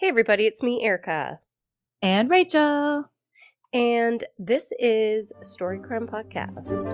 [0.00, 1.40] Hey, everybody, it's me, Erica.
[2.02, 3.10] And Rachel.
[3.72, 6.86] And this is Story Crime Podcast.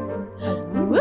[0.89, 1.01] Woo!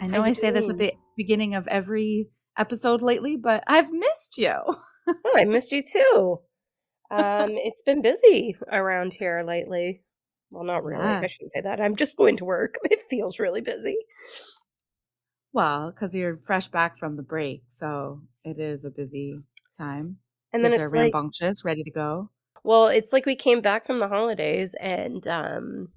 [0.00, 2.28] I know How I say this at the beginning of every
[2.58, 4.54] episode lately, but I've missed you.
[5.08, 6.40] Oh, I missed you too.
[7.10, 10.02] Um, it's been busy around here lately.
[10.50, 11.02] Well, not really.
[11.02, 11.20] Yeah.
[11.20, 11.80] I shouldn't say that.
[11.80, 12.74] I'm just going to work.
[12.90, 13.96] It feels really busy.
[15.54, 19.40] Well, because you're fresh back from the break, so it is a busy
[19.78, 20.18] time.
[20.52, 22.30] And then Kids it's are like, rambunctious, ready to go.
[22.64, 25.88] well, it's like we came back from the holidays and um,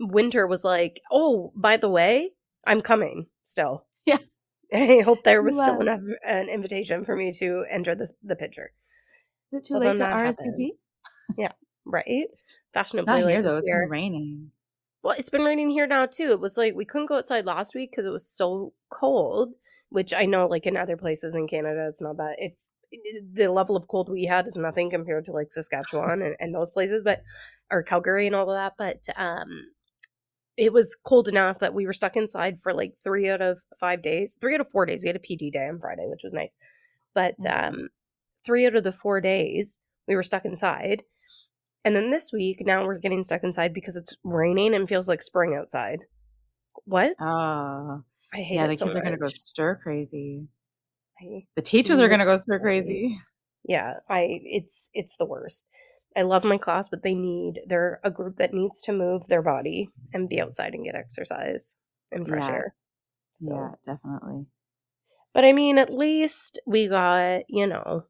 [0.00, 2.32] Winter was like, oh, by the way,
[2.66, 3.84] I'm coming still.
[4.70, 4.78] Yeah.
[4.78, 8.72] I hope there was still enough an invitation for me to enter this, the picture.
[9.52, 10.70] Is it too So late to RSVP?
[11.38, 11.52] happened.
[11.84, 12.26] Right?
[12.74, 13.58] Fashionably Not here though.
[13.58, 13.82] It's year.
[13.82, 14.50] been raining.
[15.02, 16.30] Well, it's been raining here now too.
[16.30, 19.52] It was like we couldn't go outside last week because it was so cold.
[19.90, 22.34] Which I know, like in other places in Canada, it's not that.
[22.38, 22.72] It's
[23.32, 26.70] the level of cold we had is nothing compared to like Saskatchewan and, and those
[26.70, 27.22] places, but
[27.70, 28.74] or Calgary and all of that.
[28.76, 29.66] But um,
[30.56, 34.02] it was cold enough that we were stuck inside for like three out of five
[34.02, 34.36] days.
[34.40, 35.02] Three out of four days.
[35.02, 36.50] We had a PD day on Friday, which was nice.
[37.14, 37.88] But um,
[38.44, 41.02] three out of the four days we were stuck inside.
[41.84, 45.22] And then this week, now we're getting stuck inside because it's raining and feels like
[45.22, 46.00] spring outside.
[46.84, 47.14] What?
[47.20, 48.64] Oh, I hate yeah.
[48.64, 50.48] it The so kids are gonna go stir crazy.
[51.20, 53.18] I- The teachers are gonna go stir crazy.
[53.64, 55.68] yeah, I it's it's the worst.
[56.16, 59.42] I love my class, but they need they're a group that needs to move their
[59.42, 61.76] body and be outside and get exercise
[62.10, 62.54] and fresh Yeah.
[62.54, 62.74] air.
[63.34, 64.46] So- Yeah, definitely.
[65.34, 68.04] But I mean, at least we got, you know,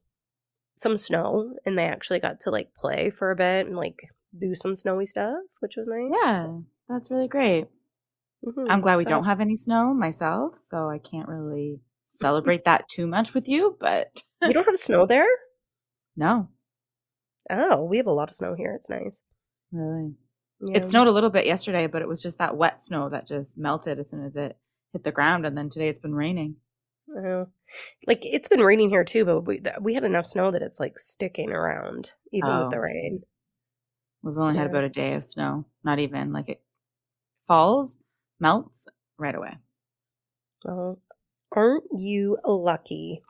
[0.76, 4.54] some snow and they actually got to like play for a bit and like do
[4.54, 6.10] some snowy stuff, which was nice.
[6.22, 6.58] Yeah,
[6.88, 7.66] that's really great.
[8.44, 8.66] Mhm.
[8.70, 12.88] I'm glad we So- don't have any snow myself, so I can't really celebrate that
[12.88, 13.76] too much with you.
[13.81, 15.26] But You don't have snow there?
[16.16, 16.48] no,
[17.50, 18.72] Oh, we have a lot of snow here.
[18.74, 19.22] It's nice.
[19.72, 20.14] really.
[20.60, 20.78] Yeah.
[20.78, 23.58] It snowed a little bit yesterday, but it was just that wet snow that just
[23.58, 24.56] melted as soon as it
[24.92, 25.44] hit the ground.
[25.44, 26.56] And then today it's been raining.
[27.14, 27.46] Oh.
[28.06, 30.98] Like it's been raining here too, but we we had enough snow that it's like
[30.98, 32.80] sticking around even with the Oh.
[32.80, 33.22] rain.
[34.22, 36.62] We've only had about a day of snow, not even like it
[37.46, 37.98] falls,
[38.40, 39.56] melts right away.
[40.64, 40.98] Well,
[41.54, 43.22] aren't you lucky?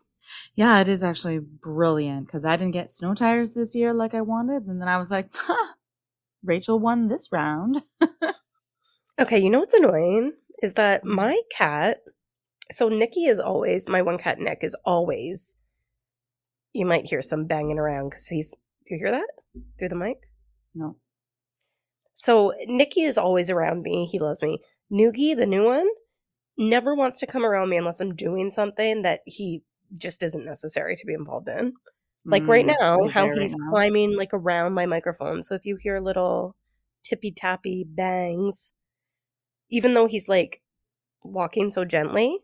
[0.55, 4.23] Yeah, it is actually brilliant because I didn't get snow tires this year like I
[4.23, 4.67] wanted.
[4.67, 5.75] And then I was like, huh,
[6.45, 7.83] Rachel won this round.
[9.19, 10.33] Okay, you know what's annoying
[10.63, 11.15] is that Mhm.
[11.15, 12.03] my cat.
[12.71, 14.39] So Nikki is always my one cat.
[14.39, 15.55] Nick is always.
[16.73, 18.51] You might hear some banging around because he's.
[18.87, 19.29] Do you hear that
[19.79, 20.19] through the mic?
[20.75, 20.97] No.
[22.13, 24.07] So Nikki is always around me.
[24.07, 24.61] He loves me.
[24.93, 25.89] Noogie, the new one,
[26.59, 29.63] never wants to come around me unless I'm doing something that he
[29.99, 31.73] just isn't necessary to be involved in.
[32.25, 33.71] Like right Mm, now, how there right he's now?
[33.71, 35.43] climbing like around my microphone.
[35.43, 36.57] So if you hear little
[37.05, 38.73] tippy tappy bangs,
[39.71, 40.61] even though he's like
[41.23, 42.39] walking so gently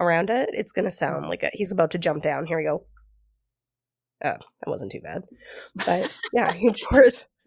[0.00, 2.46] around it, it's gonna sound like a, he's about to jump down.
[2.46, 2.84] Here we go.
[4.24, 5.22] Oh, that wasn't too bad.
[5.86, 7.26] But yeah, he, of course,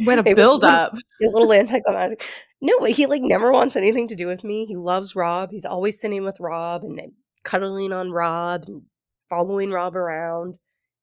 [0.00, 0.94] It was build like- up.
[0.94, 2.24] a little anticlimactic.
[2.60, 4.66] No, he like never wants anything to do with me.
[4.66, 5.50] He loves Rob.
[5.52, 7.00] He's always sitting with Rob and
[7.44, 8.82] cuddling on Rob and
[9.28, 10.58] following Rob around.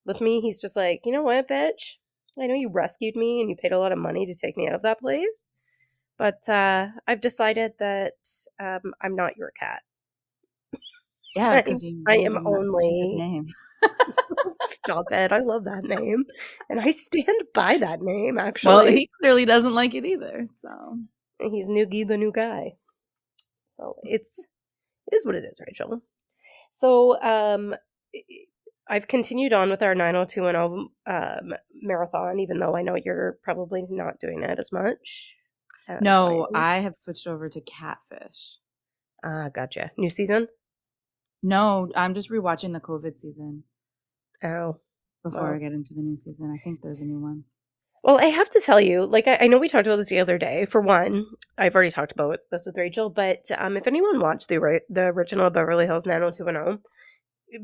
[0.06, 1.96] With me, he's just like, you know what, bitch?
[2.40, 4.68] I know you rescued me and you paid a lot of money to take me
[4.68, 5.53] out of that place,
[6.18, 8.13] but uh, I've decided that
[8.59, 9.81] um, I'm not your cat.
[11.35, 13.46] Yeah, because you I am him that stupid only- name.
[14.63, 15.34] Stop it!
[15.34, 16.23] I love that name,
[16.69, 18.38] and I stand by that name.
[18.38, 20.47] Actually, Well, he clearly doesn't like it either.
[20.62, 20.97] So
[21.52, 22.75] He's Noogie the new guy.
[23.78, 24.47] So it's
[25.12, 26.02] it is what it is, Rachel.
[26.78, 27.76] So um
[28.88, 34.20] I've continued on with our 90210 um, marathon, even though I know you're probably not
[34.20, 35.35] doing it as much.
[35.88, 36.55] as no, am.
[36.55, 38.59] I have switched over to catfish.
[39.23, 39.90] Ah, gotcha.
[39.97, 40.50] New season?
[41.41, 43.64] No, I'm just rewatching the COVID season
[44.44, 44.82] Oh.
[45.23, 45.55] before Wow.
[45.55, 46.52] I get into the new season.
[46.55, 47.46] I think there's a new one.
[48.05, 50.19] Well, I have to tell you, like I, I know we talked about this the
[50.19, 50.66] other day.
[50.66, 51.25] For one,
[51.57, 55.49] I've already talked about this with Rachel, but um, if anyone watched the the original
[55.49, 56.84] Beverly Hills 90210,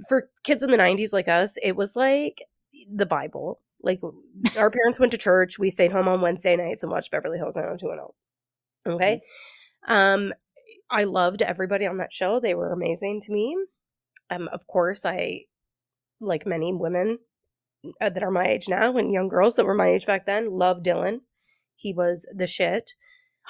[0.09, 2.41] for kids in the 90s like us, it was like
[2.91, 3.59] the Bible.
[3.83, 4.01] Like
[4.57, 7.55] our parents went to church, we stayed home on Wednesday nights and watched Beverly Hills
[7.55, 8.95] 90210.
[8.95, 9.21] Okay?
[9.87, 10.33] Um
[10.89, 12.39] I loved everybody on that show.
[12.39, 13.55] They were amazing to me.
[14.31, 15.45] Um, of course, I,
[16.19, 17.19] like many women
[17.99, 20.51] uh, that are my age now and young girls that were my age back then,
[20.51, 21.21] love Dylan.
[21.75, 22.91] He was the shit.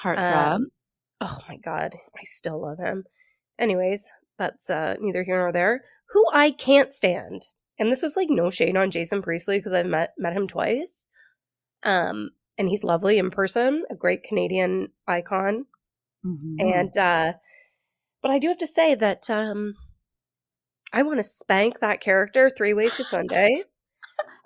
[0.02, 0.54] Heartthrob.
[0.54, 0.66] Um,
[1.20, 3.04] oh my god, I still love him.
[3.58, 5.84] Anyways, that's uh, neither here nor there.
[6.10, 7.48] Who I can't stand,
[7.78, 11.08] and this is like no shade on Jason Priestley because I've met met him twice.
[11.82, 15.66] Um, and he's lovely in person, a great Canadian icon.
[16.24, 16.56] Mhm.
[16.60, 17.32] And uh
[18.22, 19.74] but I do have to say that um
[20.92, 23.64] I want to spank that character three ways to Sunday.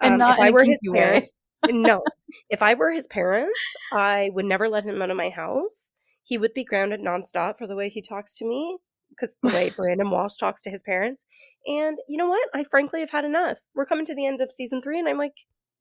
[0.01, 1.27] And Um, not if I were his parent,
[1.69, 2.03] no,
[2.51, 3.59] if I were his parents,
[3.93, 5.93] I would never let him out of my house.
[6.23, 8.79] He would be grounded nonstop for the way he talks to me,
[9.11, 11.25] because the way Brandon Walsh talks to his parents.
[11.67, 12.49] And you know what?
[12.55, 13.59] I frankly have had enough.
[13.75, 15.35] We're coming to the end of season three, and I'm like,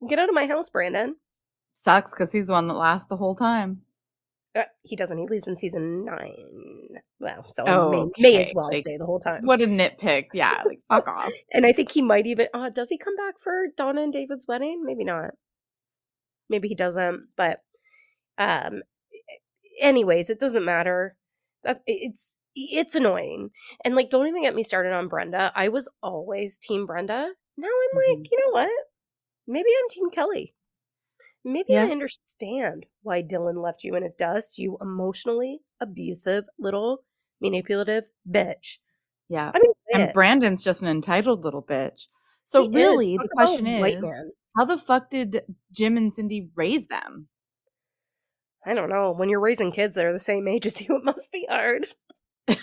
[0.08, 1.16] get out of my house, Brandon.
[1.74, 3.82] Sucks because he's the one that lasts the whole time.
[4.56, 5.18] Uh, he doesn't.
[5.18, 7.02] He leaves in season nine.
[7.20, 9.46] Well, so may, may as well like, stay the whole time.
[9.46, 10.28] What a nitpick.
[10.34, 11.32] Yeah, like fuck off.
[11.52, 12.48] And I think he might even.
[12.54, 14.84] Uh, does he come back for Donna and David's wedding?
[14.86, 15.32] Maybe not.
[16.50, 17.28] Maybe he doesn't.
[17.36, 17.62] But,
[18.38, 18.84] um,
[19.82, 21.18] anyways, it doesn't matter.
[21.64, 23.50] That it's it's annoying.
[23.84, 25.52] And like, don't even get me started on Brenda.
[25.56, 27.32] I was always Team Brenda.
[27.58, 28.28] Now I'm like, Mhm.
[28.32, 28.70] you know what?
[29.48, 30.54] Maybe I'm Team Kelly.
[31.46, 31.86] Maybe Yeah.
[31.86, 34.58] I understand why Dylan left you in his dust.
[34.58, 37.04] You emotionally abusive little
[37.40, 38.80] manipulative bitch.
[39.30, 39.52] Yeah.
[39.54, 40.14] I mean, And it.
[40.14, 42.08] Brandon's just an entitled little bitch.
[42.46, 44.32] So He really, the question is, man.
[44.58, 47.28] how the fuck did Jim and Cindy raise them?
[48.66, 49.12] I don't know.
[49.12, 51.86] When you're raising kids that are the same age as you, it must be hard.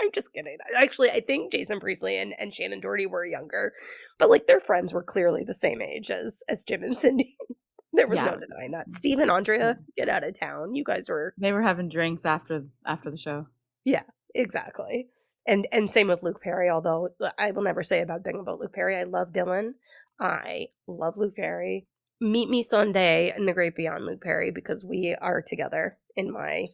[0.00, 0.56] I'm just kidding.
[0.76, 3.72] Actually, I think Jason Priestley and, and Shannen Doherty were younger,
[4.18, 7.36] but like their friends were clearly the same age as as Jim and Cindy.
[7.92, 8.92] there was no denying that.
[8.92, 9.82] Steve and Andrea, mm-hmm.
[9.96, 10.74] get out of town.
[10.74, 13.46] You guys were They were having drinks after after the show.
[13.84, 14.02] Yeah,
[14.34, 15.08] exactly.
[15.46, 16.70] And and same with Luke Perry.
[16.70, 18.96] Although uh, I will never say a bad thing about Luke Perry.
[18.96, 19.72] I love Dylan.
[20.18, 21.86] I love Luke Perry.
[22.20, 26.66] Meet me someday in the great beyond, Luke Perry, because we are together in my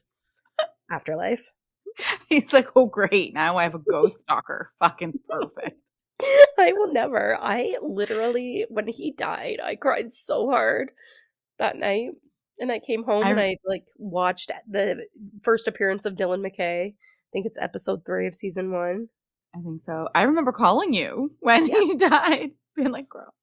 [0.90, 1.52] afterlife.
[2.28, 4.72] He's like, oh great, now I have a ghost stalker.
[4.80, 5.78] Fucking perfect.
[6.58, 7.36] I will never.
[7.40, 10.92] I literally, when he died, I cried so hard
[11.58, 12.10] that night.
[12.58, 15.06] And I came home I and I like watched the
[15.42, 16.86] first appearance of Dylan McKay.
[16.86, 16.94] I
[17.30, 19.08] think it's episode three of season one.
[19.54, 20.08] I think so.
[20.14, 21.80] I remember calling you when Yeah.
[21.80, 23.34] he died, being like, girl.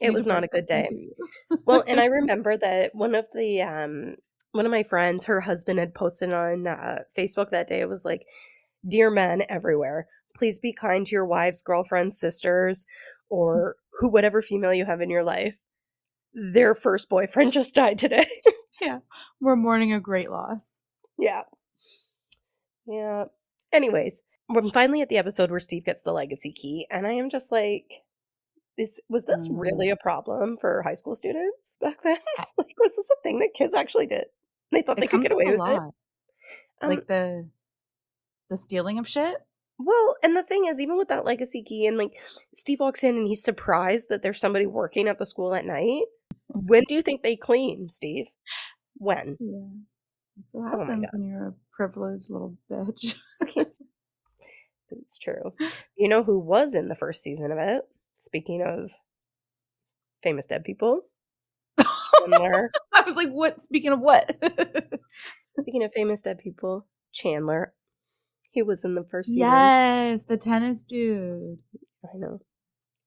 [0.00, 0.84] It was not a good day.
[0.84, 1.10] something
[1.50, 4.16] to you." well, and I remember that one of the um
[4.56, 7.80] one of my friends, her husband had posted on uh, Facebook that day.
[7.80, 8.26] It was like,
[8.88, 12.86] "Dear men everywhere, please be kind to your wives, girlfriends, sisters,
[13.28, 15.56] or who whatever female you have in your life.
[16.34, 18.26] Their first boyfriend just died today."
[18.80, 18.98] Yeah.
[19.40, 20.72] We're mourning a great loss.
[21.18, 21.44] yeah,
[22.86, 23.24] yeah.
[23.72, 27.28] Anyways, we're finally at the episode where Steve gets the legacy key, and I am
[27.30, 28.02] just like.
[28.78, 29.58] Is, was this Mm.
[29.58, 32.18] really a problem for high school students back then?
[32.58, 34.26] like, was this a thing that kids actually did?
[34.72, 35.58] They thought they could get away with it.
[35.58, 35.94] lot.
[36.80, 37.48] Um, like the
[38.50, 39.36] the stealing of shit.
[39.78, 42.12] well, and the thing is, even with that legacy key, and like
[42.54, 46.02] Steve walks in and he's surprised that there's somebody working at the school at night.
[46.48, 48.26] When do you think they clean, Steve?
[48.96, 49.36] When?
[49.40, 49.68] Yeah.
[50.52, 51.06] What Oh my God.
[51.12, 53.16] when you're a privileged little bitch.
[54.90, 55.52] It's true.
[55.96, 57.82] You know who was in the first season of it?
[58.16, 58.92] Speaking of
[60.22, 61.02] famous dead people,
[62.30, 62.70] Chandler.
[62.94, 63.60] I was like, what?
[63.62, 64.36] Speaking of what?
[65.60, 67.72] Speaking of famous dead people, Chandler.
[68.50, 69.40] He was in the first season.
[69.40, 71.58] yes, the tennis dude.
[72.04, 72.40] I know.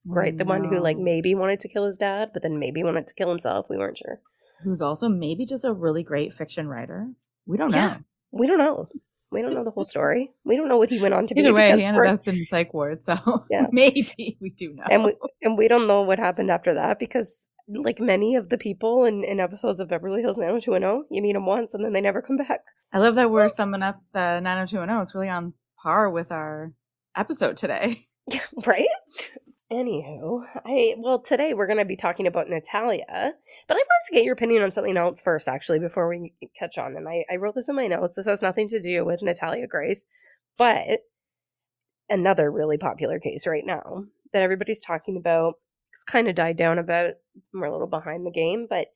[0.05, 3.05] Right, the one who like maybe wanted to kill his dad, but then maybe wanted
[3.07, 3.65] to kill himself.
[3.69, 4.21] We weren't sure.
[4.63, 7.07] Who's also maybe just a really great fiction writer.
[7.45, 7.97] We don't know.
[8.31, 8.87] We don't know.
[9.31, 10.31] We don't know the whole story.
[10.43, 11.41] We don't know what he went on to be.
[11.41, 13.67] Either way, he ended up in psych ward, so Yeah.
[13.71, 14.83] maybe we do know.
[14.89, 18.57] and we and we don't know what happened after that because like many of the
[18.57, 22.01] people in, in episodes of Beverly Hills 90210, you meet them once and then they
[22.01, 22.61] never come back.
[22.91, 25.01] I love that we're summing up the 90210.
[25.01, 26.73] It's really on par with our
[27.15, 28.07] episode today.
[28.65, 28.87] right?
[29.71, 33.05] Anywho, I well today we're gonna be talking about Natalia,
[33.67, 36.79] but I wanted to get your opinion on something else first, actually, before we catch
[36.79, 36.95] on.
[36.97, 38.15] And I, I wrote this in my notes.
[38.15, 40.05] This has nothing to do with Natalia Grace,
[40.57, 41.01] but
[42.09, 45.55] another really popular case right now that everybody's talking about.
[45.93, 47.11] It's kind of died down about.
[47.53, 48.87] We're a little behind the game, but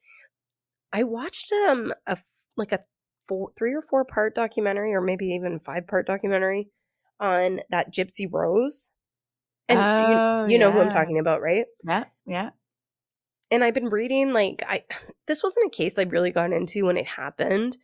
[0.92, 2.18] I watched um a
[2.58, 2.80] like a
[3.28, 6.70] four, three or four part documentary, or maybe even five part documentary
[7.20, 8.92] on that Gypsy Rose.
[9.70, 11.66] And you- Oh, you know who I'm talking about, right?
[11.86, 12.50] Yeah, yeah.
[13.50, 14.84] And I've been reading like I
[15.28, 17.78] this wasn't a case I really got into when it happened.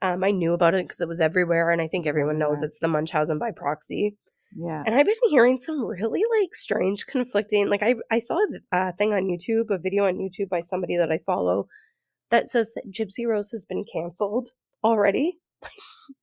[0.00, 2.66] Um, I knew about it because it was everywhere, and I think everyone knows Everywhere.
[2.66, 4.16] it's the Munchausen by proxy.
[4.56, 4.82] Yeah.
[4.86, 7.68] And I've been hearing some really like strange, conflicting.
[7.68, 10.96] Like I, I saw a uh, thing on YouTube, a video on YouTube by somebody
[10.96, 11.68] that I follow,
[12.30, 14.50] that says that Gypsy Rose has been canceled
[14.84, 15.38] already.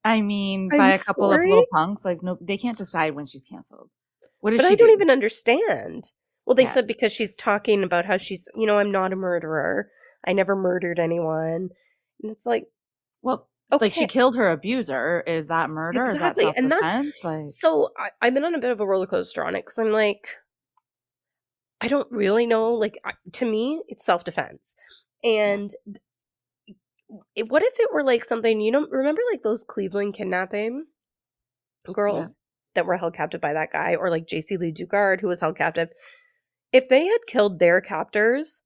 [0.04, 1.46] I mean, I'm by a couple sorry?
[1.46, 3.90] of little punks, like no, they can't decide when she's canceled.
[4.42, 4.94] What But she I don't do?
[4.94, 6.12] even understand.
[6.46, 6.74] Well, they Yeah.
[6.74, 9.90] said because she's talking about how she's, you know, I'm not a murderer.
[10.26, 11.70] I never murdered anyone.
[12.24, 12.66] And it's like,
[13.22, 13.86] Well, okay.
[13.86, 15.22] like she killed her abuser.
[15.28, 16.02] Is that murder?
[16.02, 18.88] Exactly, Is that and that's- Like, So I, I've been on a bit of a
[18.88, 20.28] roller coaster on it because I'm like,
[21.82, 22.74] I don't really know.
[22.74, 24.76] Like I- to me, it's self defense,
[25.24, 25.74] and
[27.48, 30.86] what if it were like something you don't remember, like those Cleveland kidnapping
[31.92, 32.36] girls
[32.76, 35.58] that were held captive by that guy, or like Jaycee Lee Dugard who was held
[35.58, 35.90] captive.
[36.72, 38.62] If they had killed their captors,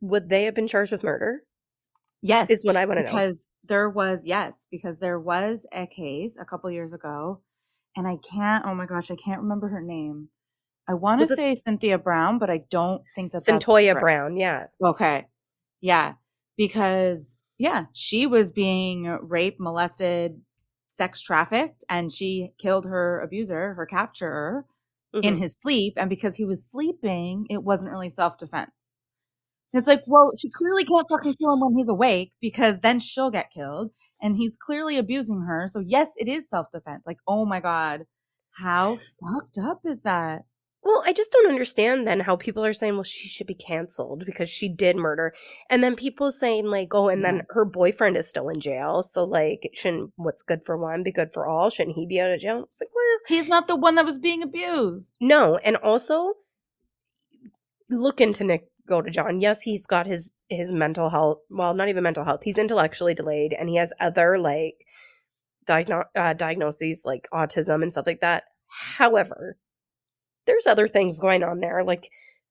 [0.00, 1.42] would they have been charged with murder?
[2.22, 3.10] Yes, Is what I want to know.
[3.10, 7.40] because there was yes, because there was a case a couple years ago,
[7.96, 8.64] and I can't.
[8.66, 10.28] Oh my gosh, I can't remember her name.
[10.88, 14.00] I want to say Cynthia Brown, but I don't think that that's Cyntoia correct.
[14.02, 14.66] Brown, yeah.
[14.82, 15.26] Okay.
[15.80, 16.14] Yeah.
[16.56, 20.40] Because, yeah, she was being raped, molested,
[20.88, 24.64] sex trafficked, and she killed her abuser, her capturer,
[25.12, 25.38] in Mhm.
[25.38, 25.94] his sleep.
[25.96, 28.70] And because he was sleeping, it wasn't really self defense.
[29.76, 33.30] It's like, well, she clearly can't fucking kill him when he's awake because then she'll
[33.30, 33.90] get killed.
[34.20, 35.66] And he's clearly abusing her.
[35.68, 37.04] So, yes, it is self defense.
[37.06, 38.06] Like, oh my God.
[38.52, 40.44] How fucked up is that?
[40.82, 44.24] Well, I just don't understand then how people are saying, well, she should be canceled
[44.24, 45.34] because she did murder.
[45.68, 49.02] And then people saying, like, oh, and then her boyfriend is still in jail.
[49.02, 51.70] So, like, shouldn't what's good for one be good for all?
[51.70, 52.64] Shouldn't he be out of jail?
[52.68, 55.16] It's like, well, He's not the one that was being abused.
[55.20, 55.56] no.
[55.56, 56.34] And also,
[57.90, 59.40] look into Nick Godejohn.
[59.42, 61.38] Yes, he's got his his mental health.
[61.50, 62.40] Well, not even mental health.
[62.44, 64.74] He's intellectually delayed, and he has other like
[65.66, 68.44] diagno- uh, diagnoses like autism and stuff like that.
[68.68, 69.56] However,
[70.46, 71.82] there's other things going on there.
[71.84, 72.08] Like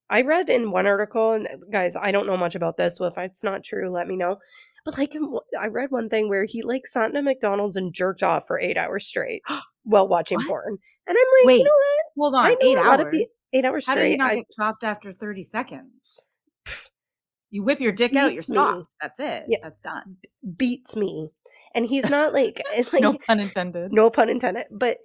[0.09, 2.97] I read in one article, and uh, guys, I don't know much about this.
[2.97, 4.37] So if it's not true, let me know.
[4.85, 5.15] But like,
[5.59, 8.59] I read one thing where he like sat in a McDonald's and jerked off for
[8.59, 9.41] eight hours straight
[9.83, 10.47] while watching What?
[10.47, 10.77] porn.
[11.07, 12.05] And I'm like, Wait, you know what?
[12.17, 13.05] Hold on, I know eight a lot hours.
[13.07, 14.17] of pe- eight hours How did he straight.
[14.19, 15.89] not I, get chopped after 30 seconds?
[17.55, 18.55] You whip your dick out, you're me.
[18.55, 18.87] stopped.
[19.01, 19.43] That's it.
[19.47, 19.57] Yeah.
[19.63, 20.17] That's done.
[20.57, 21.29] beats me,
[21.73, 23.91] and he's not like, eh, it's like no pun intended.
[23.91, 24.97] no pun intended but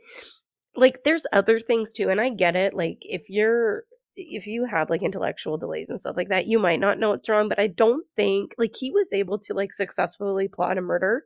[0.76, 3.82] like there's other things too and i get it like if you're
[4.16, 7.28] if you have like intellectual delays and stuff like that you might not know what's
[7.28, 11.24] wrong but i don't think like he was able to like successfully plot a murder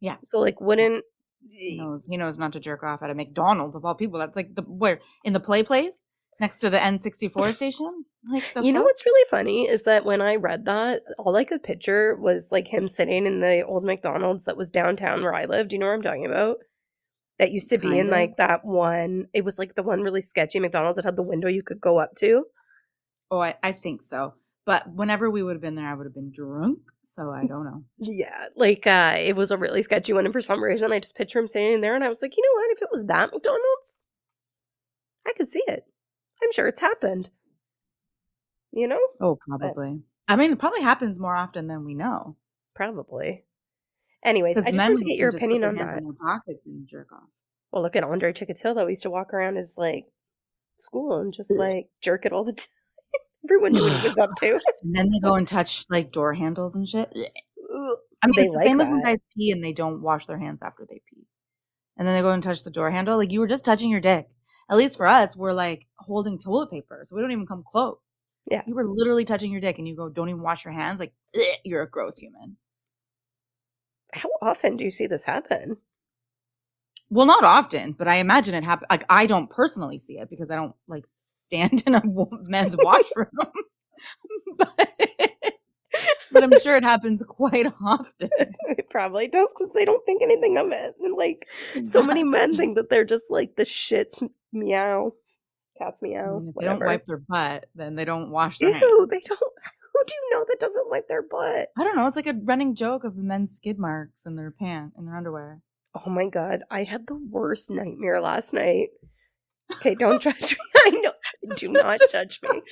[0.00, 0.16] Yeah.
[0.24, 1.04] so like wouldn't
[1.50, 4.18] He eh knows, he knows not to jerk off at a McDonald's of all people.
[4.18, 5.96] That's like the where in the play place
[6.40, 8.04] next to the N64 station.
[8.30, 11.62] Like you know what's really funny is that when i read that all i could
[11.62, 15.70] picture was like him sitting in the old mcdonald's that was downtown where i lived
[15.70, 16.56] do you know what i'm talking about
[17.38, 18.10] that used to be in Kinda.
[18.10, 21.48] like that one it was like the one really sketchy mcdonald's that had the window
[21.48, 22.44] you could go up to
[23.30, 24.34] Oh, I, I think so.
[24.64, 26.78] But whenever we would have been there, I would have been drunk.
[27.04, 27.84] So I don't know.
[27.98, 31.16] Yeah, like uh it was a really sketchy one, and for some reason, I just
[31.16, 32.70] picture him standing in there, and I was like, you know what?
[32.72, 33.96] If it was that McDonald's,
[35.26, 35.84] I could see it.
[36.42, 37.30] I'm sure it's happened.
[38.72, 40.00] You know, Oh, probably.
[40.28, 42.36] I mean, it probably happens more often than we know.
[42.74, 43.44] probably.
[44.24, 45.98] Anyways, I just wanted to get your can just put opinion on that.
[45.98, 47.28] in their pockets and jerk off.
[47.72, 48.82] Well, look at Andre Chikatilo.
[48.84, 50.06] He used to walk around his like
[50.78, 52.66] school and just like jerk it all the time.
[53.44, 54.60] Everyone knew what he was up to.
[54.82, 57.10] And then they go and touch like door handles and shit.
[57.14, 60.26] I mean, They it's the like same as when guys pee and they don't wash
[60.26, 61.26] their hands after they pee.
[61.96, 63.16] And then they go and touch the door handle.
[63.16, 64.28] Like you were just touching your dick.
[64.70, 67.00] At least for us, we're like holding toilet paper.
[67.04, 67.96] So we don't even come close.
[68.50, 68.62] Yeah.
[68.66, 71.00] You were literally touching your dick and you go, don't even wash your hands.
[71.00, 71.12] Like,
[71.64, 72.56] you're a gross human.
[74.12, 75.76] How often do you see this happen?
[77.10, 78.86] Well, not often, but I imagine it happen.
[78.90, 81.06] Like I don't personally see it because I don't like
[81.46, 82.02] stand in a
[82.42, 83.28] men's washroom.
[84.56, 84.90] but,
[86.30, 88.30] but I'm sure it happens quite often.
[88.38, 90.94] it probably does because they don't think anything of it.
[91.00, 91.48] And like
[91.82, 94.22] so many men think that they're just like the shits
[94.52, 95.12] meow,
[95.78, 99.08] cats meow, if they don't wipe their butt, then they don't wash their hands.
[99.10, 99.38] They don't.
[99.94, 101.68] Who do you know that doesn't wipe their butt?
[101.76, 102.06] I don't know.
[102.06, 105.16] It's like a running joke of the men's skid marks in their pant in their
[105.16, 105.60] underwear.
[105.94, 108.88] Oh my god, I had the worst nightmare last night.
[109.72, 110.56] Okay, don't judge me.
[110.76, 111.12] I know.
[111.56, 112.62] Do not judge me.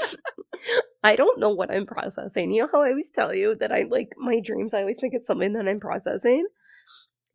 [1.02, 2.52] I don't know what I'm processing.
[2.52, 5.14] You know how I always tell you that I like my dreams, I always think
[5.14, 6.46] it's something that I'm processing.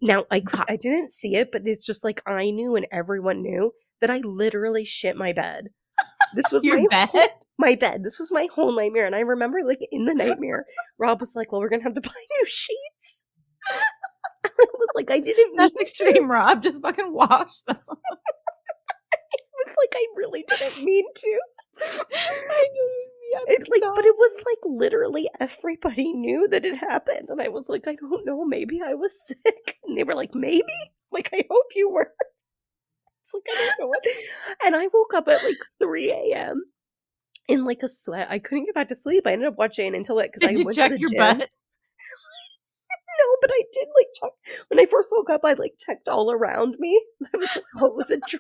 [0.02, 3.72] Now, I I didn't see it, but it's just like I knew and everyone knew
[4.02, 5.70] that I literally shit my bed.
[6.36, 7.10] This was my bed?
[7.10, 8.04] whole- my bed.
[8.04, 10.66] This was my whole nightmare, and I remember like in the nightmare,
[11.00, 13.26] Rob was like, "Well, we're gonna have to buy new sheets."
[14.46, 16.64] I'm was like I didn't mean That's extreme, Rob.
[16.64, 17.78] Just fucking wash them.
[19.34, 21.40] It was like I really didn't mean to.
[21.82, 22.68] I
[23.48, 27.70] It's like, but it was like literally everybody knew that it happened, and I was
[27.70, 30.64] like, I don't know, maybe I was sick, and they were like, maybe,
[31.12, 32.14] like I hope you were.
[33.22, 34.04] It's like I don't know what,
[34.66, 36.64] and I woke up at like three a.m.
[37.48, 38.28] in like a sweat.
[38.30, 39.28] I couldn't get back to sleep.
[39.28, 41.20] I ended up watching until it because I you went check to the your gym.
[41.20, 41.50] butt?
[43.20, 44.32] No, but I did like check
[44.70, 45.42] when I first woke up.
[45.44, 47.00] I like checked all around me.
[47.34, 48.40] I was like, "Oh, it was a dream."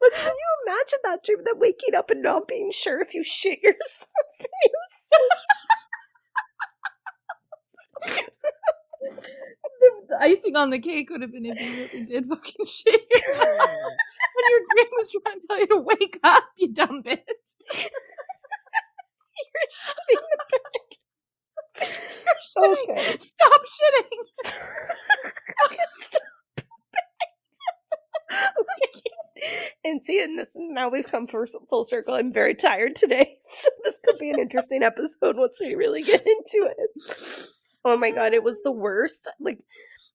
[0.00, 1.38] but can you imagine that dream?
[1.44, 4.72] That waking up and not being sure if you shit yourself and you
[10.08, 13.00] The, icing on the cake would have been if you really did fucking shit
[14.36, 17.18] when your dream was trying to tell you to wake up, you dumb bitch.
[19.36, 20.82] you're shitting the bed.
[21.78, 22.90] You're shitting.
[22.90, 23.18] Okay.
[23.18, 24.18] Stop shitting.
[25.98, 26.22] Stop.
[29.84, 32.14] and see, and this now we've come for full circle.
[32.14, 36.26] I'm very tired today, so this could be an interesting episode once we really get
[36.26, 37.52] into it.
[37.86, 39.30] Oh my god, it was the worst.
[39.38, 39.60] Like,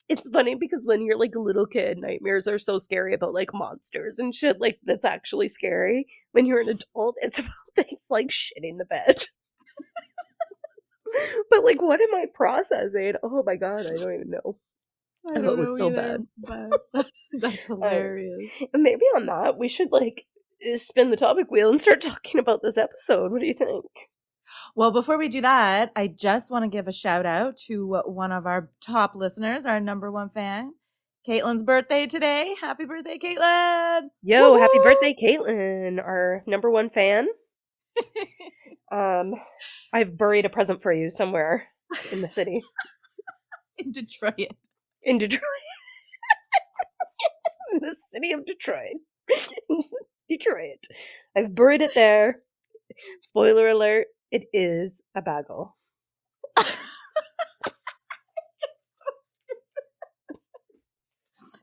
[0.10, 3.54] it's funny because when you're like a little kid, nightmares are so scary about like
[3.54, 4.60] monsters and shit.
[4.60, 6.06] Like, that's actually scary.
[6.34, 9.24] When you're an adult, it's about things like shitting the bed.
[11.50, 13.14] but like, what am I processing?
[13.24, 14.58] Oh my god, I don't even know.
[15.34, 16.72] I Oh, it was so either, bad.
[16.94, 17.08] but
[17.40, 18.52] That's hilarious.
[18.74, 20.26] And maybe on that, we should like
[20.76, 23.32] spin the topic wheel and start talking about this episode.
[23.32, 23.86] What do you think?
[24.76, 28.32] Well, before we do that, I just want to give a shout out to one
[28.32, 30.74] of our top listeners, our number one fan,
[31.28, 32.56] Caitlin's birthday today.
[32.60, 34.08] Happy birthday, Caitlin!
[34.24, 37.28] Yo, happy birthday, Caitlin, our number one fan.
[38.92, 39.36] Um,
[39.94, 41.66] I've buried a present for you somewhere
[42.12, 42.62] in the city,
[43.78, 44.50] In Detroit.
[45.04, 45.42] in Detroit,
[47.72, 48.98] in the city of Detroit,
[50.28, 50.88] Detroit.
[51.38, 52.42] I've buried it there.
[53.22, 55.76] Spoiler alert: it is a bagel.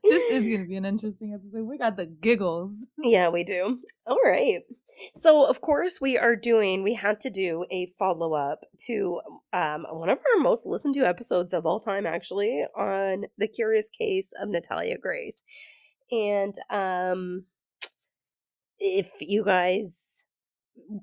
[0.03, 1.65] This is going to be an interesting episode.
[1.67, 2.71] We got the giggles.
[3.03, 3.79] Yeah, we do.
[4.07, 4.61] All right.
[5.15, 9.21] So, of course, we are doing, we had to do a follow up to
[9.53, 13.89] um, one of our most listened to episodes of all time, actually, on the curious
[13.89, 15.43] case of Natalia Grace.
[16.11, 17.45] And um,
[18.79, 20.25] if you guys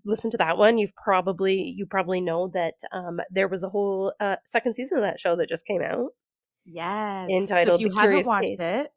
[0.05, 4.13] listen to that one, you've probably, you probably know that um, there was a whole
[4.21, 6.11] uh, second season of that show that just came out.
[6.65, 7.29] Yes.
[7.31, 8.61] Entitled so if you The haven't Curious watched Case.
[8.61, 8.93] it,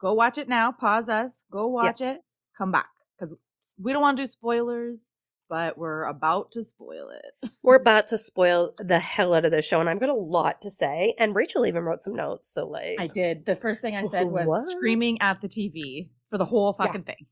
[0.00, 0.72] go watch it now.
[0.72, 1.44] Pause us.
[1.52, 2.20] Go watch it.
[2.58, 2.86] Come back
[3.18, 3.34] because
[3.78, 5.08] we don't want to do spoilers,
[5.48, 7.50] but we're about to spoil it.
[7.62, 10.62] We're about to spoil the hell out of this show, and I've got a lot
[10.62, 11.14] to say.
[11.18, 12.52] And Rachel even wrote some notes.
[12.52, 13.46] So, like, I did.
[13.46, 14.64] The first thing I said was What?
[14.64, 16.86] screaming at the TV for the whole Yeah.
[16.86, 17.26] fucking thing.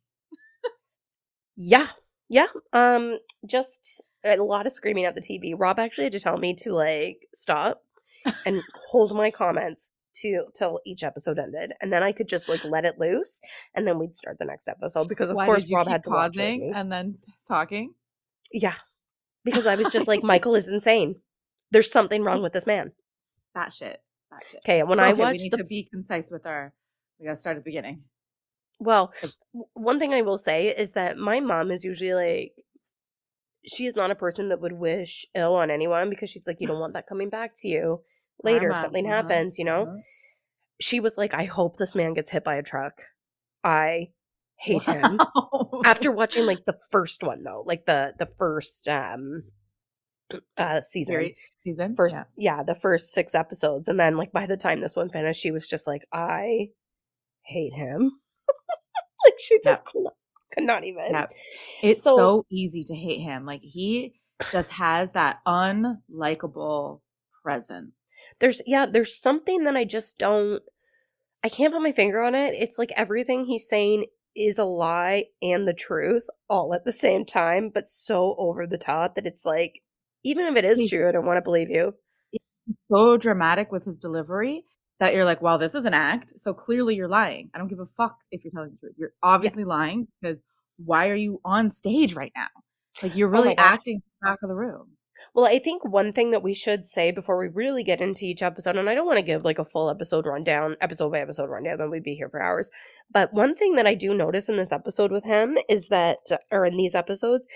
[1.57, 1.89] yeah,
[2.29, 2.47] yeah.
[2.73, 5.55] Um, just a lot of screaming at the TV.
[5.57, 7.83] Rob actually had to tell me to like stop
[8.47, 12.65] and hold my comments to till each episode ended, and then I could just like
[12.65, 13.41] let it loose,
[13.75, 16.33] and then we'd start the next episode because of Why course Rob had to watch
[16.33, 17.95] pausing and then talking?
[18.53, 18.75] Yeah,
[19.45, 21.17] because I was just like, Michael is insane.
[21.73, 22.93] There's something wrong with this man.
[23.55, 24.01] That shit.
[24.31, 24.61] That shit.
[24.65, 26.73] Okay, when I Okay, we need the to be concise with our.
[27.19, 28.03] We gotta start at the beginning.
[28.79, 29.13] Well,
[29.75, 32.53] one thing I will say is that my mom is usually like,
[33.67, 36.67] she is not a person that would wish ill on anyone because she's like, you
[36.67, 38.01] don't want that coming back to you
[38.43, 39.83] later if something uh-huh, happens, you know?
[39.83, 39.97] uh-huh.
[40.81, 43.01] She was like, I hope this man gets hit by a truck.
[43.63, 44.09] I
[44.57, 45.21] hate him.
[45.85, 49.45] After watching like the first one though, like the the first um
[50.59, 51.15] uh season.
[51.15, 52.57] Series- season First Yeah.
[52.57, 53.89] yeah, the first six episodes.
[53.89, 56.71] And then like by the time this one finished, she was just like, I
[57.43, 58.13] hate him.
[59.25, 60.13] like she just could, not,
[60.53, 61.07] could not even.
[61.11, 61.27] Yeah.
[61.83, 63.45] It's So- so, easy to hate him.
[63.47, 64.15] Like he
[64.51, 67.01] just has that unlikable
[67.43, 67.93] presence.
[68.41, 70.63] there's yeah there's something that i just don't
[71.45, 75.25] i can't put my finger on it it's like everything he's saying is a lie
[75.43, 79.45] and the truth all at the same time but so over the top that it's
[79.45, 79.83] like
[80.25, 81.95] even if it is true i don't want to believe you
[82.91, 84.65] So dramatic with his delivery
[85.05, 86.33] that you're like, well, this is an act.
[86.37, 87.51] So clearly you're lying.
[87.55, 88.95] I don't give a fuck if you're telling the truth.
[88.97, 90.41] You're obviously lying because
[90.77, 92.49] why are you on stage right now?
[93.03, 93.67] Like you're Oh really gosh.
[93.75, 94.89] acting back of the room.
[95.35, 98.43] well i think one thing that we should say before we really get into each
[98.43, 101.51] episode and i don't want to give like a full episode rundown episode by episode
[101.51, 102.71] rundown then we'd be here for hours
[103.11, 106.19] but one thing that i do notice in this episode with him is that
[106.51, 107.47] or in these episodes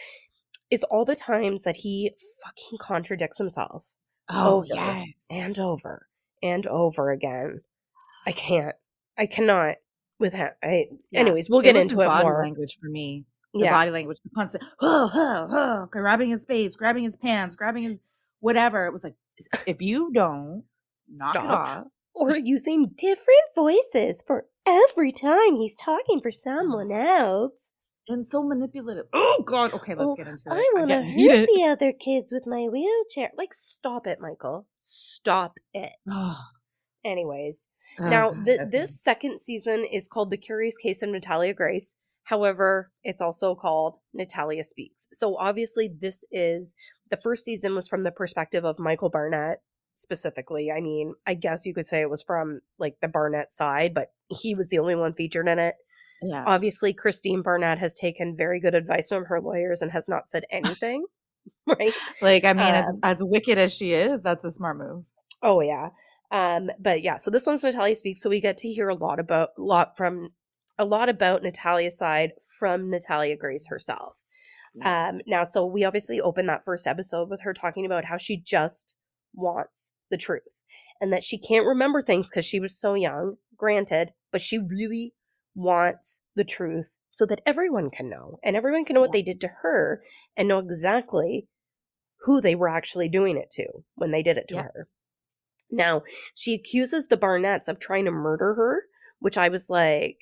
[0.70, 2.10] is all the times that he
[2.44, 3.94] fucking contradicts himself
[4.28, 5.04] Oh over yeah.
[5.30, 6.06] and over
[6.42, 7.60] and over again.
[8.26, 8.74] I can't.
[9.16, 9.76] I cannot
[10.18, 10.50] with him.
[10.62, 11.20] I, Yeah.
[11.20, 12.42] anyways, we'll get was into it body more.
[12.42, 13.24] language for me.
[13.54, 13.72] The Yeah.
[13.72, 17.98] body language, the constant oh, oh, oh, grabbing his face, grabbing his pants, grabbing his
[18.40, 18.86] whatever.
[18.86, 19.14] It was like,
[19.66, 20.64] if you don't
[21.08, 21.68] knock it Stop.
[21.68, 27.72] off, Or using different voices for every time he's talking for someone else.
[28.10, 29.06] and so manipulative.
[29.12, 29.72] Oh God.
[29.74, 30.52] Okay, let's Oh, get into it.
[30.52, 33.30] I want to hurt the other kids with my wheelchair.
[33.36, 34.66] Like, stop it, Michael.
[34.90, 35.92] Stop it.
[36.10, 36.38] Oh,
[37.04, 37.68] Anyways,
[38.00, 38.70] now th- okay.
[38.70, 41.94] this second season is called The Curious Case of Natalia Grace.
[42.24, 45.06] However, it's also called Natalia Speaks.
[45.12, 46.74] So obviously, this is
[47.10, 49.58] the first season was from the perspective of Michael Barnett
[49.94, 50.70] specifically.
[50.70, 54.08] I mean, I guess you could say it was from like the Barnett side, but
[54.28, 55.74] he was the only one featured in it.
[56.22, 56.44] yeah.
[56.46, 60.44] Obviously, Christine Barnett has taken very good advice from her lawyers and has not said
[60.50, 61.04] anything.
[61.66, 61.92] right?
[62.20, 65.04] Like, I mean, as Um, as wicked as she is, that's a smart move.
[65.42, 65.90] Oh yeah.
[66.30, 69.18] Um, but yeah, so this one's Natalia speaks, so we get to hear a lot
[69.18, 70.30] about lot from
[70.78, 74.18] a lot about Natalia's side from Natalia Grace herself.
[74.84, 78.36] Um, now, so we obviously open that first episode with her talking about how she
[78.36, 78.96] just
[79.34, 80.42] wants the truth
[81.00, 85.14] and that she can't remember things because she was so young, granted, but she really
[85.58, 89.40] wants the truth so that everyone can know and everyone can know what they did
[89.40, 90.00] to her
[90.36, 91.48] and know exactly
[92.22, 93.66] who they were actually doing it to
[93.96, 94.62] when they did it to Yeah.
[94.62, 94.88] her.
[95.70, 96.02] Now,
[96.34, 98.84] she accuses the Barnetts of trying to murder her,
[99.18, 100.16] which I was like,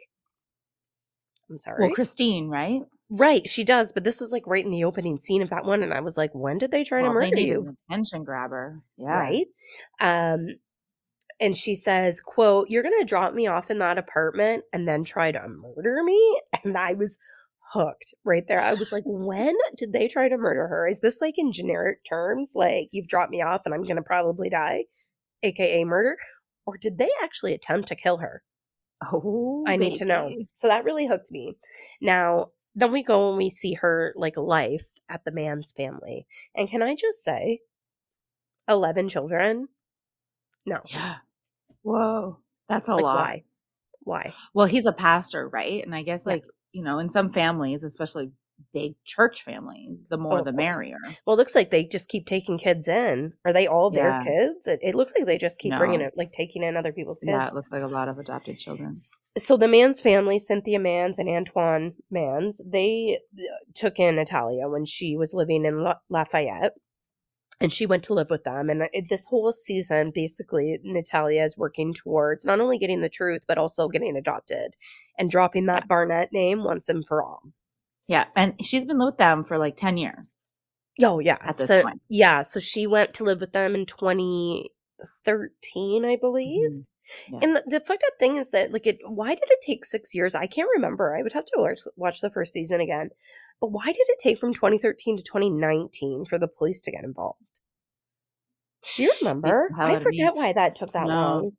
[1.51, 1.87] I'm sorry.
[1.87, 2.81] Well, Christine, right?
[3.09, 5.83] Right, she does, but this is like right in the opening scene of that one,
[5.85, 7.77] and I was like, when did they try Well, to murder you?
[7.89, 8.81] attention grabber.
[8.97, 9.19] Yeah.
[9.19, 9.47] Right?
[10.01, 10.57] Um,
[11.41, 15.33] and she says, quote, You're gonna drop me off in that apartment and then try
[15.33, 16.41] to murder me?
[16.65, 17.19] And I was
[17.73, 18.61] hooked right there.
[18.61, 20.87] I was like, when did they try to murder her?
[20.87, 22.53] Is this like in generic terms?
[22.55, 24.85] Like you've dropped me off and I'm gonna probably die,
[25.43, 26.17] aka murder?
[26.67, 28.43] Or did they actually attempt to kill her?
[29.05, 30.33] Oh, I need to know.
[30.55, 31.55] So that really hooked me.
[32.01, 36.27] Now, then we go and we see her like life at the Mans family.
[36.55, 37.61] And can I just say,
[38.69, 39.69] 11 children?
[40.65, 40.81] No.
[40.87, 41.17] Yeah.
[41.87, 42.39] Whoa.
[42.69, 43.17] That's a like, lot.
[43.17, 43.45] why?
[44.01, 44.35] Why?
[44.55, 45.85] Well, he's a pastor, right?
[45.85, 46.33] And I guess Yeah.
[46.33, 48.33] like, you know, in some families, especially
[48.73, 50.97] big church families, the more Oh, the merrier.
[51.27, 53.35] Well, it looks like they just keep taking kids in.
[53.45, 54.25] Are they all their Yeah.
[54.25, 54.67] kids?
[54.67, 57.31] It, it looks like they just keep bringing it, like taking in other people's kids.
[57.31, 58.95] Yeah, it looks like a lot of adopted children.
[59.39, 63.43] so the Mans family, Cynthia Mans and Antwon Mans, they uh,
[63.75, 66.73] took in Natalia when she was living in La- Lafayette.
[67.59, 68.69] And she went to live with them.
[68.69, 73.57] And this whole season, basically, Natalia is working towards not only getting the truth, but
[73.57, 74.77] also getting adopted
[75.19, 77.41] and dropping that Barnett name once and for all.
[78.09, 78.27] Yeah.
[78.37, 80.43] And she's been with them for like 10 years.
[81.03, 81.39] Oh, yeah.
[81.41, 82.03] At this so, point.
[82.09, 82.43] Yeah.
[82.43, 86.71] So she went to live with them in 2013, I believe.
[86.71, 86.85] Mhm.
[87.29, 87.39] Yeah.
[87.43, 88.99] And the, the fucked up thing is that, like, it.
[89.07, 90.35] Why did it take six years?
[90.35, 91.17] I can't remember.
[91.17, 93.11] I would have to watch, watch the first season again.
[93.61, 97.41] But why did it take from 2013 to 2019 for the police to get involved?
[98.97, 99.69] Do you remember?
[99.71, 101.15] the hell out I forget why that took that No.
[101.15, 101.51] long.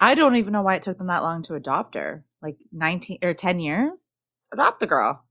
[0.00, 2.24] I don't even know why it took them that long to adopt her.
[2.42, 4.08] Like 19 or 10 years?
[4.52, 5.24] Adopt the girl.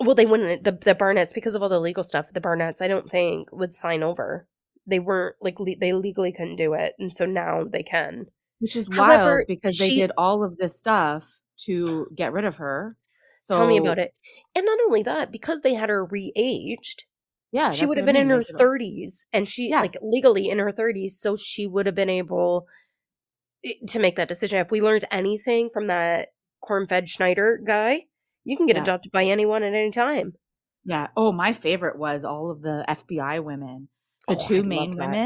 [0.00, 0.62] Well, they wouldn't.
[0.64, 2.32] The the Barnetts because of all the legal stuff.
[2.32, 4.46] The Barnetts, I don't think, would sign over.
[4.86, 8.26] They weren't like le- they legally couldn't do it, and so now they can.
[8.60, 12.56] Which is However, wild because they did all of this stuff to get rid of
[12.56, 12.96] her.
[13.38, 14.14] So Tell me about it.
[14.54, 17.04] And not only that, because they had her re-aged,
[17.52, 19.80] Yeah, she would have what I been in her 30s and she Yeah.
[19.80, 22.66] like legally in her 30s so she would have been able
[23.64, 26.30] eh, to make that decision if we learned anything from that
[26.62, 28.06] corn-fed schneider guy
[28.44, 28.82] you can get Yeah.
[28.82, 30.34] adopted by anyone at any time
[30.84, 31.08] Yeah.
[31.16, 33.88] Oh, my favorite was all of the FBI women,
[34.26, 35.20] the Oh, I two love main that.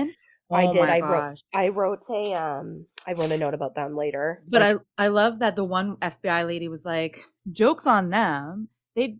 [0.50, 0.66] Women.
[0.66, 3.96] i Oh did i wrote i wrote a um i wrote a note about them
[3.96, 7.18] later But Like, I I love that the one FBI lady was like,
[7.50, 8.68] jokes on them.
[8.96, 9.16] They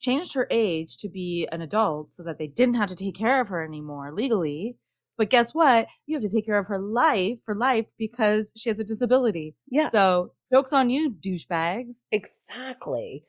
[0.00, 3.40] changed her age to be an adult so that they didn't have to take care
[3.40, 4.76] of her anymore legally.
[5.16, 5.86] But guess what?
[6.06, 9.54] You have to take care of her life for life because she has a disability.
[9.70, 11.94] yeah So jokes on you, douchebags.
[12.12, 13.24] Exactly.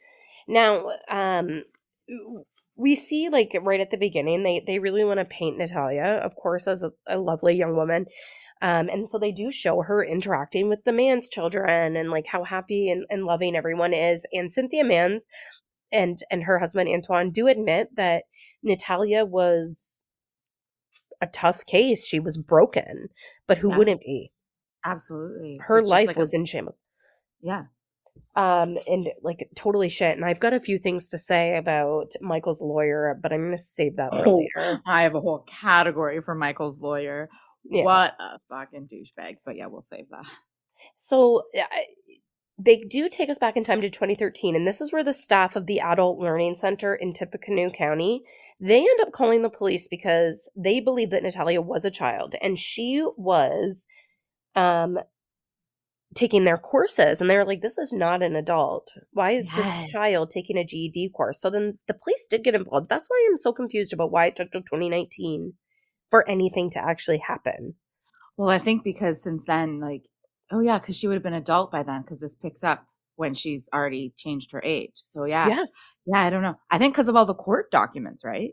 [0.48, 1.64] Now, um
[2.78, 6.36] we see like right at the beginning they they really want to paint Natalia, of
[6.36, 8.06] course, as a, a lovely young woman.
[8.62, 12.44] Um, and so they do show her interacting with the Mans children and like how
[12.46, 14.26] happy and, and loving everyone is.
[14.32, 15.28] And Cynthia Mans
[15.92, 18.24] and and her husband Antwon do admit that
[18.64, 20.06] Natalia was
[21.22, 22.06] a tough case.
[22.06, 23.10] She was broken,
[23.48, 24.32] but who wouldn't be?
[24.84, 25.58] Absolutely.
[25.62, 26.80] Her It's life like a- was in shambles.
[27.42, 27.64] yeah.
[28.36, 30.16] Um, and like totally shit.
[30.16, 33.58] And I've got a few things to say about Michael's lawyer, but I'm going to
[33.58, 34.82] save that for Oh, later.
[34.86, 37.30] I have a whole category for Michael's lawyer.
[37.64, 37.84] Yeah.
[37.84, 39.38] What a fucking douchebag.
[39.46, 40.26] But yeah, we'll save that.
[40.96, 41.86] So I-
[42.58, 45.58] they do take us back in time to 2013, and this is where the staff
[45.58, 48.24] of the Adult Learning Center in Tippecanoe County
[48.62, 52.58] they end up calling the police because they believe that Natalia was a child and
[52.58, 53.86] she was
[54.56, 54.98] um
[56.16, 59.58] taking their courses and they were like this is not an adult why is Yes.
[59.84, 63.28] this child taking a GED course so then the police did get involved that's why
[63.30, 65.54] I'm so confused about why it took till 2019
[66.10, 67.76] for anything to actually happen
[68.38, 70.04] Well, I think because since then, like,
[70.52, 73.34] oh yeah, because she would have been adult by then, because this picks up when
[73.34, 75.04] she's already changed her age.
[75.08, 75.66] So yeah, Yeah.
[76.06, 76.22] yeah.
[76.26, 76.56] I don't know.
[76.70, 78.52] I think because of all the court documents, right?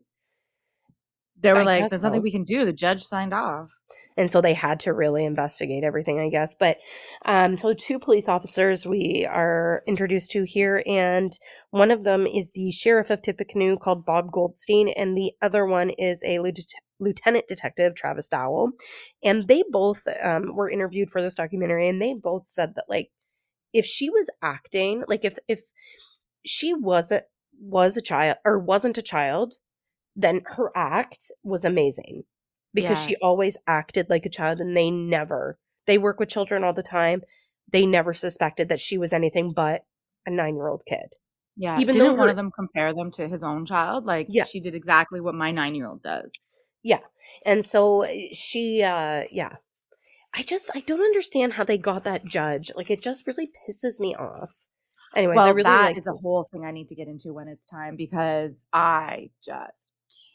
[1.43, 2.23] They were I like, "There's nothing so.
[2.23, 3.73] we can do." The judge signed off.
[4.17, 6.79] and so they had to really investigate everything i guess but
[7.25, 11.39] um so two police officers we are introduced to here and
[11.71, 15.91] one of them is the sheriff of tippecanoe called bob goldsmith and the other one
[15.91, 18.71] is a lieutenant lieutenant detective travis dowell
[19.25, 23.11] and they both um, were interviewed for this documentary and they both said that like
[23.73, 25.63] if she was acting like if if
[26.47, 27.25] she wasn't
[27.61, 29.55] was a child or wasn't a child
[30.17, 32.25] then her act was amazing
[32.75, 33.07] because Yeah.
[33.07, 36.83] she always acted like a child and they never they work with children all the
[36.83, 37.23] time
[37.71, 39.85] they never suspected that she was anything but
[40.27, 41.15] a nine year old kid
[41.57, 41.79] Yeah.
[41.81, 44.07] Even Didn't one her- of them compare them to his own child?
[44.07, 44.45] Like, Yeah.
[44.45, 46.31] she did exactly what my nine year old does.
[46.83, 47.01] yeah
[47.47, 49.57] and so eh, she uh yeah
[50.35, 54.01] i just i don't understand how they got that judge like it just really pisses
[54.01, 54.67] me off
[55.15, 57.33] anyways well, i really that like is a whole thing I need to get into
[57.33, 59.93] when it's time because I just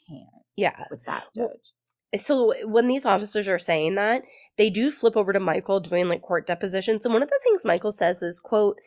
[0.08, 1.72] can't yeah with that judge.
[2.12, 4.22] Eh, so eh, when these officers are saying that
[4.56, 7.64] they do flip over to michael doing like court depositions and one of the things
[7.64, 8.78] michael says is quote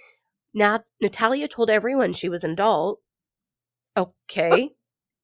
[0.54, 3.00] Nat- natalia told everyone she was an adult
[3.98, 4.70] okay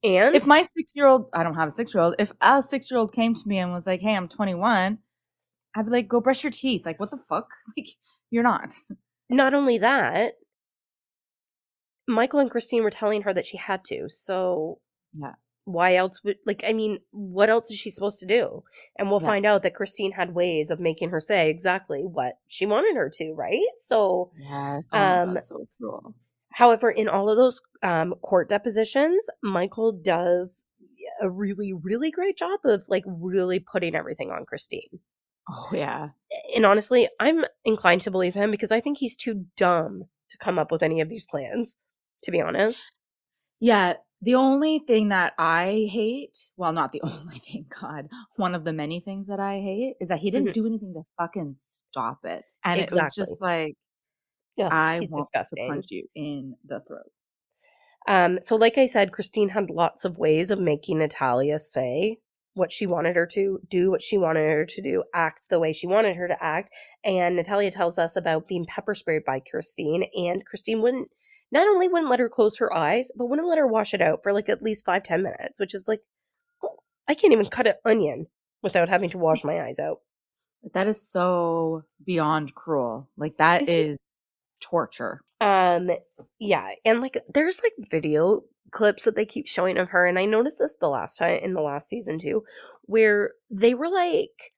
[0.03, 2.61] and if my six year old, I don't have a six year old, if a
[2.61, 4.99] six year old came to me and was like, hey, I'm 21,
[5.75, 6.85] I'd be like, go brush your teeth.
[6.85, 7.49] Like, what the fuck?
[7.77, 7.87] Like,
[8.29, 8.75] you're not.
[9.29, 10.33] not only that
[12.07, 14.79] michael and christine were telling her that she had to so
[15.19, 15.33] Yeah.
[15.67, 18.63] Why else would like i mean what else is she supposed to do
[18.97, 19.27] and we'll Yeah.
[19.27, 23.09] find out that christine had ways of making her say exactly what she wanted her
[23.15, 24.87] to right so Yes.
[24.93, 26.15] Oh Um, God, so cruel.
[26.53, 30.65] However, in all of those um, court depositions, Michael does
[31.21, 34.99] a really, really great job of like really putting everything on Christine.
[35.49, 36.09] Oh, yeah.
[36.55, 40.57] And honestly, I'm inclined to believe him because I think he's too dumb to come
[40.57, 41.75] up with any of these plans,
[42.23, 42.91] to be honest.
[43.59, 43.93] Yeah.
[44.21, 48.73] The only thing that I hate, well, not the only thing, God, one of the
[48.73, 50.53] many things that I hate is that he didn't Mhm.
[50.53, 52.51] do anything to fucking stop it.
[52.63, 53.75] And it was just like,
[54.59, 55.57] Ugh, I want disgusting.
[55.59, 57.11] to punch you in the throat.
[58.07, 62.17] Um, so, like I said, Christine had lots of ways of making Natalia say
[62.53, 65.73] what she wanted her to, do what she wanted her to do, act the way
[65.73, 66.71] she wanted her to act.
[67.03, 71.09] And Natalia tells us about being pepper sprayed by Christine, and Christine wouldn't
[71.51, 74.21] not only wouldn't let her close her eyes, but wouldn't let her wash it out
[74.23, 76.01] for like at least five, ten minutes, which is like
[77.07, 78.27] I can't even cut an onion
[78.63, 79.99] without having to wash my eyes out.
[80.73, 83.07] That is so beyond cruel.
[83.15, 84.07] Like, that It's just-
[84.59, 85.21] torture.
[85.39, 85.91] Um,
[86.39, 90.25] yeah, and like there's like video clips that they keep showing of her, and I
[90.25, 92.43] noticed this the last time in the last season too,
[92.83, 94.51] where they were like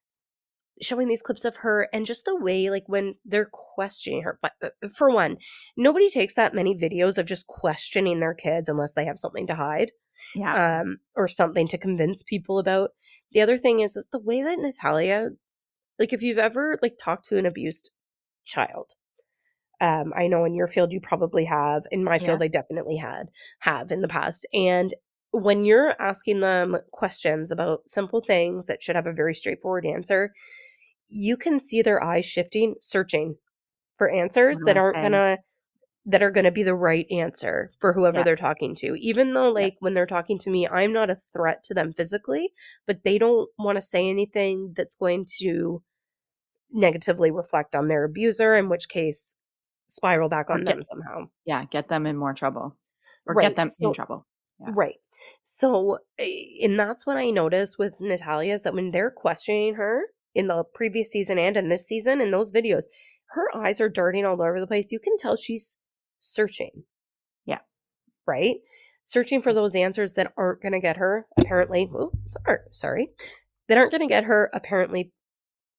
[0.82, 4.40] showing these clips of her and just the way like when they're questioning her.
[4.42, 5.38] But uh, for one,
[5.78, 9.56] nobody takes that many videos of just questioning their kids unless they have something to
[9.56, 9.92] hide
[10.36, 10.82] Yeah.
[10.82, 12.92] um, or something to convince people about.
[13.32, 15.30] The other thing is, is the way that Natalia,
[15.98, 17.92] like, if you've ever like talked to an abused
[18.46, 18.94] child,
[19.82, 21.84] um, I know in your field you probably have.
[21.92, 24.46] In my field, I definitely had have in the past.
[24.54, 24.94] And
[25.32, 30.34] when you're asking them questions about simple things that should have a very straightforward answer,
[31.10, 33.36] you can see their eyes shifting, searching
[33.96, 35.02] for answers that aren't 100%.
[35.04, 35.38] gonna
[36.06, 38.24] that are gonna be the right answer for whoever Yeah.
[38.24, 38.96] they're talking to.
[38.96, 42.54] Even though like when they're talking to me, I'm not a threat to them physically,
[42.88, 45.84] but they don't want to say anything that's going to
[46.72, 49.36] negatively reflect on their abuser, in which case
[49.88, 51.26] spiral back on get- them somehow.
[51.46, 51.66] yeah.
[51.66, 52.76] Get them in more trouble
[53.26, 54.26] or Right, get them so- in trouble.
[54.60, 54.72] Yeah.
[54.76, 54.98] Right.
[55.44, 60.04] So, eh, and that's what I notice with Natalia is that when they're questioning her
[60.36, 62.86] in the previous season and in this season, in those videos,
[63.32, 64.92] her eyes are darting all over the place.
[64.92, 65.78] You can tell she's
[66.20, 66.84] searching.
[67.46, 67.60] Yeah.
[68.28, 68.58] Right?
[69.04, 69.56] Searching for mm.
[69.56, 73.10] those answers that aren't going to get her, apparently, oh, sorry, sorry,
[73.68, 75.12] that aren't going to get her, apparently,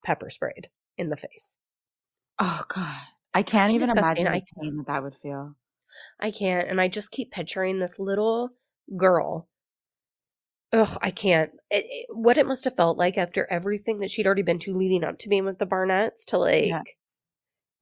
[0.04, 1.56] pepper sprayed in the face.
[2.38, 3.00] Oh God.
[3.34, 4.26] I can't even disgusting.
[4.26, 5.54] imagine I the pain that that would feel.
[6.18, 6.68] I can't.
[6.68, 8.50] And I just keep picturing this little
[8.96, 9.48] girl.
[10.72, 11.52] Ugh, I can't.
[11.70, 14.74] It, it- what it must have felt like after everything that she'd already been to
[14.74, 16.83] leading up to being with the Barnetts to like, Yeah.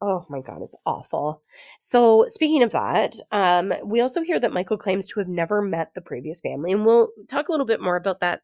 [0.02, 1.42] oh my God, it's awful.
[1.80, 5.92] So, speaking of that, um, we also hear that Michael claims to have never met
[5.94, 6.72] the previous family.
[6.72, 8.42] And we'll talk a little bit more about that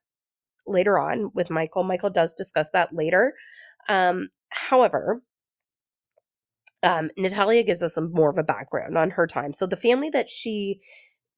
[0.67, 1.85] later on with Michael.
[1.85, 3.35] Michael does discuss that later.
[3.89, 5.23] Um, however,
[6.83, 9.55] um, Natalia gives us some more of a background on her time.
[9.55, 10.81] So the family that she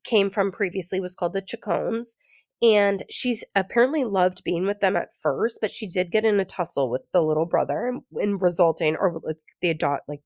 [0.05, 2.17] came from previously was called the Chacones,
[2.63, 6.45] and she's apparently loved being with them at first, but she did get in a
[6.45, 10.23] tussle with the little brother, and, and resulting or with the adopt like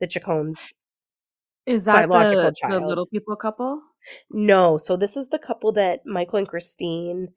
[0.00, 0.72] the Chacones.
[1.66, 3.82] Is that Biological the, the little people couple?
[4.30, 7.28] No, so this is the couple that Michael and Christine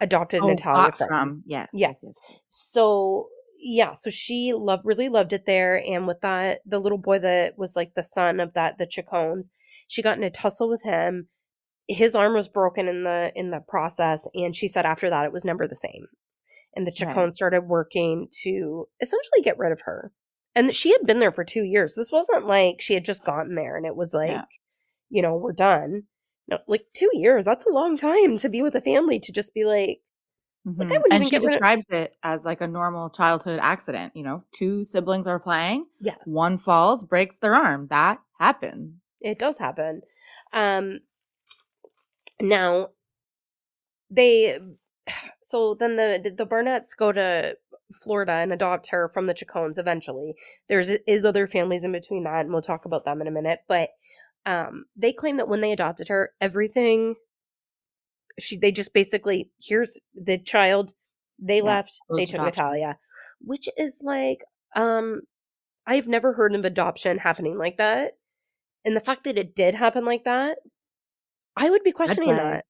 [0.00, 1.08] adopted Oh, Natalia from.
[1.08, 1.42] from.
[1.46, 1.68] Yes.
[1.72, 1.88] Yeah.
[1.88, 2.38] yes, yes, yes.
[2.48, 3.28] so
[3.64, 7.56] yeah so she loved really loved it there and with that the little boy that
[7.56, 9.50] was like the son of that the chacones
[9.86, 11.28] she got in a tussle with him
[11.88, 15.32] his arm was broken in the in the process and she said after that it
[15.32, 16.06] was never the same
[16.76, 16.96] and the Right.
[17.14, 20.12] chacones started working to essentially get rid of her
[20.54, 23.54] and she had been there for two years this wasn't like she had just gotten
[23.56, 24.44] there and it was like Yeah.
[25.10, 26.04] you know we're done
[26.48, 29.52] no like two years that's a long time to be with a family to just
[29.54, 30.00] be like
[30.64, 30.74] Mhm.
[30.82, 34.12] I wouldn't And even she rid of- describes it as like a normal childhood accident.
[34.14, 35.86] You know, two siblings are playing.
[36.00, 36.14] Yeah.
[36.24, 37.88] One falls, breaks their arm.
[37.90, 38.94] That happens.
[39.20, 40.02] It does happen.
[40.52, 41.00] Um
[42.42, 42.90] now
[44.10, 44.58] they
[45.42, 47.56] so then the the Barnetts go to
[48.04, 50.34] Florida and adopt her from the Chacones eventually.
[50.68, 53.60] There's is other families in between that and we'll talk about them in a minute,
[53.68, 53.90] but
[54.46, 57.16] um they claim that when they adopted her everything
[58.38, 60.92] she they just basically here's the child
[61.38, 62.42] they Yeah, left they took adoption.
[62.42, 62.98] Natalia
[63.40, 64.44] which is like
[64.76, 65.22] um
[65.86, 68.12] I've never heard of adoption happening like that
[68.84, 70.58] and the fact that it did happen like that
[71.56, 72.64] I would be questioning that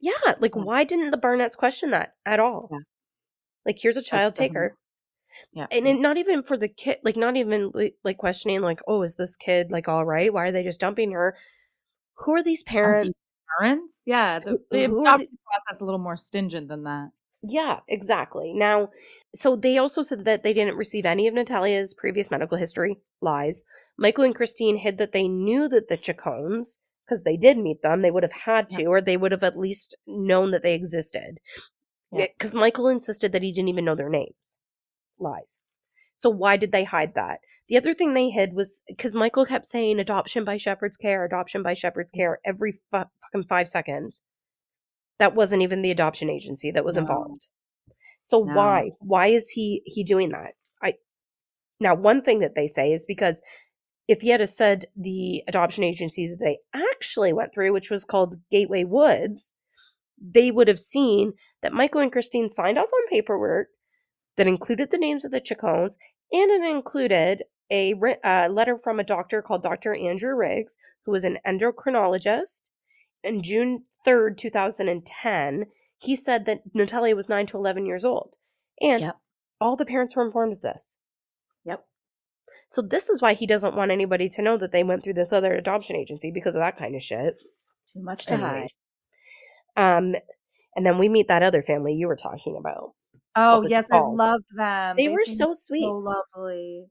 [0.00, 0.62] yeah like Yeah.
[0.62, 2.78] why didn't the Barnetts question that at all Yeah.
[3.64, 4.76] like here's a child take definitely- her
[5.52, 5.66] Yeah.
[5.70, 7.72] and it, not even for the kid like not even
[8.04, 11.12] like questioning like oh is this kid like all right why are they just dumping
[11.12, 11.36] her
[12.18, 13.22] who are these Aren't parents these
[13.58, 13.94] parents?
[14.06, 14.38] Yeah.
[14.40, 17.10] The, Who- who the- process a little more stingent than that.
[17.42, 18.52] Yeah, exactly.
[18.54, 18.90] Now,
[19.34, 22.96] so they also said that they didn't receive any of Natalia's previous medical history.
[23.20, 23.62] Lies.
[23.98, 28.02] Michael and Christine hid that they knew that the Chacones, because they did meet them,
[28.02, 31.38] they would have had to, or they would have at least known that they existed.
[32.12, 32.26] Yeah.
[32.36, 34.58] Because Michael insisted that he didn't even know their names.
[35.18, 35.60] Lies.
[36.14, 37.40] So why did they hide that?
[37.68, 41.62] The other thing they hid was because Michael kept saying adoption by shepherd's care, adoption
[41.62, 42.20] by shepherd's mm-hmm.
[42.20, 44.24] care every fu- fucking five seconds.
[45.18, 47.02] That wasn't even the adoption agency that was No.
[47.02, 47.48] involved.
[48.22, 48.54] So No.
[48.54, 48.90] why?
[49.00, 50.54] Why is he he doing that?
[50.82, 50.94] I
[51.80, 53.42] now one thing that they say is because
[54.08, 58.36] if he had said the adoption agency that they actually went through, which was called
[58.50, 59.54] Gateway Woods,
[60.20, 63.68] they would have seen that Michael and Christine signed off on paperwork
[64.36, 65.98] that included the names of the Chacones
[66.32, 69.94] and it included a uh, letter from a doctor called Dr.
[69.94, 72.70] Andrew Riggs, who was an endocrinologist.
[73.24, 75.66] In June 3rd, 2010,
[75.98, 78.36] he said that Natalia was 9 to 11 years old.
[78.80, 79.16] And Yep.
[79.60, 80.98] all the parents were informed of this.
[82.68, 85.32] So this is why he doesn't want anybody to know that they went through this
[85.32, 87.42] other adoption agency because of that kind of shit.
[87.92, 88.68] Too much to hide.
[89.76, 90.14] Um
[90.74, 92.92] and then we meet that other family you were talking about.
[93.34, 93.86] Oh, yes.
[93.92, 94.96] I loved them.
[94.96, 95.84] They, were so sweet.
[95.84, 96.86] so lovely.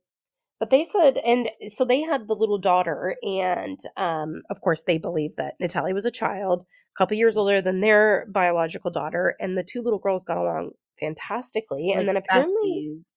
[0.58, 4.96] But they said, and so they had the little daughter, and um, of course, they
[4.96, 9.58] believed that Natalia was a child, a couple years older than their biological daughter, and
[9.58, 11.92] the two little girls got along fantastically.
[11.92, 12.54] and then apparently,
[12.90, 13.15] besties.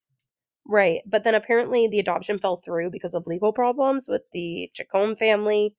[0.69, 5.15] Right, but then apparently the adoption fell through because of legal problems with the Chacon
[5.15, 5.75] family.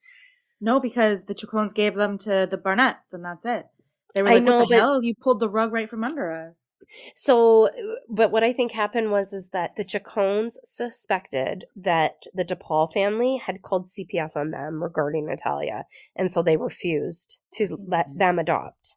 [0.61, 3.67] No, because the Chacones gave them to the Barnetts, and that's it.
[4.15, 5.03] They were I know, "What the but- hell?
[5.03, 6.73] You pulled the rug right from under us."
[7.15, 7.71] So,
[8.09, 13.37] but what I think happened was is that the Chacones suspected that the DePaul family
[13.37, 18.97] had called CPS on them regarding Natalia, and so they refused to let them adopt.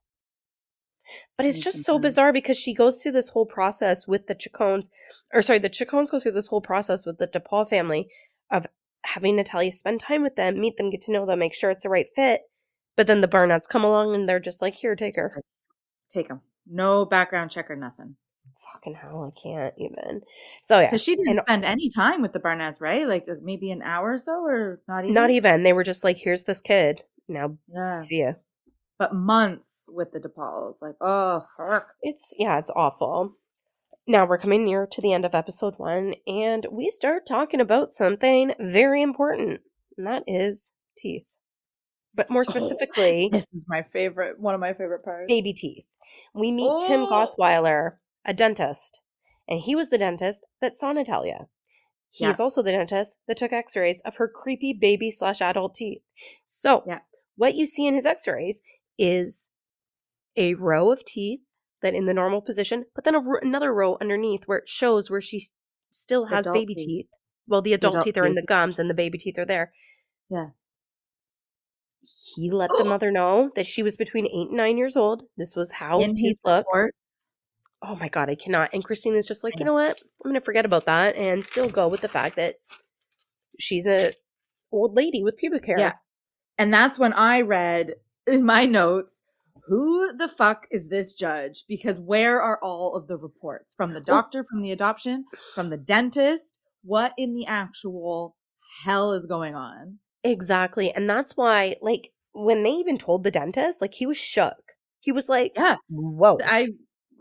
[1.37, 4.87] But it's just so bizarre because she goes through this whole process with the Chacones,
[5.33, 8.07] or sorry, the Chacones go through this whole process with the DePaul family
[8.51, 8.65] of
[9.05, 11.83] having Natalia spend time with them, meet them, get to know them, make sure it's
[11.83, 12.41] the right fit.
[12.95, 15.41] But then the Barnetts come along and they're just like, here, take her.
[16.09, 16.41] Take them.
[16.69, 18.15] No background check or nothing.
[18.71, 20.21] Fucking hell, I can't even.
[20.61, 23.07] So yeah, Because she didn't And- spend any time with the Barnetts, right?
[23.07, 25.13] Like maybe an hour or so, or not even.
[25.13, 25.63] Not even.
[25.63, 27.01] They were just like, here's this kid.
[27.27, 27.99] Now Yeah.
[27.99, 28.33] see ya.
[29.03, 30.81] But months with the DePauls.
[30.81, 31.89] Like, oh, fuck.
[32.01, 33.35] It's yeah, it's awful.
[34.07, 37.91] now we're coming near to the end of episode one, and we start talking about
[37.91, 39.59] something very important,
[39.97, 41.35] and that is teeth.
[42.15, 45.25] But more oh, specifically, This is my favorite, one of my favorite parts.
[45.27, 45.85] baby teeth.
[46.33, 47.07] We meet Tim Oh.
[47.11, 49.01] Gosweiler, a dentist,
[49.49, 51.47] and he was the dentist that saw Natalia.
[52.09, 52.43] He's Yeah.
[52.43, 56.03] also the dentist that took x rays of her creepy baby slash adult teeth.
[56.45, 56.99] So, Yeah.
[57.35, 58.61] what you see in his x rays
[58.97, 59.49] is
[60.35, 61.41] a row of teeth
[61.81, 65.37] that in the normal position, but then another row underneath where it shows where she
[65.37, 65.51] s-
[65.91, 66.87] still has Adult baby teeth.
[66.87, 67.07] teeth.
[67.47, 69.73] Well, the adult, adult teeth are in the gums and the baby teeth are there.
[70.29, 70.47] Yeah.
[72.35, 75.23] He let the mother know that she was between eight and nine years old.
[75.37, 76.65] This was how In teeth look.
[76.67, 76.97] reports,
[77.85, 78.69] Oh my god, I cannot.
[78.73, 79.73] And Christine is just like, you know.
[79.73, 79.99] what?
[80.23, 82.55] I'm gonna forget about that and still go with the fact that
[83.59, 84.13] she's a
[84.71, 85.77] old lady with pubic hair.
[85.77, 85.91] Yeah.
[86.57, 87.95] And that's when I read
[88.27, 89.23] in my notes,
[89.67, 91.63] who the fuck is this judge?
[91.67, 95.77] Because where are all of the reports from the doctor, from the adoption, from the
[95.77, 96.59] dentist?
[96.83, 98.35] What in the actual
[98.83, 99.99] hell is going on?
[100.23, 100.91] Exactly.
[100.91, 104.73] And that's why, like, when they even told the dentist, like he was shook.
[104.99, 105.75] He was like, Yeah.
[105.89, 106.39] Whoa.
[106.43, 106.69] I,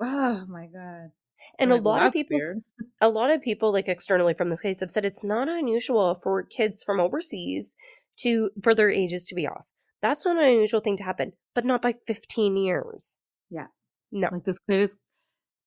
[0.00, 1.10] oh my God.
[1.58, 2.58] and a lot of people weird.
[3.00, 6.42] a lot of people like externally from this case have said it's not unusual for
[6.44, 7.76] kids from overseas
[8.18, 9.66] to for their ages to be off.
[10.02, 13.16] That's not an unusual thing to happen, but not by 15 years.
[13.50, 13.68] Yeah.
[14.10, 14.28] No.
[14.32, 14.96] Like this kid is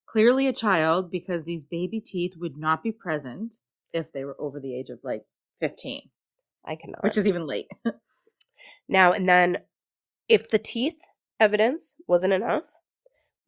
[0.05, 3.57] clearly a child because these baby teeth would not be present
[3.93, 5.23] if they were over the age of like
[5.61, 6.09] 15,
[6.65, 7.03] I cannot.
[7.03, 7.67] which is even late.
[8.87, 9.57] Now and then,
[10.29, 11.01] if the teeth
[11.39, 12.65] evidence wasn't enough,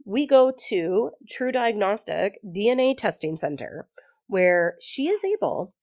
[0.06, 3.88] we go to TruDiagnostic DNA Testing Center,
[4.28, 5.74] where she is able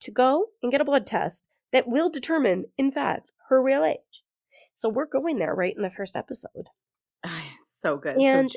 [0.00, 4.24] to go and get a blood test that will determine, in fact, her real age.
[4.74, 6.66] So we're going there right in the first episode.
[7.64, 8.16] so good.
[8.20, 8.50] And-.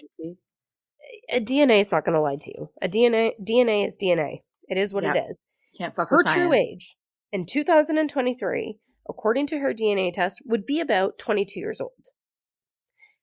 [1.29, 2.69] A DNA is not going to lie to you.
[2.81, 4.41] A DNA DNA is DNA.
[4.67, 5.15] It is what Yep.
[5.15, 5.39] it is.
[5.77, 6.95] Can't fuck Her true age
[7.31, 8.77] in 2023,
[9.09, 11.91] according to her DNA test, would be about 22 years old.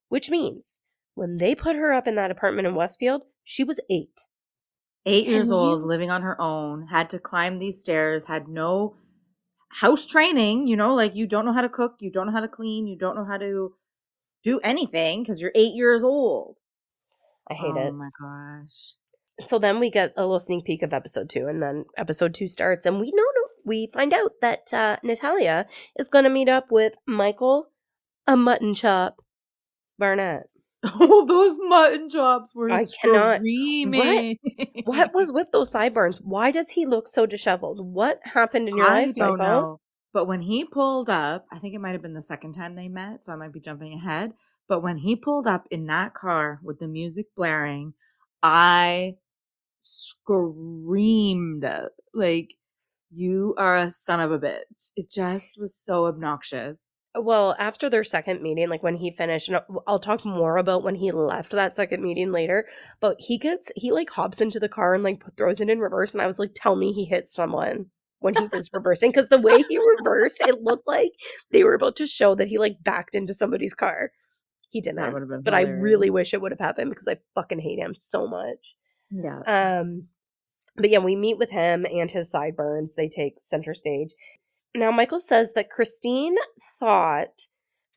[0.09, 0.81] Which means
[1.15, 4.27] when they put her up in that apartment in Westfield, she was eight.
[5.07, 8.97] Eight Can years old, living on her own, had to climb these stairs, had no
[9.71, 10.67] house training.
[10.67, 12.87] You know, like you don't know how to cook, you don't know how to clean,
[12.87, 13.75] you don't know how to
[14.43, 16.57] do anything because you're eight years old.
[17.51, 17.89] I hate oh it.
[17.89, 18.95] Oh my gosh.
[19.41, 22.47] So then we get a little sneak peek of episode two, and then episode two
[22.47, 23.25] starts, and we know
[23.65, 25.67] we find out that uh, Natalia
[25.99, 27.69] is going to meet up with Michael,
[28.27, 29.23] a mutton chop,
[29.99, 30.50] Barnett.
[31.03, 34.39] Oh, those mutton chops were I cannot- screaming.
[34.85, 36.21] What was with those sideburns?
[36.23, 37.85] Why does he look so disheveled?
[37.85, 39.37] What happened in your I life, Michael?
[39.37, 39.81] know.
[40.13, 42.89] But when he pulled up, I think it might have been the second time they
[42.89, 44.33] met, so I might be jumping ahead.
[44.69, 47.93] But when he pulled up in that car with the music blaring,
[48.43, 49.17] I
[49.81, 51.65] screamed
[52.15, 52.55] like,
[53.13, 56.93] "You are a son of a bitch!" It just was so obnoxious.
[57.19, 60.95] Well, after their second meeting, like when he finished, and I'll- talk more about when
[60.95, 62.67] he left that second meeting later.
[63.01, 66.13] But he gets he like hops into the car and like throws it in reverse,
[66.13, 67.87] and I was like, "Tell me he hit someone."
[68.21, 71.13] When he was reversing, because the way he reversed, it looked like
[71.53, 74.11] they were about to show that he like backed into somebody's car.
[74.69, 74.99] He didn't,
[75.43, 78.77] but I really wish it would have happened because I fucking hate him so much.
[79.11, 79.41] yeah.
[79.81, 80.09] Um,
[80.77, 82.95] but yeah, we meet with him and his sideburns.
[82.95, 84.11] They take center stage.
[84.75, 86.37] Now, Michael says that Christine
[86.79, 87.47] thought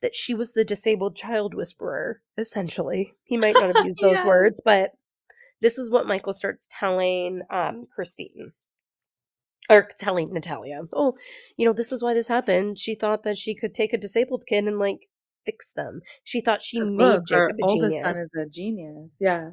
[0.02, 3.14] that she was the disabled child whisperer, essentially.
[3.24, 4.90] He might not have used those words, but
[5.60, 8.52] this is what Michael starts telling um, Christine.
[9.70, 11.14] Or telling Natalia, oh,
[11.56, 12.78] you know, this is why this happened.
[12.78, 15.08] She thought that she could take a disabled kid and like
[15.46, 16.02] fix them.
[16.22, 18.04] She thought she made look, her Jacob a oldest genius.
[18.04, 19.10] son is a genius.
[19.18, 19.50] Yeah.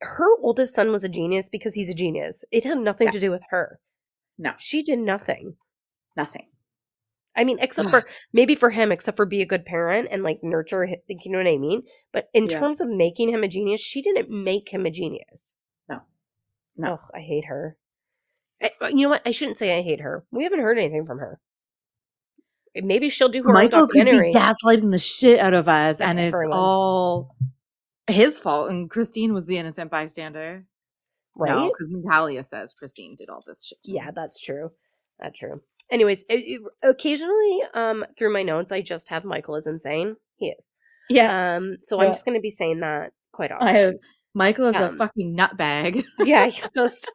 [0.00, 2.44] her oldest son was a genius because he's a genius.
[2.52, 3.12] It had nothing Yeah.
[3.12, 3.80] to do with her.
[4.38, 5.56] No, She did nothing.
[6.16, 6.48] nothing.
[7.36, 10.38] I mean, except for maybe for him, except for be a good parent and like
[10.44, 10.86] nurture.
[10.86, 11.82] hi- You know what I mean?
[12.12, 12.60] But in Yeah.
[12.60, 15.56] terms of making him a genius, she didn't make him a genius.
[15.88, 16.02] No.
[16.76, 16.92] No.
[16.94, 17.76] Ugh, I hate her.
[18.62, 19.22] I, uh, you know what?
[19.26, 20.24] I shouldn't say I hate her.
[20.30, 21.40] We haven't heard anything from her.
[22.76, 26.00] Eh, maybe she'll do her Michael own could be gaslighting the shit out of us,
[26.00, 27.34] and it's all
[28.06, 28.70] his fault.
[28.70, 30.66] And Christine was the innocent bystander,
[31.36, 31.68] right?
[31.68, 33.82] Because Natalia says Christine did all this shit.
[33.84, 34.14] to Yeah, him.
[34.14, 34.70] that's true.
[35.20, 35.60] That's true.
[35.90, 40.16] Anyways, it, it- occasionally, um, through my notes, I just have Michael is insane.
[40.36, 40.70] He is.
[41.10, 41.56] yeah.
[41.56, 42.06] Um, so Yeah.
[42.08, 43.68] I'm just going to be saying that quite often.
[43.68, 43.94] I have
[44.34, 46.04] Michael is Um, a fucking nutbag.
[46.20, 47.10] yeah, he's just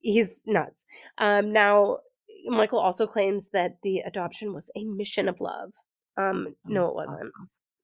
[0.00, 0.84] he's nuts.
[1.18, 1.98] Um, now
[2.46, 5.72] Michael also claims that the adoption was a mission of love.
[6.16, 7.32] Um, no, it wasn't.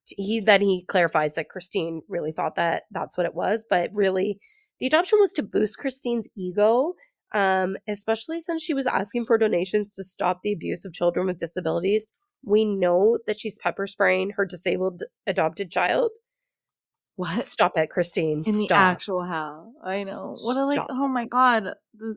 [0.07, 4.39] he then he clarifies that Christine really thought that that's what it was, but really
[4.81, 6.95] the adoption was to boost Christine's ego,
[7.35, 11.39] um, especially since she was asking for donations to stop the abuse of children with
[11.39, 12.15] disabilities.
[12.45, 16.11] We know that she's pepper spraying her disabled adopted child.
[17.17, 17.45] What?
[17.45, 18.45] Stop it, Christine.
[18.47, 18.79] In the Stop.
[18.79, 19.73] actual hell.
[19.85, 20.35] I know.
[20.43, 20.87] What a like Stop.
[20.91, 21.75] oh my god.
[21.95, 22.17] The,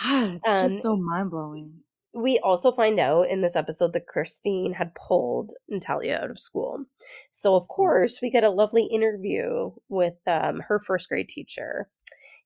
[0.04, 1.80] it's Um, just so mind blowing.
[2.18, 6.84] We also find out in this episode that Christine had pulled Natalia out of school.
[7.30, 11.88] So, of course, we get a lovely interview with um, her first grade teacher.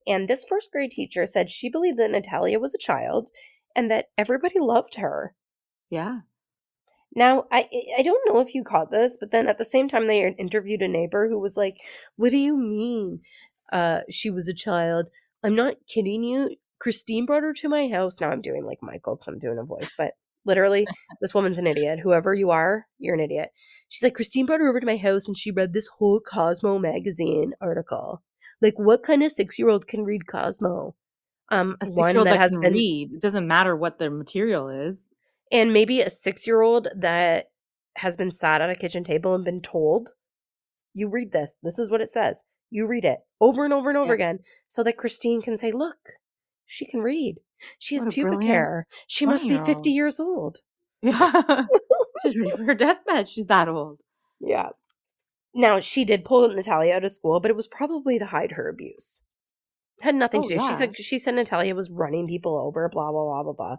[0.06, 3.30] And this first grade teacher said she believed that Natalia was a child
[3.74, 5.34] and that everybody loved her.
[5.88, 6.20] Yeah.
[7.14, 7.68] Now, I
[7.98, 10.82] I don't know if you caught this, but then at the same time they interviewed
[10.82, 11.78] a neighbor who was like,
[12.16, 13.20] "What do you mean?
[13.70, 15.08] Uh she was a child.
[15.42, 16.56] I'm not kidding you.
[16.82, 18.20] Christine brought her to my house.
[18.20, 20.14] Now I'm doing like Michael cuz I'm doing a voice, but
[20.44, 20.86] literally
[21.20, 22.00] this woman's an idiot.
[22.00, 23.50] Whoever you are, you're an idiot.
[23.88, 26.78] She's like, "Christine brought her over to my house and she read this whole Cosmo
[26.78, 28.22] magazine article.
[28.60, 30.96] Like what kind of 6-year-old can read Cosmo?"
[31.50, 33.12] Um A one that that has been read.
[33.14, 34.96] It doesn't matter what the material is.
[35.52, 37.50] and maybe a six year old that
[37.96, 40.14] has been sat at a kitchen table and been told,
[40.94, 41.54] you read this.
[41.62, 42.42] This is what it says.
[42.70, 44.20] You read it over and over and over Yeah.
[44.20, 45.98] again so that Christine can say, look,
[46.72, 47.36] she can read.
[47.78, 48.86] She has pubic hair.
[49.06, 50.60] She must be 50 years old.
[51.04, 51.64] Yeah.
[52.22, 53.28] She's ready for her deathbed.
[53.28, 53.98] She's that old.
[54.40, 54.68] Yeah.
[55.52, 58.68] Now, she did pull Natalia out of school, but it was probably to hide her
[58.68, 59.22] abuse.
[60.00, 60.64] Had nothing Oh, to do.
[60.64, 63.76] She said she said Natalia was running people over, blah blah blah blah blah.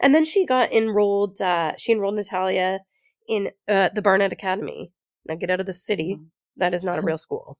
[0.00, 1.40] And then she got enrolled.
[1.40, 2.80] Uh, she enrolled Natalia
[3.26, 4.92] in uh, the Barnett Academy.
[5.26, 6.16] Now get out of the city.
[6.18, 6.26] Mhm.
[6.58, 7.56] That is not a real school.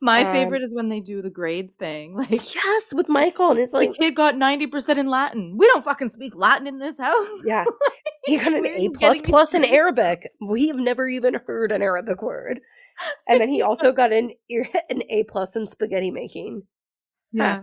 [0.00, 2.14] My Um, favorite is when they do the grades thing.
[2.30, 5.56] Like yes, with Michael, and it's the like, kid got 90% in Latin.
[5.56, 7.42] We don't fucking speak Latin in this house.
[7.44, 7.64] yeah,
[8.24, 10.30] he got an A plus in Arabic.
[10.40, 12.60] We have never even heard an Arabic word.
[13.28, 14.32] And then he also got an
[14.90, 16.62] an A plus in spaghetti making.
[17.30, 17.60] Yeah.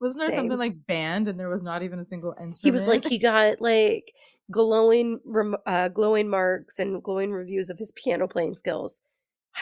[0.00, 0.40] Wasn't there Same.
[0.44, 2.62] something like band and there was not even a single instrument?
[2.62, 4.12] he was like he got like
[4.50, 5.18] glowing
[5.66, 9.00] uh glowing marks and glowing reviews of his piano playing skills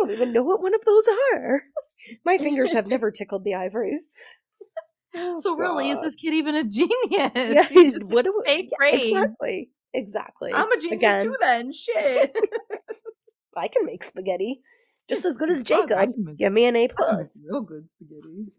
[0.00, 1.62] don't even know what one of those are
[2.24, 4.10] my fingers have never tickled the ivories
[5.18, 6.90] Oh, so really, is this kid even a genius?
[7.10, 9.06] yeah He's just what do we, fake yeah, grades.
[9.06, 11.72] exactly exactly I'm a genius Again, too then.
[11.72, 12.36] Shit.
[13.56, 14.60] i can make spaghetti
[15.08, 18.52] just as good as jacob give me an A plus Real good spaghetti.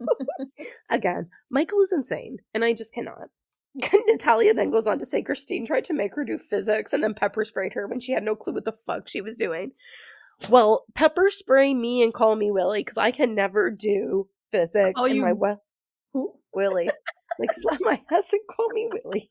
[0.90, 3.30] Again, Michael is insane, and I just cannot.
[4.08, 7.14] Natalia then goes on to say Christine tried to make her do physics and then
[7.14, 9.72] pepper sprayed her when she had no clue what the fuck she was doing.
[10.50, 15.16] Well, pepper spray me and call me Willie because I can never do physics in
[15.18, 15.56] you- my we-
[16.14, 16.34] Who?
[16.54, 16.90] Willie.
[17.40, 19.30] like slap my ass and call me Willie.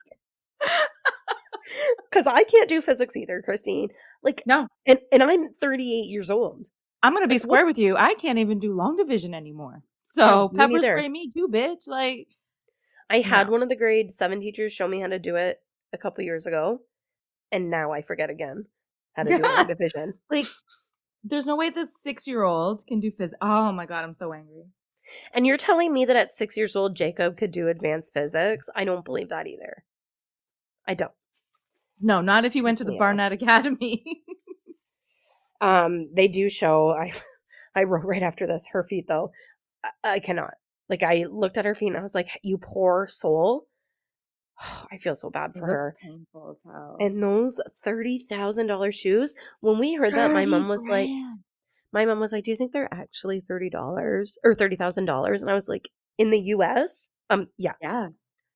[2.11, 3.89] Because I can't do physics either, Christine.
[4.23, 4.69] Like No.
[4.87, 6.67] and and I'm 38 years old.
[7.03, 7.97] I'm gonna be Like, square what- with you.
[7.97, 9.83] I can't even do long division anymore.
[10.05, 10.97] So me pepper neither.
[10.99, 11.89] spray me too, bitch.
[11.89, 12.29] Like
[13.09, 13.53] I had No.
[13.53, 15.61] one of the grade seven teachers show me how to do it
[15.93, 16.81] a couple years ago,
[17.53, 18.67] and now I forget again
[19.15, 20.15] how to do it in division.
[20.31, 20.47] like
[21.25, 23.33] there's no way that six year old can do phys.
[23.41, 24.65] Oh my god, I'm so angry.
[25.33, 28.69] And you're telling me that at six years old, Jacob could do advanced physics?
[28.75, 29.85] I don't believe that either.
[30.87, 31.13] I don't.
[32.01, 32.99] No, not if you went to the Yeah.
[32.99, 34.03] Barnett Academy.
[35.61, 36.91] Um, they do show.
[36.91, 37.13] I
[37.75, 39.31] I wrote right after this her feet though.
[39.85, 40.55] I, I cannot.
[40.89, 43.67] Like I looked at her feet and I was like, "You poor soul."
[44.93, 45.97] I feel so bad for her.
[46.01, 46.97] painful as hell.
[47.01, 49.35] And those thirty thousand dollars shoes.
[49.61, 51.11] When we heard that, my mom was like,
[51.93, 55.43] my mom was like, "Do you think they're actually thirty dollars or thirty thousand dollars?"
[55.43, 58.09] And I was like, "In the U.S., um, yeah, yeah,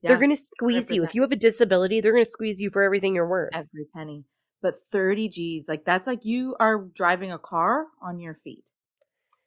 [0.03, 1.03] they're gonna squeeze you.
[1.03, 1.05] 100%.
[1.05, 4.25] If you have a disability, they're gonna squeeze you for everything you're worth." every penny.
[4.63, 8.65] But 30 G's, like that's like you are driving a car on your feet.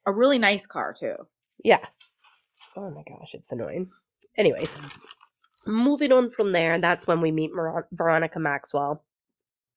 [0.05, 1.15] A really nice car too.
[1.63, 1.85] Yeah.
[2.75, 3.89] Oh my gosh, it's annoying.
[4.37, 4.79] Anyways,
[5.65, 9.03] moving on from there, that's when we meet Ver- Veronica Maxwell,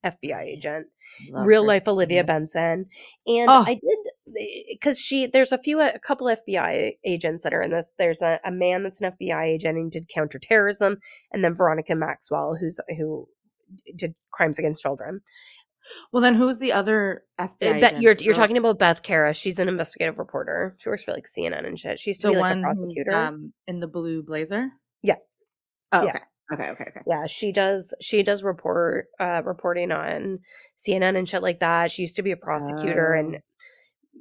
[0.04, 0.86] FBI agent,
[1.30, 2.26] Love real life Olivia much.
[2.26, 2.86] Benson,
[3.26, 3.64] and Oh.
[3.66, 7.92] I did because she there's a few a couple FBI agents that are in this.
[7.98, 10.98] There's a, a man that's an FBI agent and did counterterrorism,
[11.32, 13.28] and then Veronica Maxwell, who's who
[13.96, 15.20] did crimes against children.
[16.12, 17.80] Well, then who's the other FBI?
[17.80, 18.02] That agent?
[18.02, 19.36] you're you're talking about Beth Karas.
[19.36, 20.76] She's an investigative reporter.
[20.78, 21.98] She works for like CNN and shit.
[21.98, 23.12] She used to the be like one a prosecutor.
[23.12, 24.70] um, in the blue blazer.
[25.02, 25.16] Yeah.
[25.92, 26.10] Oh, Yeah.
[26.10, 26.20] okay.
[26.52, 26.70] Okay.
[26.70, 26.84] Okay.
[26.88, 27.00] Okay.
[27.06, 27.92] Yeah, she does.
[28.00, 30.38] She does report uh reporting on
[30.78, 31.90] CNN and shit like that.
[31.90, 33.38] She used to be a prosecutor and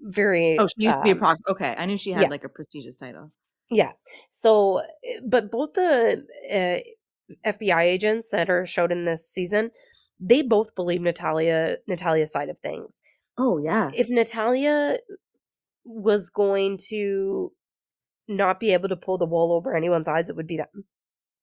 [0.04, 0.58] very.
[0.60, 1.42] Oh, she used to be a um, prox.
[1.48, 2.30] Okay, I knew she had yeah.
[2.30, 3.32] like a prestigious title.
[3.70, 3.92] Yeah.
[4.30, 9.72] So, eh, but both the uh, FBI agents that are showed in this season,
[10.20, 13.02] they both believe Natalia Natalia's side of things.
[13.38, 13.90] Oh yeah.
[13.94, 14.98] If Natalia
[15.84, 17.52] was going to
[18.28, 20.86] not be able to pull the wool over anyone's eyes, it would be them.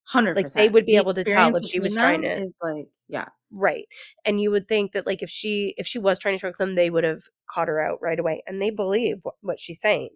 [0.05, 3.27] Hundred Like they would be able to tell if she was trying to like yeah.
[3.53, 3.85] right.
[4.25, 6.75] And you would think that like if she if she was trying to trick them,
[6.75, 8.43] they would have caught her out right away.
[8.47, 10.11] And they believe what, what she's saying.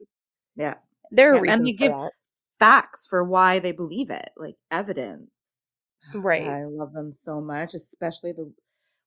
[0.57, 0.75] Yeah.
[1.13, 2.13] There are Yeah, and reasons they for give- that.
[2.59, 5.31] Facts for why they believe it, like evidence.
[6.15, 6.47] Right.
[6.47, 8.53] I love them so much, especially the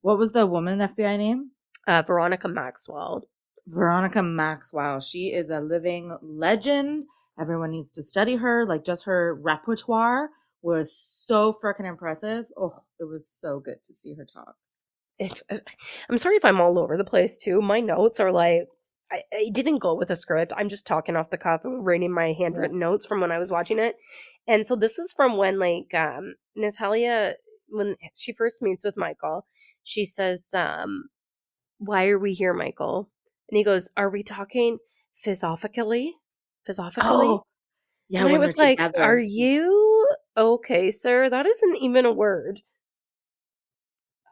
[0.02, 1.52] what was the woman FBI name?
[1.88, 3.24] Uh, Veronica Maxwell.
[3.68, 5.00] Veronica Maxwell.
[5.00, 7.06] She is a living legend.
[7.40, 8.66] Everyone needs to study her.
[8.66, 10.30] Like just her repertoire
[10.62, 12.46] was so freaking impressive.
[12.58, 14.56] Oh, it was so good to see her talk.
[15.20, 15.42] It,
[16.10, 17.62] I'm sorry if I'm all over the place too.
[17.62, 18.68] My notes are like
[19.12, 20.54] I, I didn't go with a script.
[20.56, 23.52] I'm just talking off the cuff and reading my handwritten notes from when I was
[23.52, 23.96] watching it.
[24.48, 27.36] And so this is from when like um Natalia
[27.72, 29.46] when she first meets with Michael,
[29.84, 31.10] she says, um,
[31.78, 33.10] why are we here, Michael?
[33.50, 34.78] And he goes, Are we talking
[35.14, 36.16] philosophically?
[36.66, 37.28] Philosophically?
[37.28, 37.44] Oh,
[38.10, 38.26] yeah.
[38.26, 39.02] and I was like, together.
[39.02, 40.08] Are you
[40.38, 41.30] okay, sir?
[41.30, 42.62] That isn't even a word.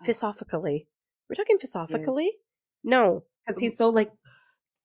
[0.03, 0.87] Philosophically.
[1.29, 2.31] We're talking philosophically?
[2.83, 3.23] No.
[3.45, 4.11] because he's so like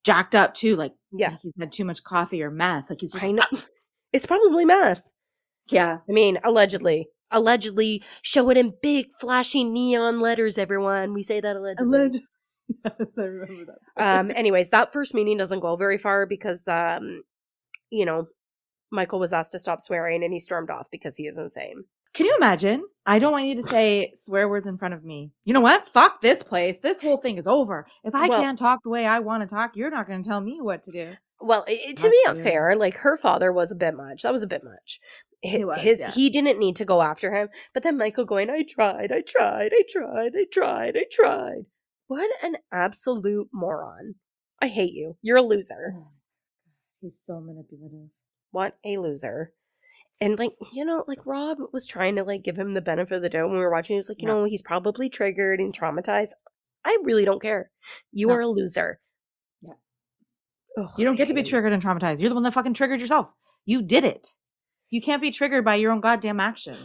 [0.03, 0.75] jacked up too.
[0.75, 1.31] Like Yeah.
[1.31, 2.89] like he's had too much coffee or meth.
[2.89, 3.43] Like he's just I know.
[4.13, 5.09] It's probably meth.
[5.71, 5.97] yeah.
[6.07, 7.07] I mean, allegedly.
[7.31, 11.13] Allegedly, show it in big, flashy neon letters, everyone.
[11.13, 11.97] We say that allegedly.
[11.97, 12.19] Alleged.
[12.85, 13.65] yes, I remember
[13.97, 14.19] that.
[14.19, 17.23] um, anyways, that first meeting doesn't go very far because, um,
[17.89, 18.27] you know,
[18.91, 21.85] Michael was asked to stop swearing and he stormed off because he is insane.
[22.13, 22.83] Can you imagine?
[23.05, 25.31] I don't want you to say swear words in front of me.
[25.43, 25.85] You know what?
[25.87, 26.79] Fuck this place.
[26.79, 27.85] This whole thing is over.
[28.03, 30.27] If I Well- can't talk the way I want to talk, you're not going to
[30.27, 31.13] tell me what to do.
[31.41, 34.21] Well, i- i- to be unfair, like her father was a bit much.
[34.21, 34.99] That was a bit much.
[35.43, 36.11] Hi- He was, His yeah.
[36.11, 39.73] he didn't need to go after him, but then Michael going, "I tried, I tried,
[39.73, 41.65] I tried, I tried, I tried."
[42.07, 44.15] What an absolute moron!
[44.61, 45.17] I hate you.
[45.21, 45.95] You're a loser.
[45.97, 46.11] Oh
[47.01, 48.11] He's so manipulative.
[48.51, 49.53] What a loser.
[50.21, 53.21] And like you know, like Rob was trying to like give him the benefit of
[53.21, 53.95] the doubt when we were watching.
[53.95, 54.39] He was like, you No.
[54.39, 56.31] know, he's probably triggered and traumatized.
[56.85, 57.71] I really don't care.
[58.11, 58.33] You No.
[58.35, 58.99] are a loser.
[59.61, 59.73] Yeah.
[60.77, 62.19] Ugh, You don't I get to be triggered and traumatized.
[62.19, 63.31] You're the one that fucking triggered yourself.
[63.65, 64.27] You did it.
[64.89, 66.77] You can't be triggered by your own goddamn actions.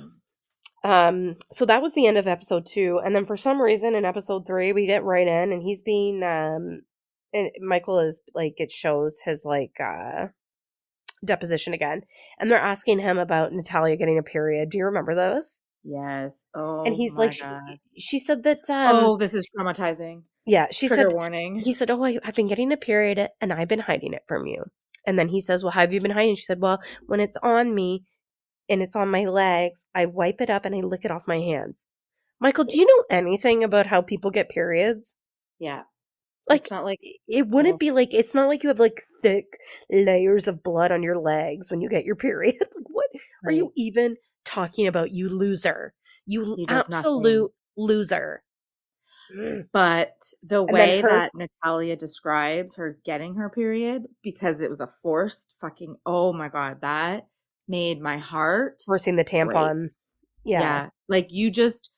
[0.84, 4.04] Um, so that was the end of episode two, and then for some reason in
[4.04, 6.82] episode three we get right in, and he's being um,
[7.34, 10.28] and Michael is like it shows his like uh
[11.24, 12.02] deposition again,
[12.38, 14.70] and they're asking him about Natalia getting a period.
[14.70, 15.60] Do you remember those?
[15.84, 16.44] Yes.
[16.54, 17.44] Oh, and he's like, she,
[17.96, 20.22] she said that um, oh, this is traumatizing.
[20.46, 21.62] yeah, she Trigger said warning.
[21.64, 24.46] he said, "Oh, I, I've been getting a period, and I've been hiding it from
[24.46, 24.64] you."
[25.06, 27.38] And then he says, "Well, how have you been hiding?" She said, "Well, when it's
[27.42, 28.04] on me,
[28.68, 31.38] and it's on my legs, I wipe it up and I lick it off my
[31.38, 31.86] hands."
[32.40, 35.16] Michael, do you know anything about how people get periods?
[35.58, 35.82] yeah.
[36.48, 37.78] Like, it's not like it wouldn't Oh.
[37.78, 39.58] be like it's not like you have like thick
[39.90, 42.56] layers of blood on your legs when you get your period.
[42.60, 43.08] like, what
[43.44, 45.10] are you even talking about?
[45.12, 45.94] You loser!
[46.26, 48.42] You does absolute loser!
[49.34, 49.66] Mm.
[49.72, 54.86] But the way her- that Natalia describes her getting her period, because it was a
[54.86, 57.26] forced fucking, oh my God, that
[57.66, 58.82] made my heart.
[58.86, 59.90] Forcing the tampon.
[60.44, 60.88] Yeah.
[61.08, 61.94] Like you just,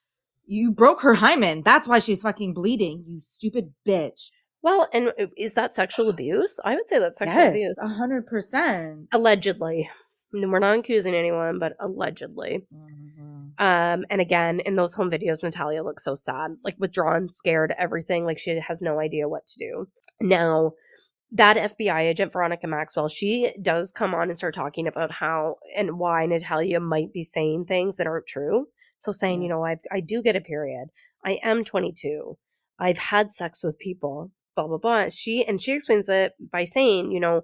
[0.46, 1.62] you broke her hymen.
[1.64, 4.30] That's why she's fucking bleeding, you stupid bitch.
[4.62, 6.60] Well, and is that sexual abuse?
[6.64, 7.74] I would say that's sexual abuse.
[7.78, 9.08] Yes, a hundred percent.
[9.12, 9.88] Allegedly.
[10.32, 12.66] We're not accusing anyone, but allegedly.
[13.58, 18.24] Um, and again, in those home videos, Natalia looks so sad, like withdrawn, scared, everything.
[18.24, 19.88] Like she has no idea what to do.
[20.20, 20.72] Now,
[21.32, 25.98] that FBI agent, Veronica Maxwell, she does come on and start talking about how and
[25.98, 28.66] why Natalia might be saying things that aren't true.
[28.98, 30.88] So saying, you know, I I do get a period.
[31.24, 32.36] I am 22.
[32.78, 34.30] I've had sex with people.
[34.56, 35.08] Blah blah blah.
[35.08, 37.42] She and she explains it by saying, you know,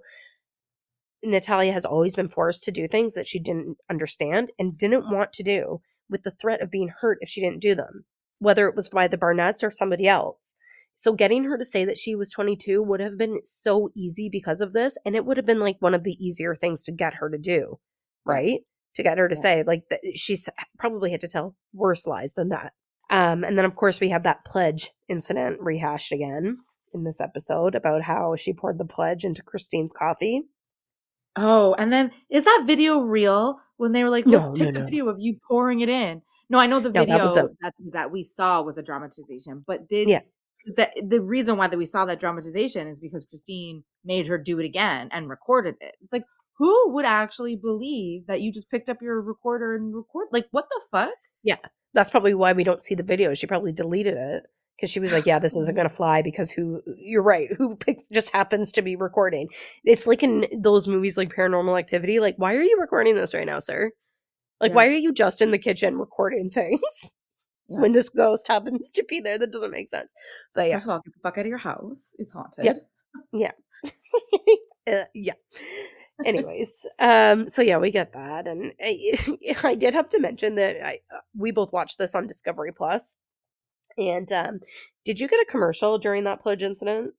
[1.22, 5.32] Natalia has always been forced to do things that she didn't understand and didn't want
[5.34, 8.04] to do with the threat of being hurt if she didn't do them,
[8.38, 10.54] whether it was by the Barnetts or somebody else.
[10.94, 14.60] So getting her to say that she was 22 would have been so easy because
[14.60, 17.14] of this, and it would have been like one of the easier things to get
[17.14, 17.78] her to do,
[18.24, 18.60] right?
[18.94, 19.40] To get her to Yeah.
[19.42, 20.48] say like that she's
[20.78, 22.72] probably had to tell worse lies than that.
[23.10, 26.58] Um, and then of course we have that pledge incident rehashed again
[26.94, 30.42] in this episode about how she poured the pledge into Christine's coffee.
[31.36, 33.58] Oh, and then is that video real?
[33.78, 34.84] When they were like, No, "Look, take no, the no.
[34.86, 37.74] video of you pouring it in." No, I know the that video was a- that
[37.92, 40.20] that we saw was a dramatization, but did Yeah.
[40.64, 44.58] the the reason why that we saw that dramatization is because Christine made her do
[44.60, 45.94] it again and recorded it.
[46.00, 46.24] It's like,
[46.56, 50.28] who would actually believe that you just picked up your recorder and record?
[50.32, 51.12] Like, what the fuck?
[51.42, 51.56] Yeah.
[51.92, 53.34] That's probably why we don't see the video.
[53.34, 54.44] She probably deleted it
[54.76, 56.82] because she was like, "Yeah, this isn't gonna fly." Because who?
[56.98, 57.52] You're right.
[57.56, 59.48] Who picks just happens to be recording?
[59.84, 62.20] It's like in those movies, like Paranormal Activity.
[62.20, 63.90] Like, why are you recording this right now, sir?
[64.60, 64.76] Like, Yeah.
[64.76, 67.14] why are you just in the kitchen recording things
[67.68, 67.80] Yeah.
[67.80, 69.38] when this ghost happens to be there?
[69.38, 70.12] That doesn't make sense.
[70.54, 72.14] But yeah, First of all, get the fuck out of your house.
[72.18, 72.64] It's haunted.
[74.86, 75.32] uh, yeah.
[76.24, 80.82] Anyways, um, so yeah, we get that, and I, I did have to mention that
[80.82, 83.18] I uh, we both watched this on Discovery Plus,
[83.98, 84.60] and um,
[85.04, 87.14] did you get a commercial during that pledge incident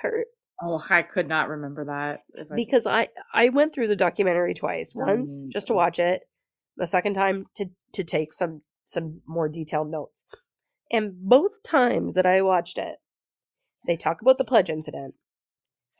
[0.00, 0.26] part?
[0.62, 2.20] Oh, I could not remember that.
[2.50, 6.22] I- Because I I went through the documentary twice, once just to watch it,
[6.76, 10.24] the second time to to take some some more detailed notes,
[10.90, 12.96] and both times that I watched it,
[13.86, 15.14] they talk about the pledge incident.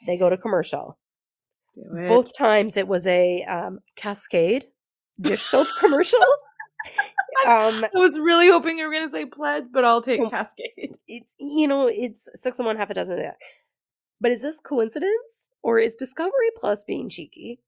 [0.06, 0.98] They go to commercial.
[2.08, 4.66] Both times it was a um, Cascade
[5.20, 6.18] dish soap commercial.
[7.46, 10.30] Um, I was really hoping you were going to say pledge, but I'll take Oh.
[10.30, 10.98] Cascade.
[11.08, 13.36] it's you know it's six and one half a dozen of that.
[14.20, 17.60] But is this coincidence or is Discovery Plus being cheeky?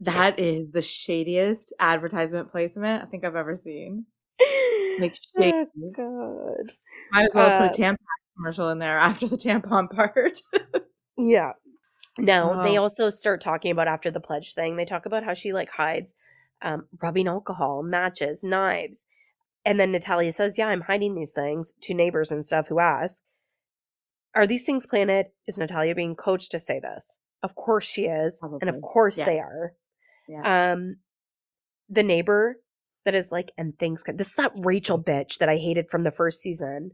[0.00, 4.06] That is the shadiest advertisement placement I think I've ever seen.
[4.98, 5.52] Like shady.
[5.54, 6.72] oh, God.
[7.12, 7.96] Might as well Uh, put a tampon
[8.36, 10.38] commercial in there after the tampon part.
[11.18, 11.52] Yeah.
[12.18, 12.82] Now they Oh.
[12.82, 14.76] also start talking about after the pledge thing.
[14.76, 16.14] They talk about how she like hides
[16.62, 19.06] um, rubbing alcohol, matches, knives,
[19.64, 23.22] and then Natalia says, "Yeah, I'm hiding these things to neighbors and stuff who ask."
[24.34, 25.26] Are these things planted?
[25.48, 27.18] Is Natalia being coached to say this?
[27.42, 29.24] Of course she is, and of course Yeah.
[29.24, 29.72] they are.
[30.28, 30.72] yeah.
[30.72, 30.96] Um,
[31.88, 32.56] the neighbor
[33.04, 34.04] that is like, and things.
[34.14, 36.92] This is that Rachel bitch that I hated from the first season.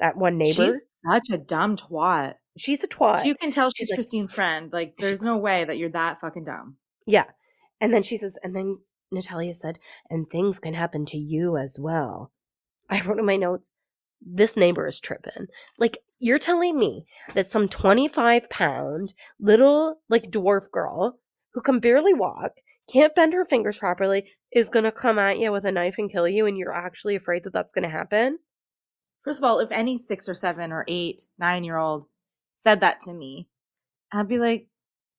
[0.00, 0.72] That one neighbor.
[0.72, 2.34] She's such a dumb twat.
[2.56, 3.24] She's, a twat.
[3.24, 4.72] You can tell she's, She's like- Christine's friend.
[4.72, 6.76] Like, She- there's no way that you're that fucking dumb.
[7.06, 7.24] Yeah.
[7.80, 8.78] And then she says, and then
[9.10, 9.78] Natalia said,
[10.10, 12.32] and things can happen to you as well.
[12.90, 13.70] I wrote in my notes,
[14.20, 15.46] this neighbor is tripping.
[15.78, 17.04] Like, you're telling me
[17.34, 21.18] that some 25 pound little, like, dwarf girl
[21.52, 22.58] who can barely walk,
[22.90, 26.10] can't bend her fingers properly, is going to come at you with a knife and
[26.10, 28.38] kill you, and you're actually afraid that that's going to happen?
[29.24, 32.06] First of all, if any six or seven or eight, nine year old
[32.56, 33.48] said that to me,
[34.12, 34.68] I'd be like,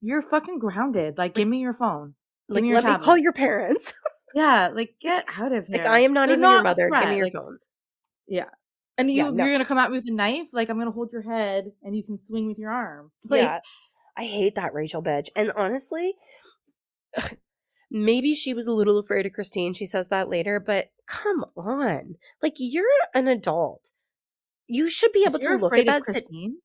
[0.02, 1.18] you're fucking grounded.
[1.18, 2.16] Like, give me your phone.
[2.48, 3.94] Like, me your let me call your parents.
[4.34, 5.78] Yeah, like, get out of here.
[5.78, 6.90] like, I am not They're even your a mother.
[6.90, 7.58] Give me your Like, phone.
[8.28, 8.50] Yeah.
[8.98, 9.46] And you, Yeah, no.
[9.46, 10.48] you're gonna come at me with a knife?
[10.52, 13.14] Like I'm gonna hold your head and you can swing with your arms.
[13.30, 13.60] Like, yeah,
[14.18, 15.30] I hate that Rachel bitch.
[15.38, 16.16] And honestly,
[17.90, 19.74] maybe she was a little afraid of Christine.
[19.74, 23.92] She says that later, but come on, like you're an adult.
[24.68, 26.02] You should be able to look at that.
[26.04, 26.58] Christine,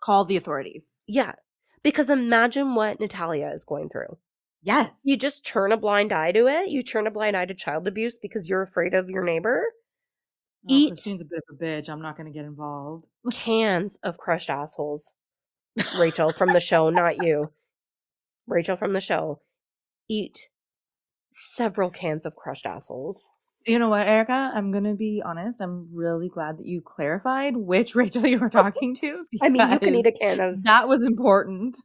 [0.00, 0.94] call the authorities.
[1.06, 1.32] yeah,
[1.82, 4.18] because imagine what Natalia is going through.
[4.62, 4.90] Yes.
[5.04, 6.68] You just turn a blind eye to it.
[6.70, 9.64] You turn a blind eye to child abuse because you're afraid of your neighbor.
[10.68, 11.88] Oh, eat- Christine's a bit of a bitch.
[11.88, 13.06] I'm not gonna get involved.
[13.32, 15.14] Cans of crushed assholes.
[15.98, 17.52] Rachel from the show, not you.
[18.46, 19.40] Rachel from the show.
[20.08, 20.48] Eat
[21.30, 23.28] several cans of crushed assholes.
[23.66, 24.50] You know what, Erica?
[24.54, 25.60] I'm gonna be honest.
[25.60, 29.24] I'm really glad that you clarified which Rachel you were talking to.
[29.42, 30.64] I mean, you can eat a can of.
[30.64, 31.76] That was important.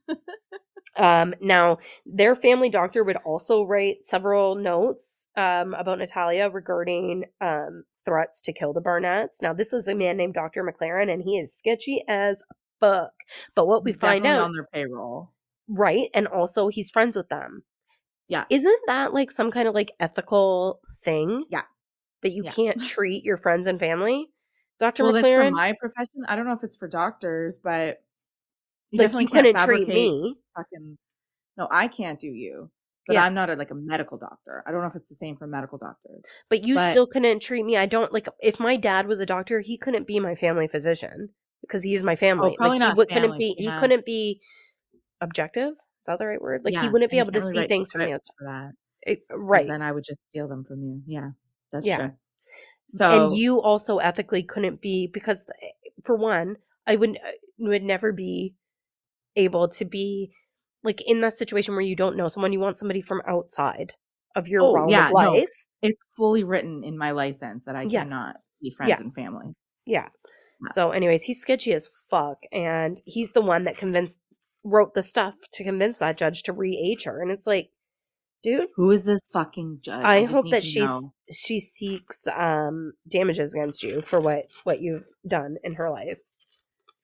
[0.95, 7.83] Um, now, their family doctor would also write several notes um, about Natalia regarding um,
[8.05, 9.41] threats to kill the Barnetts.
[9.41, 10.63] Now, this is a man named Dr.
[10.63, 12.43] McLaren, and he is sketchy as
[12.79, 13.11] fuck.
[13.55, 15.31] But what we He's find out, on their payroll.
[15.67, 17.63] right, and also he's friends with them.
[18.27, 18.45] Yeah.
[18.49, 21.45] Isn't that like some kind of like ethical thing?
[21.49, 21.63] Yeah.
[22.21, 22.51] That you Yeah.
[22.51, 24.29] can't treat your friends and family?
[24.79, 25.03] Dr.
[25.03, 25.51] Well, that's for McLaren?
[25.51, 26.23] my profession.
[26.27, 28.01] I don't know if it's for doctors, but
[28.93, 30.35] you like, definitely you couldn't treat me.
[30.55, 30.97] fucking.
[31.57, 32.69] No, I can't do you,
[33.07, 33.23] but Yeah.
[33.25, 34.63] I'm not a, like a medical doctor.
[34.65, 36.23] I don't know if it's the same for medical doctors.
[36.49, 37.77] But you But- still couldn't treat me.
[37.77, 41.29] I don't like if my dad was a doctor, he couldn't be my family physician
[41.61, 42.51] because he is my family.
[42.53, 43.55] Oh, probably like, he not couldn't family, be.
[43.57, 43.79] He yeah.
[43.79, 44.41] couldn't be
[45.21, 45.71] objective.
[45.73, 46.61] Is that the right word?
[46.65, 48.33] Like he wouldn't be able to see things from the outside.
[48.37, 48.71] for that.
[49.03, 49.67] It- right.
[49.67, 51.01] Then I would just steal them from you.
[51.05, 51.29] Yeah,
[51.71, 51.97] that's Yeah.
[51.97, 52.11] true.
[52.87, 57.17] So and you also ethically couldn't be because, eh, for one, I would
[57.57, 58.55] would never be
[59.35, 60.31] able to be
[60.83, 62.51] like in that situation where you don't know someone.
[62.53, 63.93] You want somebody from outside
[64.35, 65.33] of your Oh, realm yeah, of no.
[65.33, 65.49] life.
[65.81, 68.03] it's fully written in my license that I Yeah.
[68.03, 68.99] cannot see friends Yeah.
[69.01, 69.53] and family.
[69.85, 70.09] Yeah.
[70.69, 74.19] So, anyways, he's sketchy as fuck, and he's the one that convinced
[74.63, 77.69] wrote the stuff to convince that judge to re-age her, and it's like,
[78.43, 80.05] dude, Who is this fucking judge?
[80.05, 81.01] I, just hope that she's know.
[81.31, 86.19] she seeks um damages against you for what what you've done in her life,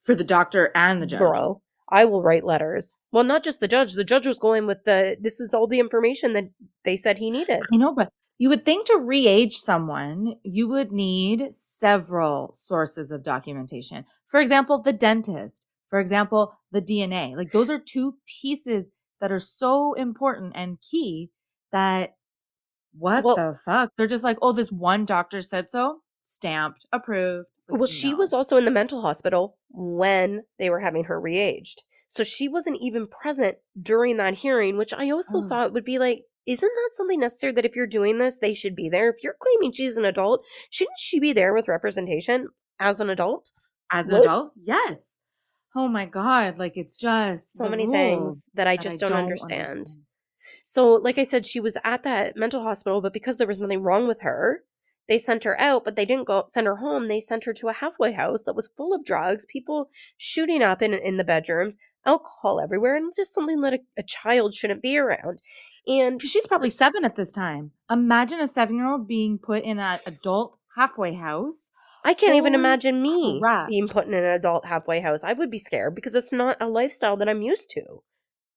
[0.04, 1.20] for the doctor and the judge.
[1.20, 1.62] bro.
[1.92, 2.98] I will write letters.
[3.12, 3.94] Well, not just the judge.
[3.94, 6.50] The judge was going with the this is all the information that
[6.84, 7.62] they said he needed.
[7.74, 13.24] I know, but you would think to re-age someone, you would need several sources of
[13.24, 14.06] documentation.
[14.28, 15.66] For example, the dentist.
[15.90, 17.36] For example, the DNA.
[17.36, 18.88] Like those are two pieces
[19.20, 21.32] that are so important and key
[21.72, 22.16] that
[22.98, 23.92] what Well- the fuck?
[23.98, 27.48] They're just like, oh, this one doctor said so, stamped, approved.
[27.70, 28.18] Well, she no.
[28.18, 31.84] was also in the mental hospital when they were having her re-aged.
[32.08, 35.48] So she wasn't even present during that hearing, which I also Oh.
[35.48, 38.76] thought would be like, isn't that something necessary that if you're doing this, they should
[38.76, 39.10] be there?
[39.10, 42.48] If you're claiming she's an adult, shouldn't she be there with representation
[42.80, 43.52] as an adult?
[43.92, 44.22] as an What?
[44.22, 44.54] adult.
[44.64, 45.18] Yes.
[45.76, 46.60] Oh my god!
[46.60, 49.88] Like it's just So many things that I that just don't, understand.
[50.66, 53.82] So, like I said, she was at that mental hospital, but because there was nothing
[53.84, 54.64] wrong with her,
[55.10, 57.08] they sent her out, but they didn't go send her home.
[57.10, 60.82] They sent her to a halfway house that was full of drugs, people shooting up
[60.82, 64.82] in in the bedrooms, alcohol everywhere, and it's just something that a, a child shouldn't
[64.82, 65.42] be around.
[65.88, 67.72] And She's probably seven at this time.
[67.90, 71.72] Imagine a seven-year-old being put in an adult halfway house.
[72.06, 73.68] I can't even imagine me crap.
[73.68, 75.24] being put in an adult halfway house.
[75.24, 77.82] I would be scared because it's not a lifestyle that I'm used to.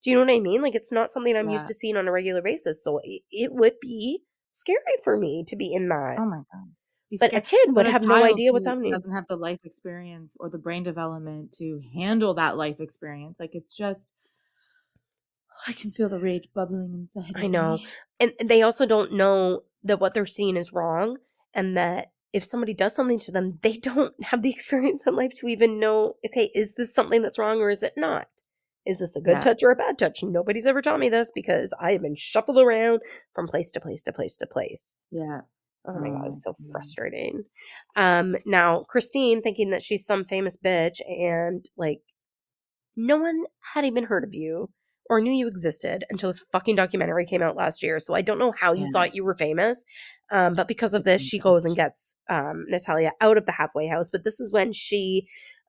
[0.05, 0.63] Do you know what I mean?
[0.63, 1.55] Like it's not something I'm Yeah.
[1.55, 2.85] used to seeing on a regular basis.
[2.85, 4.23] So it, it would be
[4.53, 6.17] scary for me to be in that.
[6.19, 6.71] Oh my god!
[7.11, 8.93] Be but a kid would But have no idea what's happening.
[8.93, 13.39] Doesn't have the life experience or the brain development to handle that life experience.
[13.39, 14.11] Like it's just,
[15.69, 17.33] I can feel the rage bubbling inside.
[17.37, 17.75] I know.
[17.75, 17.87] me.
[18.19, 21.19] And they also don't know that what they're seeing is wrong
[21.53, 25.35] and that if somebody does something to them, they don't have the experience in life
[25.41, 28.29] to even know, okay, is this something that's wrong or is it not?
[28.87, 29.41] Is this a good Yeah.
[29.41, 30.23] touch or a bad touch?
[30.23, 33.01] Nobody's ever taught me this because I have been shuffled around
[33.35, 34.97] from place to place to place to place.
[35.11, 35.43] Yeah.
[35.87, 36.73] Oh my god, Oh, it's so yeah.
[36.73, 37.45] frustrating.
[37.97, 42.01] Um now Christine thinking that she's some famous bitch and like
[42.97, 44.71] no one had even heard of you
[45.11, 47.99] or knew you existed until this fucking documentary came out last year.
[47.99, 48.91] So I don't know how you Yeah.
[48.93, 49.85] thought you were famous.
[50.33, 53.87] Um but because of this she goes and gets um Natalia out of the halfway
[53.87, 55.27] house, but this is when she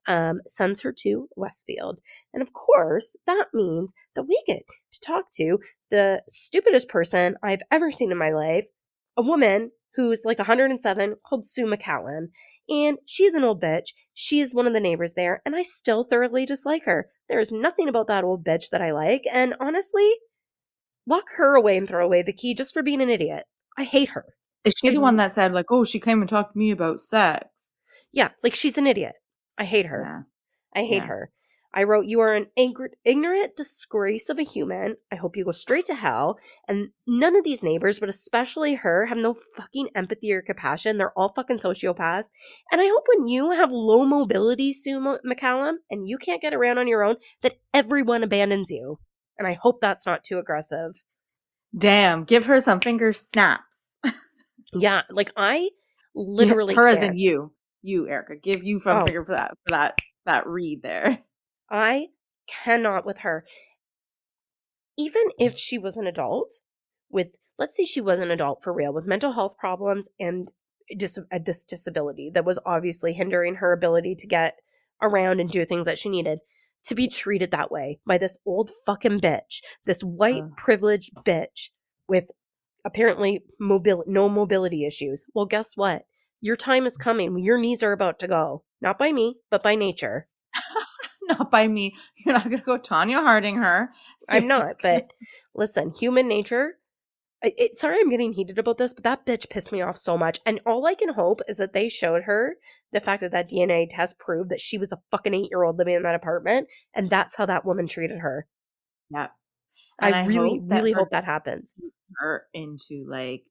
[0.07, 2.01] um sends her to Westfield.
[2.33, 7.61] And of course, that means that we get to talk to the stupidest person I've
[7.71, 8.65] ever seen in my life,
[9.17, 12.27] a woman who's like 107 called Sue McCallan.
[12.67, 13.89] And she's an old bitch.
[14.13, 17.09] She's one of the neighbors there, and I still thoroughly dislike her.
[17.29, 20.09] There is nothing about that old bitch that I like, and honestly,
[21.07, 23.45] lock her away and throw away the key just for being an idiot.
[23.77, 24.25] I hate her.
[24.63, 27.01] Is she the one that said like, "Oh, she came and talked to me about
[27.01, 27.71] sex"?
[28.11, 29.15] Yeah, like she's an idiot.
[29.57, 30.01] I hate her.
[30.75, 30.81] Yeah.
[30.81, 31.07] I hate Yeah.
[31.07, 31.31] her.
[31.75, 34.95] I wrote, You are an angr- ignorant disgrace of a human.
[35.11, 36.37] I hope you go straight to hell.
[36.67, 40.97] And none of these neighbors, but especially her, have no fucking empathy or compassion.
[40.99, 42.27] They're all fucking sociopaths.
[42.71, 46.77] And I hope when you have low mobility, Sue McCallum, and you can't get around
[46.77, 48.99] on your own, that everyone abandons you.
[49.39, 51.03] And I hope that's not too aggressive.
[51.75, 53.63] Damn, give her some finger snaps.
[54.75, 55.69] Yeah, like I
[56.15, 57.11] literally her as can't.
[57.11, 57.51] in you,
[57.83, 58.35] you Erica.
[58.37, 59.05] Give you from Oh.
[59.25, 61.19] for that for that that read there.
[61.69, 62.07] I
[62.47, 63.45] cannot with her.
[64.97, 66.51] Even if she was an adult
[67.09, 70.51] with, let's say she was an adult for real with mental health problems and
[70.95, 74.57] dis- a dis- disability that was obviously hindering her ability to get
[75.01, 76.39] around and do things that she needed,
[76.85, 80.51] to be treated that way by this old fucking bitch, this white Ugh.
[80.57, 81.69] privileged bitch
[82.07, 82.29] with
[82.85, 85.25] apparently mobil- no mobility issues.
[85.33, 86.03] Well, guess what?
[86.43, 87.39] Your time is coming.
[87.39, 88.63] Your knees are about to go.
[88.81, 90.27] Not by me, but by nature.
[91.29, 91.95] not by me.
[92.17, 93.91] You're not gonna go Tonya Harding her.
[94.27, 95.13] I'm You're not, just gonna- but
[95.55, 96.73] listen, human nature.
[97.41, 100.17] I- It, sorry, I'm getting heated about this, but that bitch pissed me off so
[100.17, 100.39] much.
[100.45, 102.57] And all I can hope is that they showed her
[102.91, 105.77] the fact that that DNA test proved that she was a fucking eight year old
[105.77, 108.47] living in that apartment, and that's how that woman treated her.
[109.09, 109.27] yeah.
[110.01, 111.73] And I really, hope really hope that happens.
[112.19, 113.43] her into like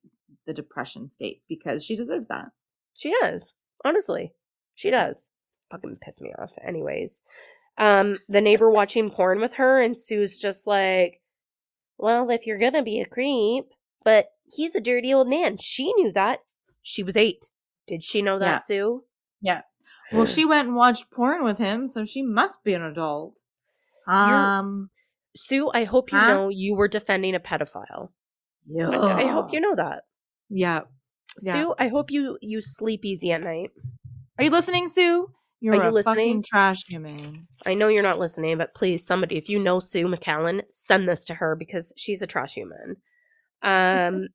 [0.47, 2.47] the depression state because she deserves that.
[2.95, 4.33] She does, honestly,
[4.75, 5.29] she does.
[5.71, 6.51] Fucking piss me off.
[6.67, 7.23] Anyways,
[7.79, 11.21] um, the neighbor watching porn with her, and Sue's just like,
[11.99, 13.65] "Well, if you're gonna be a creep,
[14.05, 16.41] but he's a dirty old man." She knew that.
[16.83, 17.49] She was eight.
[17.87, 18.57] Did she know that, Yeah.
[18.59, 19.05] Sue?
[19.41, 19.63] Yeah.
[20.13, 23.39] Well, she went and watched porn with him, so she must be an adult.
[24.07, 24.91] You're- Um,
[25.35, 26.27] Sue, I hope you Huh?
[26.29, 28.11] know you were defending a pedophile.
[28.79, 30.05] I, I hope you know that.
[30.51, 30.83] Yeah.
[31.41, 31.53] Yeah.
[31.53, 33.71] Sue, I hope you you sleep easy at night.
[34.39, 35.31] Are you listening, Sue?
[35.61, 36.17] You're Are you a listening?
[36.17, 37.47] fucking trash human.
[37.65, 41.25] I know you're not listening, but please, somebody, if you know Sue McCallan, send this
[41.27, 42.97] to her because she's a trash human.
[43.63, 44.27] Um,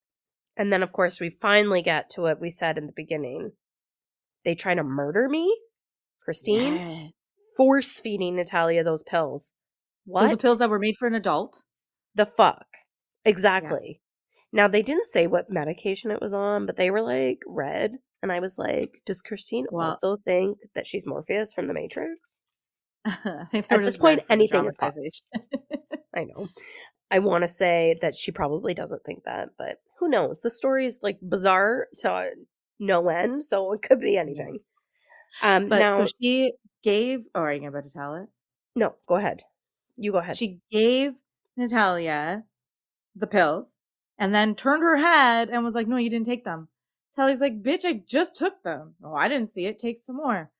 [0.56, 3.52] and then, of course, we finally get to what we said in the beginning.
[4.44, 5.56] They try to murder me,
[6.20, 6.74] Christine.
[6.74, 7.06] Yeah.
[7.56, 9.52] force feeding Natalia those pills.
[10.04, 10.22] What?
[10.22, 11.62] Those are pills that were made for an adult.
[12.16, 12.66] the fuck?
[13.24, 14.00] Exactly.
[14.52, 17.98] Now they didn't say what medication it was on, but they were like red.
[18.22, 22.38] And I was like, does Christine also think that she's Morpheus from the Matrix?
[23.04, 25.08] At this point, red for the anything is possible.
[26.14, 26.48] I know.
[27.10, 30.40] I want to say that she probably doesn't think that, but who knows?
[30.40, 32.30] The story is like bizarre to
[32.78, 34.60] no end, so it could be anything.
[35.42, 37.24] Um, but now, so she gave.
[37.34, 38.28] Oh, are you about to tell it?
[38.76, 39.42] no, go ahead.
[39.96, 40.36] You go ahead.
[40.36, 41.14] She gave
[41.56, 42.44] Natalia
[43.16, 43.76] the pills
[44.18, 46.68] and then turned her head and was like, No, you didn't take them.
[47.16, 48.94] Talia's like, Bitch, I just took them.
[49.04, 49.78] Oh, I didn't see it.
[49.78, 50.50] Take some more.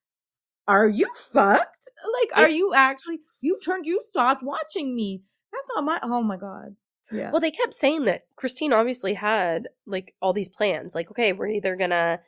[0.68, 1.88] Are you fucked?
[2.20, 3.20] Like, are you actually?
[3.40, 5.22] You turned, you stopped watching me.
[5.52, 5.98] That's not my.
[6.02, 6.76] Oh my God.
[7.10, 7.30] Yeah.
[7.30, 10.94] Well, they kept saying that Christine obviously had like all these plans.
[10.94, 12.20] Like, okay, we're either gonna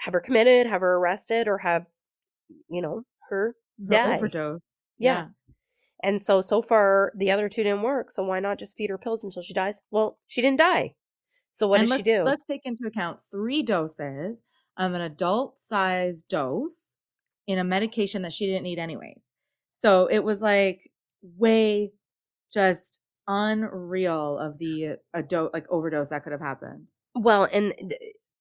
[0.00, 1.86] have her committed, have her arrested, or have,
[2.68, 4.16] you know, her Her die.
[4.16, 4.60] overdose.
[4.98, 5.28] Yeah.
[6.02, 8.10] And so, so far, the other two didn't work.
[8.10, 9.82] So why not just feed her pills until she dies?
[9.90, 10.94] Well, she didn't die.
[11.52, 12.24] So what and does she do?
[12.24, 14.42] Let's take into account three doses
[14.76, 16.94] of an adult size dose
[17.46, 19.22] in a medication that she didn't need anyways.
[19.78, 20.90] So it was like
[21.22, 21.92] way
[22.52, 26.86] just unreal of the a do- like overdose that could have happened.
[27.14, 27.94] Well, and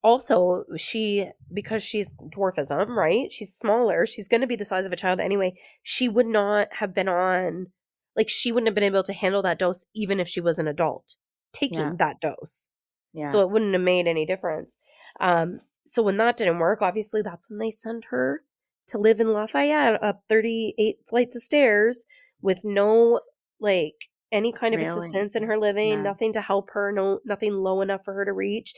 [0.03, 3.31] also she because she's dwarfism, right?
[3.31, 4.05] She's smaller.
[4.05, 5.53] She's going to be the size of a child anyway.
[5.83, 7.67] She would not have been on
[8.15, 10.67] like she wouldn't have been able to handle that dose even if she was an
[10.67, 11.15] adult
[11.53, 11.93] taking Yeah.
[11.97, 12.69] that dose.
[13.13, 13.27] Yeah.
[13.27, 14.77] So it wouldn't have made any difference.
[15.19, 18.43] Um so when that didn't work, obviously that's when they sent her
[18.87, 22.05] to live in Lafayette up 38 flights of stairs
[22.41, 23.19] with no
[23.59, 24.81] like any kind of Railing.
[24.81, 26.03] assistance in her living, Yeah.
[26.03, 28.73] nothing to help her, no nothing low enough for her to reach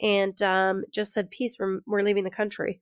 [0.00, 2.80] and um just said peace we're, we're leaving the country.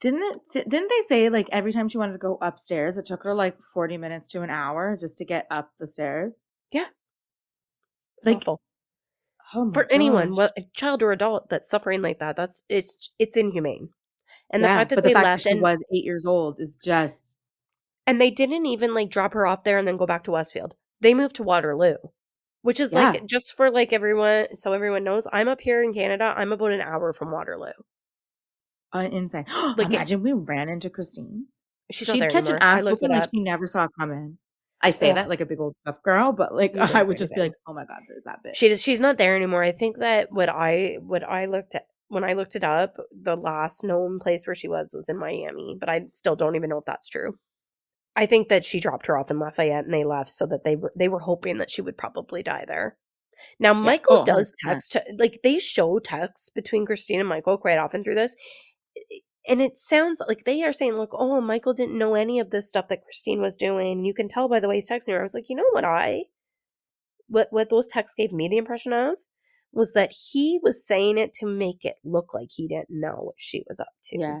[0.00, 0.22] didn't
[0.54, 3.34] it didn't they say like every time she wanted to go upstairs it took her
[3.34, 6.40] like 40 minutes to an hour just to get up the stairs?
[8.16, 8.60] It's Like, awful.
[9.54, 10.36] Oh For anyone, gosh.
[10.36, 13.92] what a child or adult that's suffering like that, that's it's it's inhumane.
[14.50, 16.24] And the Yeah, fact that they the fact left that she and was 8 years
[16.24, 17.34] old is just
[18.06, 20.76] And they didn't even like drop her off there and then go back to Westfield.
[21.02, 21.96] They moved to Waterloo,
[22.62, 23.10] which is Yeah.
[23.10, 25.26] like just for like everyone, so everyone knows.
[25.32, 26.32] I'm up here in Canada.
[26.36, 27.72] I'm about an hour from Waterloo.
[28.94, 29.46] uh, insane.
[29.76, 31.46] Like, it- Imagine we ran into Christine.
[31.90, 32.58] She'd catch an anymore.
[32.62, 34.38] I ass it whooping like she never saw it coming.
[34.80, 35.16] I say Ugh.
[35.16, 37.72] that like a big old tough girl, but like I would just be like, oh
[37.74, 38.54] my god, there's that bitch.
[38.56, 39.62] She does, she's not there anymore.
[39.62, 43.36] I think that what I what I looked at when I looked it up, the
[43.36, 46.78] last known place where she was was in Miami, but I still don't even know
[46.78, 47.36] if that's true.
[48.14, 50.76] I think that she dropped her off in Lafayette and they left so that they
[50.76, 52.96] were they were hoping that she would probably die there.
[53.58, 54.68] Now Michael Oh, does 100%.
[54.70, 58.36] text like they show texts between Christine and Michael quite often through this.
[58.96, 62.50] Eh, and it sounds like they are saying, look, oh, Michael didn't know any of
[62.50, 64.04] this stuff that Christine was doing.
[64.04, 65.20] You can tell by the way he's texting her.
[65.20, 66.24] I was like, you know what I
[67.28, 69.16] what what those texts gave me the impression of
[69.72, 73.34] was that he was saying it to make it look like he didn't know what
[73.38, 74.18] she was up to.
[74.18, 74.40] yeah,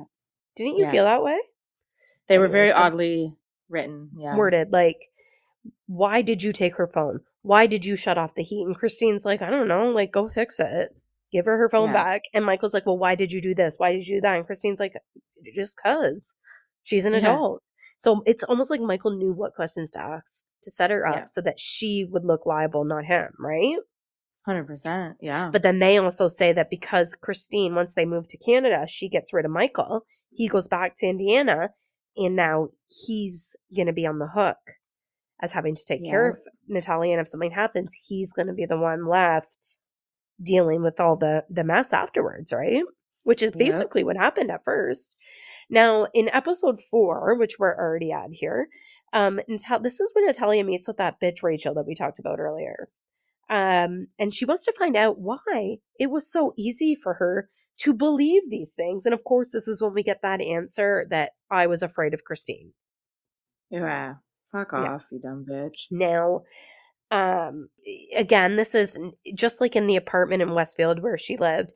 [0.56, 0.90] Didn't you Yeah.
[0.90, 1.40] feel that way?
[2.28, 3.38] they were very oddly
[3.72, 4.10] written.
[4.16, 5.08] Yeah, Worded like,
[5.86, 7.20] why did you take her phone?
[7.42, 8.64] Why did you shut off the heat?
[8.66, 10.90] And Christine's like, I don't know, like go fix it.
[11.32, 11.94] Give her her phone Yeah.
[11.94, 12.22] back.
[12.34, 13.76] And Michael's like, well, why did you do this?
[13.78, 14.36] Why did you do that?
[14.36, 14.94] And Christine's like,
[15.54, 16.34] just cause
[16.82, 17.20] she's an Yeah.
[17.20, 17.62] adult.
[17.98, 21.24] So it's almost like Michael knew what questions to ask to set her up Yeah.
[21.26, 23.76] so that she would look liable, not him, right?
[24.44, 25.16] hundred percent.
[25.20, 29.08] Yeah, But then they also say that because Christine, once they move to Canada, she
[29.08, 30.04] gets rid of Michael.
[30.32, 31.70] He goes back to Indiana,
[32.16, 32.68] and now
[33.06, 34.58] he's going to be on the hook
[35.40, 36.38] as having to take care of
[36.68, 37.12] Natalia.
[37.12, 39.78] And if something happens, he's going to be the one left
[40.42, 42.84] dealing with all the the mess afterwards, right?
[43.24, 45.16] Which is basically what happened at first.
[45.70, 48.68] Now, in episode four, which we're already at here,
[49.12, 52.40] um, Natal- this is when Natalia meets with that bitch Rachel that we talked about
[52.40, 52.88] earlier.
[53.52, 57.50] Um, and she wants to find out why it was so easy for her
[57.80, 59.04] to believe these things.
[59.04, 62.24] And of course, this is when we get that answer that I was afraid of
[62.24, 62.72] Christine.
[63.70, 64.14] yeah.
[64.52, 64.94] Fuck Yeah.
[64.94, 65.86] off, you dumb bitch.
[65.90, 66.42] Now,
[67.10, 67.68] um,
[68.16, 68.98] again, this is
[69.34, 71.74] just like in the apartment in Westfield where she lived.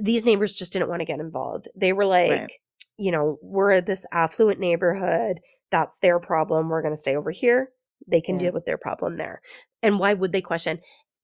[0.00, 1.68] These neighbors just didn't want to get involved.
[1.74, 2.52] They were like, Right.
[2.98, 5.40] you know, we're this affluent neighborhood.
[5.70, 6.68] That's their problem.
[6.68, 7.72] We're going to stay over here.
[8.06, 8.46] They can Yeah.
[8.46, 9.40] deal with their problem there.
[9.82, 10.80] And why would they question?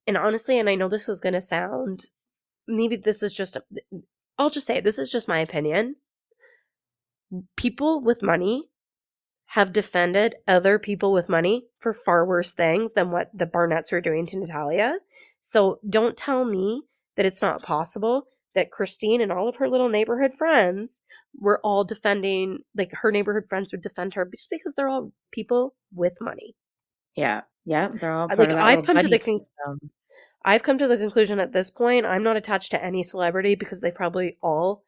[0.07, 2.11] And honestly, and I know this is going to sound,
[2.69, 3.57] maybe this is just,
[4.39, 5.97] I'll just say this is just my opinion.
[7.57, 8.69] People with money
[9.51, 14.01] have defended other people with money for far worse things than what the Barnetts were
[14.01, 14.99] doing to Natalia.
[15.41, 16.83] So don't tell me
[17.17, 21.03] that it's not possible that Christine and all of her little neighborhood friends
[21.39, 25.75] were all defending, like her neighborhood friends would defend her just because they're all people
[25.95, 26.55] with money.
[27.17, 27.43] Yeah.
[27.65, 27.89] Yeah.
[27.89, 29.41] They're all like I've come to the con-
[30.45, 33.81] I've come to the conclusion at this point I'm not attached to any celebrity because
[33.81, 34.85] they probably all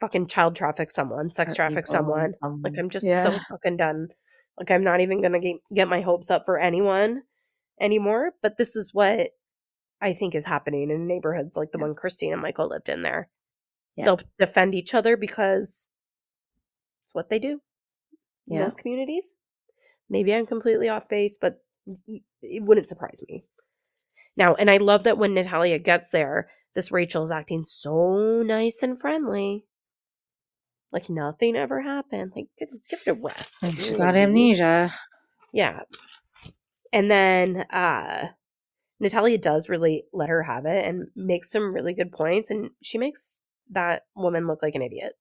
[0.00, 2.34] fucking child traffic someone, sex traffic someone.
[2.62, 3.22] Like I'm just yeah.
[3.22, 4.08] so fucking done.
[4.56, 7.22] Like I'm not even gonna get, get my hopes up for anyone
[7.80, 8.32] anymore.
[8.42, 9.30] But this is what
[10.00, 11.86] I think is happening in neighborhoods like the yeah.
[11.86, 13.28] one Christine and Michael lived in there.
[13.96, 14.04] Yeah.
[14.04, 15.88] They'll defend each other because
[17.02, 17.60] it's what they do
[18.46, 19.34] in those communities.
[20.10, 21.62] Maybe I'm completely off base, but
[22.42, 23.44] it wouldn't surprise me.
[24.36, 28.82] Now, and I love that when Natalia gets there, this Rachel is acting so nice
[28.82, 29.64] and friendly.
[30.92, 32.32] Like nothing ever happened.
[32.34, 32.68] Like give,
[33.04, 33.64] it a rest.
[33.82, 34.94] She got amnesia.
[35.52, 35.80] Yeah.
[36.92, 38.28] And then uh
[39.00, 42.96] Natalia does really let her have it and makes some really good points and she
[42.96, 43.40] makes
[43.70, 45.12] that woman look like an idiot.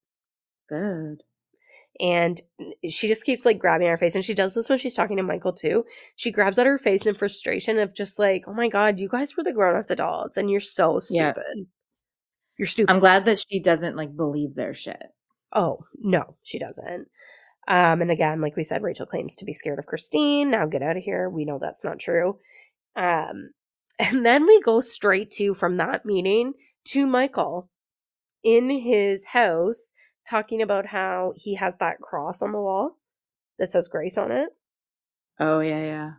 [0.70, 1.24] Good.
[2.00, 2.40] And
[2.88, 5.24] she just keeps like grabbing her face and she does this when she's talking to
[5.24, 5.84] Michael too.
[6.16, 9.36] She grabs at her face in frustration of just like, "Oh my god, you guys
[9.36, 11.64] were the grown-ups adults and you're so stupid." Yeah.
[12.58, 12.92] You're stupid.
[12.92, 15.12] I'm glad that she doesn't like believe their shit.
[15.54, 17.08] Oh, no, she doesn't.
[17.68, 20.52] Um, and again, like we said, Rachel claims to be scared of Christine.
[20.52, 21.30] Now get out of here.
[21.30, 22.40] We know that's not true.
[22.96, 23.52] Um,
[24.00, 26.54] and then we go straight to from that meeting
[26.86, 27.70] to Michael
[28.44, 29.92] in his house
[30.28, 32.98] talking about how he has that cross on the wall
[33.60, 34.50] that says grace on it.
[35.40, 36.12] Oh, yeah, yeah.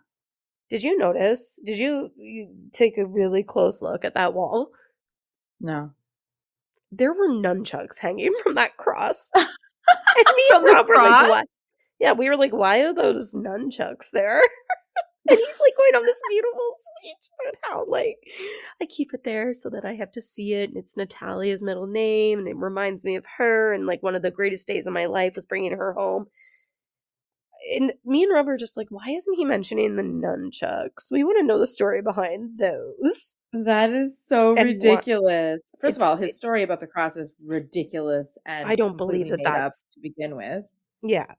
[0.71, 1.59] Did you notice?
[1.65, 4.71] Did you, you take a really close look at that wall?
[5.61, 5.93] No
[6.91, 9.31] there were nunchucks hanging from that cross.
[9.35, 9.47] and
[10.37, 11.47] me and Rob were like, what?
[11.99, 14.43] Yeah, we were like, why are those nunchucks there?
[15.29, 18.17] and he's like going on this beautiful speech about how like
[18.81, 21.87] I keep it there so that I have to see it, and it's Natalia's middle
[21.87, 24.93] name, and it reminds me of her, and like one of the greatest days of
[24.93, 26.27] my life was bringing her home
[27.75, 31.11] and me and Rob are just like, why isn't he mentioning the nunchucks?
[31.11, 33.37] We want to know the story behind those.
[33.53, 35.61] That is so and ridiculous.
[35.81, 39.41] First of all, his story about the cross is ridiculous, and I don't believe that
[39.43, 40.65] that's to begin with.
[41.03, 41.33] Yeah,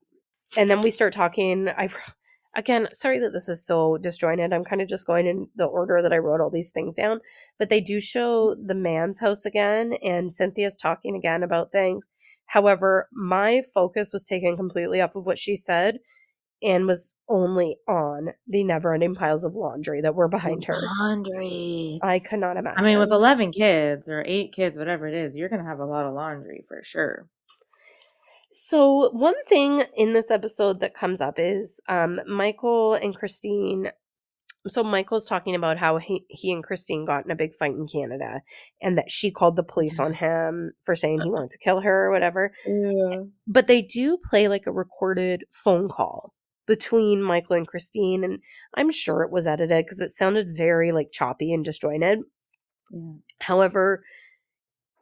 [0.58, 1.70] and then we start talking.
[1.70, 1.90] I
[2.56, 4.54] again, sorry that this is so disjointed.
[4.54, 7.20] I'm kind of just going in the order that I wrote all these things down,
[7.58, 12.10] but they do show the Mans' house again, and Cynthia's talking again about things.
[12.46, 16.00] However, my focus was taken completely off of what she said
[16.62, 20.78] and was only on the never ending piles of laundry that were behind her.
[21.00, 22.00] Laundry.
[22.02, 22.80] I could not imagine.
[22.80, 25.80] I mean, with 11 kids or eight kids, whatever it is, you're going to have
[25.80, 27.28] a lot of laundry for sure.
[28.52, 33.92] So, one thing in this episode that comes up is um, Michael and Christine
[34.68, 37.88] so Michael's talking about how he, he and Christine got in a big fight in
[37.88, 38.42] Canada
[38.82, 42.08] and that she called the police on him for saying he wanted to kill her
[42.08, 42.52] or whatever.
[42.66, 43.22] Yeah.
[43.48, 46.34] But they do play like a recorded phone call
[46.68, 48.40] between Michael and Christine and
[48.76, 52.20] I'm sure it was edited because it sounded very like choppy and disjointed.
[52.92, 53.14] Yeah.
[53.40, 54.04] However,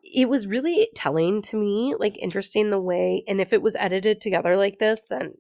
[0.01, 4.21] it was really telling to me, like interesting the way and if it was edited
[4.21, 5.33] together like this, then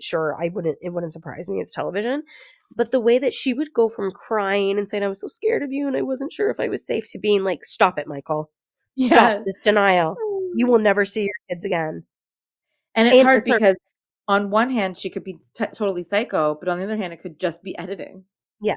[0.00, 2.22] sure I wouldn't it wouldn't surprise me it's television
[2.76, 5.62] but the way that she would go from crying and saying I was so scared
[5.62, 8.06] of you and I wasn't sure if I was safe to being like stop it
[8.06, 8.50] Michael.
[8.98, 9.42] Stop yeah.
[9.44, 10.16] this denial.
[10.54, 12.04] You will never see your kids again.
[12.94, 13.76] And it's and hard because
[14.26, 17.20] on one hand she could be t- totally psycho but on the other hand it
[17.20, 18.24] could just be editing.
[18.60, 18.76] Yeah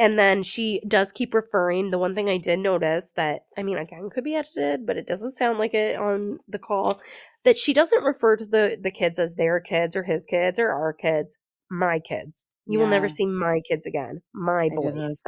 [0.00, 3.76] and then she does keep referring the one thing i did notice that i mean
[3.76, 7.00] again could be edited but it doesn't sound like it on the call
[7.44, 10.70] that she doesn't refer to the the kids as their kids or his kids or
[10.70, 11.38] our kids
[11.70, 12.46] my kids.
[12.66, 12.84] You yeah.
[12.84, 15.22] will never see my kids again my boys.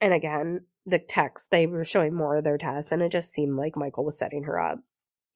[0.00, 3.56] and again the text they were showing more of their tests and it just seemed
[3.56, 4.78] like michael was setting her up.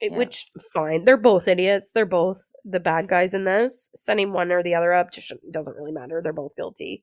[0.00, 0.18] It, yeah.
[0.18, 3.90] which fine they're both idiots they're both the bad guys in this.
[3.94, 5.10] Setting one or the other up
[5.50, 7.02] doesn't really matter they're both guilty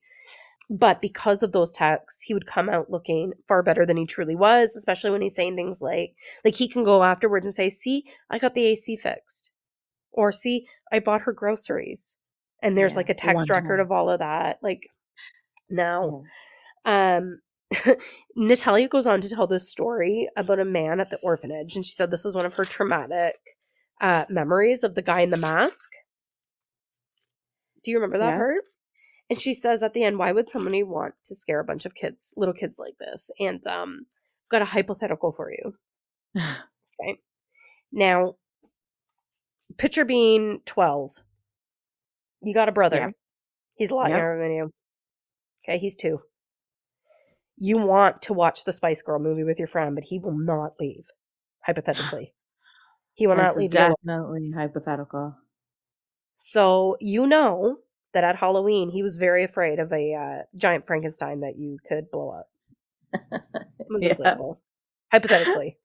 [0.69, 4.35] but because of those texts he would come out looking far better than he truly
[4.35, 6.14] was especially when he's saying things like
[6.44, 9.52] like he can go afterwards and say see i got the ac fixed.
[10.11, 12.18] Or see i bought her groceries.
[12.64, 14.89] And there's yeah, like a text record of all of that like
[15.69, 16.23] now
[16.85, 17.18] yeah.
[17.18, 17.39] um
[18.35, 21.91] natalia goes on to tell this story about a man at the orphanage and she
[21.94, 23.35] said this is one of her traumatic
[24.02, 25.91] uh memories of the guy in the mask.
[27.84, 28.38] Do you remember that yeah.
[28.38, 28.60] part
[29.29, 31.95] and she says at the end, why would somebody want to scare a bunch of
[31.95, 33.31] kids, little kids like this?
[33.39, 34.05] And um,
[34.45, 35.73] I've got a hypothetical for you.
[36.37, 37.19] okay.
[37.91, 38.35] Now,
[39.77, 41.23] picture being 12.
[42.43, 42.97] You got a brother.
[42.97, 43.09] Yeah.
[43.75, 44.19] He's a lot yep.
[44.19, 44.71] younger than you.
[45.67, 46.21] Okay, he's two.
[47.57, 50.73] you want to watch the Spice Girl movie with your friend, but he will not
[50.79, 51.07] leave.
[51.65, 52.33] Hypothetically,
[53.13, 53.71] he will This not leave.
[53.71, 55.35] definitely hypothetical.
[56.37, 57.79] So you know
[58.18, 62.10] that at Halloween he was very afraid of a uh, giant Frankenstein that you could
[62.10, 62.49] blow up.
[63.80, 64.15] It was Yeah.
[64.15, 64.57] inflatable.
[65.11, 65.77] Hypothetically,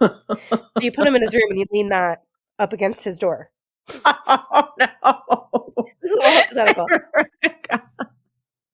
[0.00, 0.14] so
[0.80, 2.22] you put him in his room and you lean that
[2.58, 3.50] up against his door.
[4.06, 5.74] oh no!
[6.00, 6.86] This is all hypothetical.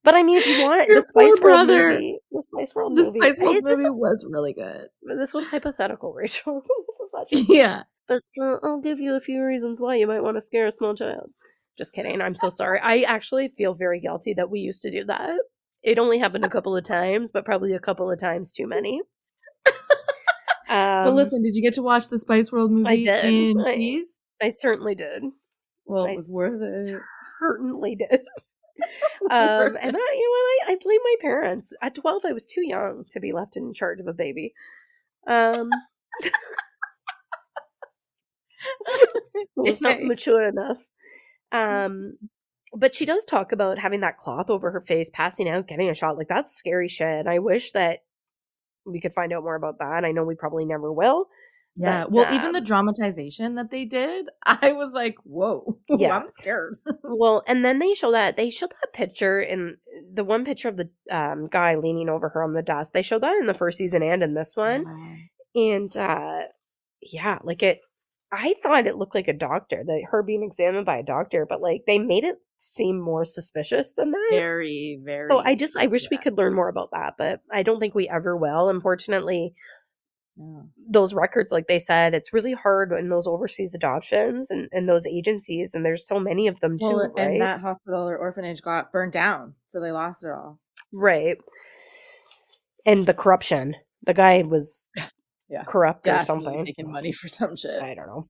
[0.04, 1.90] But I mean, if you want Your the Spice World brother.
[1.90, 4.88] movie, the Spice World the movie, Spice World it- movie was really good.
[5.16, 6.60] this was hypothetical, Rachel.
[6.88, 7.28] this is such.
[7.48, 7.84] Yeah.
[8.08, 10.72] but uh, I'll give you a few reasons why you might want to scare a
[10.72, 11.30] small child.
[11.78, 12.20] Just kidding.
[12.20, 12.80] I'm so sorry.
[12.82, 15.38] I actually feel very guilty that we used to do that.
[15.82, 19.00] It only happened a couple of times, but probably a couple of times too many.
[20.72, 23.24] Um, but listen, did you get to watch the Spice World movie I did.
[23.26, 24.04] in I-?
[24.40, 25.22] I certainly did.
[25.84, 26.98] Well, it was worth it.
[27.38, 28.08] certainly did.
[29.30, 31.74] um, and I, you know, I, I blame my parents.
[31.82, 34.54] At twelve, I was too young to be left in charge of a baby.
[35.26, 35.68] Um,
[38.86, 40.88] I was not mature enough.
[41.52, 42.16] Um,
[42.74, 45.94] but she does talk about having that cloth over her face, passing out, getting a
[45.94, 46.16] shot.
[46.16, 47.26] Like that's scary shit.
[47.26, 48.00] I wish that
[48.84, 50.04] we could find out more about that.
[50.04, 51.28] I know we probably never will.
[51.76, 52.04] Yeah.
[52.04, 55.78] But, well, even the um, dramatization that they did, I was like, whoa.
[55.88, 56.18] Yeah.
[56.18, 56.78] I'm scared.
[57.04, 59.76] Well, and then they show that they showed that picture in
[60.12, 62.92] the one picture of the um, guy leaning over her on the desk.
[62.92, 64.86] They showed that in the first season and in this one,
[65.54, 66.44] and uh,
[67.02, 67.80] yeah, like it.
[68.34, 71.60] I thought it looked like a doctor, that her being examined by a doctor, but
[71.60, 74.28] like they made it seem more suspicious than that.
[74.30, 75.26] Very, very.
[75.26, 77.94] So I just I wish we could learn more about that, but I don't think
[77.94, 78.68] we ever will.
[78.70, 79.52] Unfortunately,
[80.38, 80.62] Yeah.
[80.88, 85.06] those records, like they said, it's really hard in those overseas adoptions and, and those
[85.06, 87.32] agencies, and there's so many of them too, Well, right?
[87.32, 90.58] and that hospital or orphanage got burned down, so they lost it all.
[90.90, 91.36] Right.
[92.86, 93.76] And the corruption.
[94.04, 94.84] The guy was
[95.52, 95.64] Yeah.
[95.64, 96.64] corrupt or something.
[96.64, 97.82] taking money for some shit.
[97.82, 98.28] I don't know.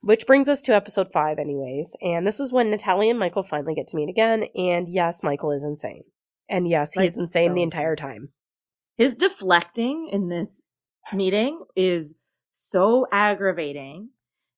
[0.00, 1.96] Which brings us to episode five, anyways.
[2.02, 4.44] And this is when Natalia and Michael finally get to meet again.
[4.54, 6.02] And yes, Michael is insane.
[6.48, 8.30] And yes, Like, he's insane the entire time.
[8.96, 10.62] His deflecting in this
[11.12, 12.14] meeting is
[12.52, 14.10] so aggravating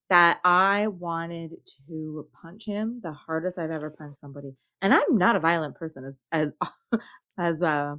[0.09, 1.53] that I wanted
[1.87, 4.57] to punch him the hardest I've ever punched somebody.
[4.83, 6.53] And I'm not a violent person as as
[7.39, 7.97] as uh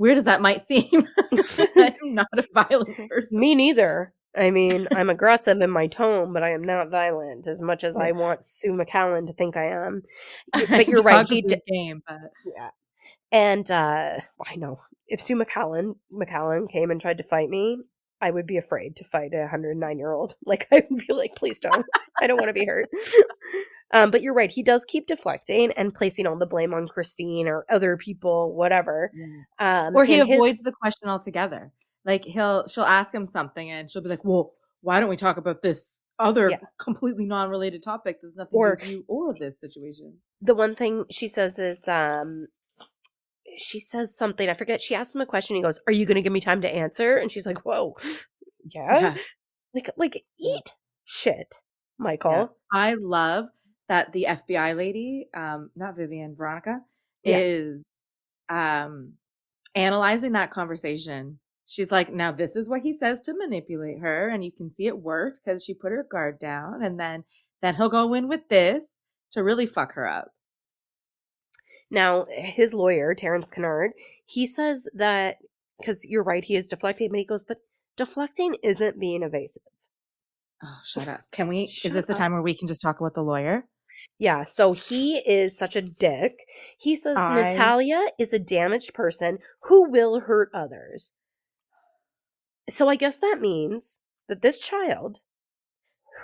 [0.00, 1.06] weird as that might seem.
[1.76, 3.38] I'm not a violent person.
[3.38, 4.12] Me neither.
[4.36, 7.96] I mean, I'm aggressive in my tone, but I am not violent as much as
[7.96, 10.02] I want Sue McCallan to think I am.
[10.52, 11.28] But you're right.
[11.28, 11.60] He did.
[11.68, 12.70] game, but Yeah.
[13.30, 17.78] And uh I know if Sue McCallan McCallan came and tried to fight me,
[18.20, 20.34] I would be afraid to fight a 109 year old.
[20.44, 21.86] Like I would be like, please don't.
[22.20, 22.88] I don't want to be hurt.
[23.92, 24.50] Um, but you're right.
[24.50, 29.10] He does keep deflecting and placing all the blame on Christine or other people, whatever.
[29.58, 31.72] Um, or he and his- avoids the question altogether.
[32.04, 35.36] Like he'll she'll ask him something and she'll be like, "Well, why don't we talk
[35.36, 36.56] about this other Yeah.
[36.78, 41.28] completely non-related topic that's nothing Or- to do or this situation?" the one thing she
[41.28, 42.46] says is um
[43.58, 46.14] she says something i forget she asks him a question he goes are you going
[46.14, 47.94] to give me time to answer and she's like whoa
[48.74, 49.16] yeah, Yeah.
[49.74, 50.70] like like eat
[51.04, 51.56] shit
[51.98, 52.46] michael Yeah.
[52.72, 53.46] I love
[53.90, 56.80] that the FBI lady, um, not Vivian, Veronica,
[57.24, 57.38] Yeah.
[57.38, 57.82] is
[58.48, 59.14] um
[59.74, 61.38] analyzing that conversation.
[61.66, 64.86] She's like, now this is what he says to manipulate her, and you can see
[64.86, 67.24] it worked because she put her guard down, and then
[67.62, 68.98] then he'll go in with this
[69.32, 70.28] to really fuck her up.
[71.90, 73.90] now his lawyer terrence kinnard
[74.26, 75.36] he says that
[75.78, 77.58] because you're right he is deflecting but he goes but
[77.96, 79.62] deflecting isn't being evasive
[80.62, 81.22] Oh, shut up.
[81.32, 81.66] Can we?
[81.66, 82.18] Shut is this the up.
[82.18, 83.64] time where we can just talk about the lawyer?
[84.18, 86.38] Yeah, so he is such a dick.
[86.78, 91.12] He says I- Natalia is a damaged person who will hurt others.
[92.68, 95.18] So I guess that means that this child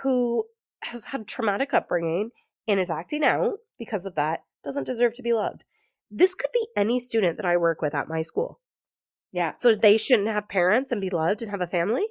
[0.01, 0.45] who
[0.83, 2.29] has had traumatic upbringing
[2.67, 5.63] and is acting out because of that doesn't deserve to be loved.
[6.09, 8.59] This could be any student that I work with at my school.
[9.31, 9.55] Yeah.
[9.55, 12.05] So they shouldn't have parents and be loved and have a family?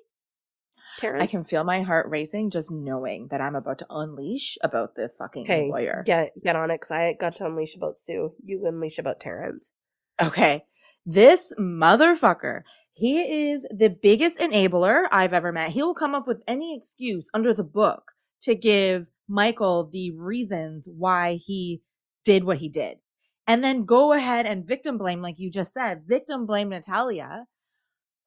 [0.98, 1.23] Terrence?
[1.23, 5.16] I can feel my heart racing just knowing that I'm about to unleash about this
[5.16, 6.02] fucking Okay, lawyer.
[6.06, 8.32] get get on it because I got to unleash about Sue.
[8.44, 9.73] You unleash about Terrence.
[10.20, 10.64] Okay.
[11.05, 12.62] This motherfucker,
[12.93, 15.70] he is the biggest enabler I've ever met.
[15.70, 18.12] He'll come up with any excuse under the book
[18.43, 21.82] to give Michael the reasons why he
[22.24, 22.98] did what he did.
[23.47, 27.44] And then go ahead and victim blame, like you just said, victim blame Natalia.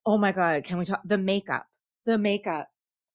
[0.06, 0.64] Oh my God.
[0.64, 1.02] Can we talk?
[1.04, 1.66] The makeup,
[2.06, 2.70] the makeup.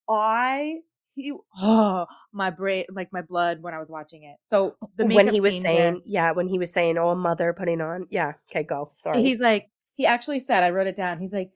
[0.09, 0.81] I,
[1.15, 4.37] he, oh, my brain, like my blood when I was watching it.
[4.43, 7.53] So the makeup when he was saying, where- yeah, when he was saying, "Oh, mother
[7.53, 8.91] putting on," yeah, okay, go.
[8.97, 11.19] Sorry, He's like, he actually said, I wrote it down.
[11.21, 11.51] He's like,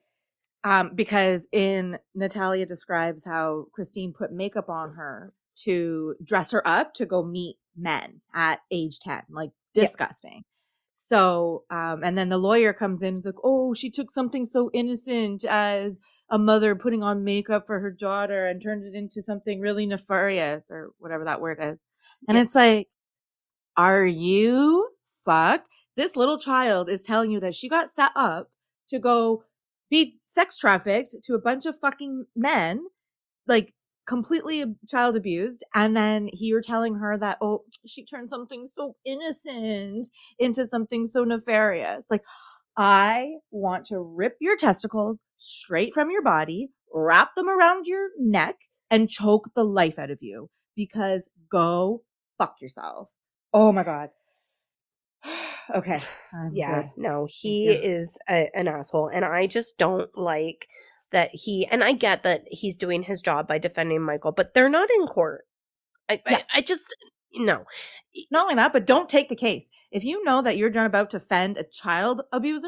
[0.63, 5.33] um, because in Natalia describes how Christine put makeup on her
[5.63, 10.43] to dress her up to go meet men at age 10, like disgusting.
[10.93, 14.45] So, um, and then the lawyer comes in and is like, oh, she took something
[14.45, 15.99] so innocent as
[16.29, 20.69] a mother putting on makeup for her daughter and turned it into something really nefarious
[20.69, 21.83] or whatever that word is.
[22.27, 22.43] And yeah.
[22.43, 22.87] it's like,
[23.75, 24.89] are you
[25.25, 25.69] fucked?
[25.95, 28.49] This little child is telling you that she got set up
[28.87, 29.43] to go
[29.89, 32.81] be sex trafficked to a bunch of fucking men,
[33.47, 33.73] like
[34.05, 35.63] completely child abused.
[35.73, 41.23] And then you're telling her that, oh, she turned something so innocent into something so
[41.23, 42.07] nefarious.
[42.11, 42.23] Like,
[42.81, 48.55] I want to rip your testicles straight from your body, wrap them around your neck,
[48.89, 52.03] and choke the life out of you because go
[52.37, 53.09] fuck yourself.
[53.53, 54.11] Oh my God.
[55.75, 55.99] okay.
[56.33, 56.91] I'm yeah, good.
[56.95, 59.09] no, he is a, an asshole.
[59.09, 60.69] And I just don't like
[61.11, 64.69] that he, and I get that he's doing his job by defending Michael, but they're
[64.69, 65.41] not in court.
[66.07, 66.37] I, yeah.
[66.53, 66.95] I, I just,
[67.35, 67.65] no.
[68.31, 69.69] Not only that, but don't take the case.
[69.91, 72.67] If you know that you're about to defend a child abuser,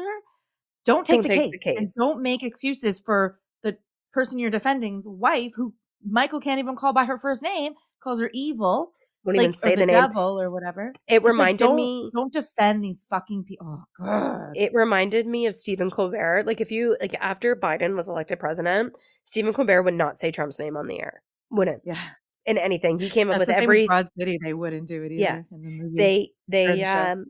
[0.84, 1.50] don't take, don't the, take case.
[1.52, 1.76] the case.
[1.78, 3.76] And don't make excuses for the
[4.12, 5.74] person you're defending's wife, who
[6.04, 8.92] Michael can't even call by her first name, calls her evil
[9.24, 10.92] won't like, even say the, the devil or whatever.
[11.06, 12.10] It reminded like, don't, me.
[12.14, 13.84] Don't defend these fucking people.
[14.00, 14.52] Oh god.
[14.54, 16.44] It reminded me of Stephen Colbert.
[16.46, 20.58] Like if you like after Biden was elected president, Stephen Colbert would not say Trump's
[20.58, 21.22] name on the air.
[21.50, 21.82] Wouldn't.
[21.84, 22.00] Yeah.
[22.44, 24.38] In anything, he came up That's with every Broad City.
[24.42, 25.22] They wouldn't do it either.
[25.22, 25.42] Yeah.
[25.50, 27.26] The they they um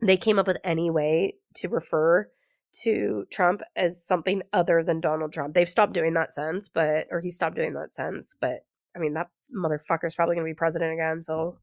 [0.00, 2.28] they came up with any way to refer
[2.84, 5.54] to Trump as something other than Donald Trump.
[5.54, 8.60] They've stopped doing that since, but or he stopped doing that since, but
[8.96, 11.22] I mean that motherfucker's probably going to be president again.
[11.22, 11.58] So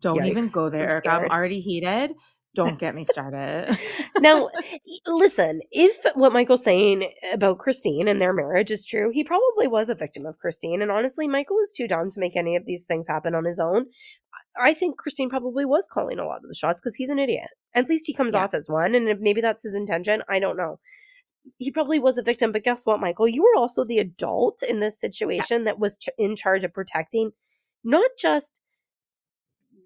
[0.00, 0.26] don't yikes.
[0.26, 1.02] even go there.
[1.06, 2.14] I'm, I'm already heated.
[2.54, 3.76] Don't get me started.
[4.18, 4.48] now,
[5.06, 9.88] listen, if what Michael's saying about Christine and their marriage is true, he probably was
[9.88, 10.80] a victim of Christine.
[10.80, 13.58] And honestly, Michael is too dumb to make any of these things happen on his
[13.58, 13.86] own.
[14.60, 17.48] I think Christine probably was calling a lot of the shots because he's an idiot.
[17.74, 18.44] At least he comes yeah.
[18.44, 18.94] off as one.
[18.94, 20.22] And maybe that's his intention.
[20.28, 20.78] I don't know
[21.58, 23.28] he probably was a victim, but guess what, Michael?
[23.28, 25.64] You were also the adult in this situation yeah.
[25.64, 27.32] that was ch- in charge of protecting
[27.82, 28.60] not just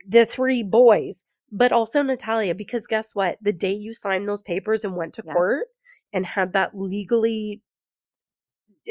[0.06, 2.54] the three boys, but also Natalia.
[2.54, 3.38] Because guess what?
[3.40, 5.32] The day you signed those papers and went to yeah.
[5.32, 5.66] court
[6.12, 7.62] and had that legally,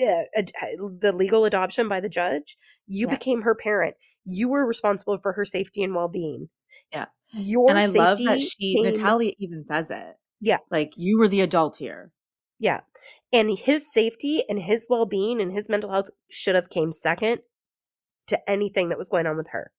[0.02, 0.52] uh, ad-
[1.00, 2.58] the legal adoption by the judge,
[2.88, 3.14] you yeah.
[3.14, 3.96] became her parent.
[4.26, 6.50] You were responsible for her safety and well being.
[6.92, 7.06] Yeah.
[7.34, 10.18] Your and I love that she, Natalia even says it.
[10.40, 10.58] Yeah.
[10.70, 12.12] Like you were the adult here.
[12.60, 12.82] Yeah.
[13.32, 17.42] And his safety and his well-being and his mental health should have came second
[18.28, 19.72] to anything that was going on with her.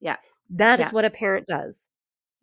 [0.00, 0.16] Yeah.
[0.50, 0.86] That yeah.
[0.86, 1.88] is what a parent does.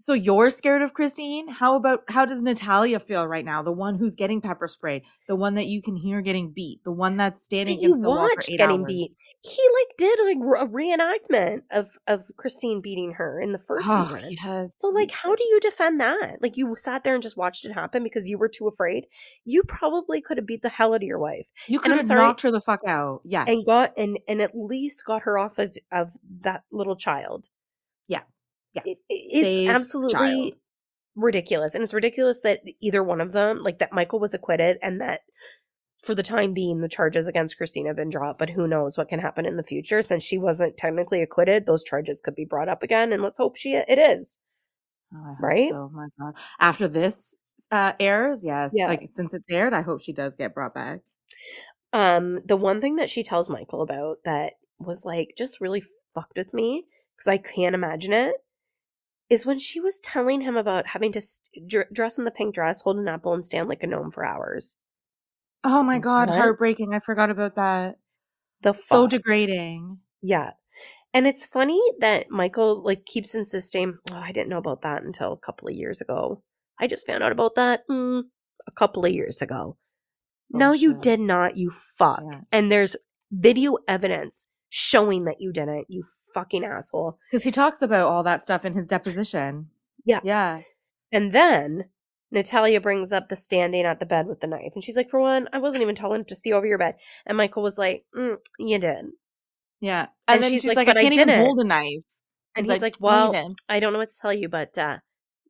[0.01, 1.49] So you're scared of Christine?
[1.49, 3.61] How about how does Natalia feel right now?
[3.61, 6.91] The one who's getting pepper sprayed, the one that you can hear getting beat, the
[6.91, 8.87] one that's standing in the wall for eight getting hours.
[8.87, 9.11] beat.
[9.41, 14.05] He like did a, a, reenactment of of Christine beating her in the first oh,
[14.05, 14.37] season.
[14.43, 14.75] Yes.
[14.77, 16.41] So like, how do you defend that?
[16.41, 19.05] Like you sat there and just watched it happen because you were too afraid.
[19.43, 21.51] You probably could have beat the hell out of your wife.
[21.67, 23.21] You could have sorry, knocked her the fuck out.
[23.25, 26.11] Yes, and got and and at least got her off of of
[26.41, 27.49] that little child.
[28.73, 28.83] Yeah.
[28.85, 30.53] It, it's absolutely child.
[31.15, 31.75] ridiculous.
[31.75, 35.21] And it's ridiculous that either one of them, like that Michael was acquitted and that
[36.01, 39.09] for the time being, the charges against Christina have been dropped, but who knows what
[39.09, 40.01] can happen in the future.
[40.01, 43.57] Since she wasn't technically acquitted, those charges could be brought up again, and let's hope
[43.57, 44.39] she it is.
[45.13, 45.69] Oh, right?
[45.69, 45.89] So.
[45.93, 47.35] My God, after this
[47.71, 48.87] uh, airs, yes, yeah.
[48.87, 50.99] Like since it's aired, I hope she does get brought back.
[51.91, 55.83] Um, the one thing that she tells Michael about that was like just really
[56.15, 56.85] fucked with me
[57.17, 58.35] because I can't imagine it
[59.29, 62.81] is when she was telling him about having to st- dress in the pink dress,
[62.81, 64.77] hold an apple, and stand like a gnome for hours.
[65.63, 66.37] Oh my god, what?
[66.37, 66.93] heartbreaking!
[66.93, 67.97] I forgot about that.
[68.61, 68.83] The fuck?
[68.83, 69.99] so degrading.
[70.21, 70.51] Yeah,
[71.13, 73.97] and it's funny that Michael like keeps insisting.
[74.11, 76.43] Oh, I didn't know about that until a couple of years ago.
[76.79, 78.23] I just found out about that mm,
[78.67, 79.77] a couple of years ago.
[80.53, 80.81] Oh, no, shit.
[80.81, 81.57] you did not.
[81.57, 82.23] You fuck.
[82.31, 82.41] Yeah.
[82.51, 82.95] And there's
[83.31, 87.17] video evidence showing that you didn't, you fucking asshole.
[87.29, 89.67] Because he talks about all that stuff in his deposition.
[90.05, 90.19] Yeah.
[90.23, 90.61] Yeah.
[91.11, 91.85] And then
[92.31, 94.71] Natalia brings up the standing at the bed with the knife.
[94.75, 96.95] And she's like, for one, I wasn't even tall enough to see over your bed.
[97.25, 99.05] And Michael was like, mm, you did.
[99.81, 100.07] Yeah.
[100.27, 102.03] And, and then she's, she's like, like, I can't I even hold a knife.
[102.55, 104.97] And he's, he's like, like, well, I don't know what to tell you, but uh,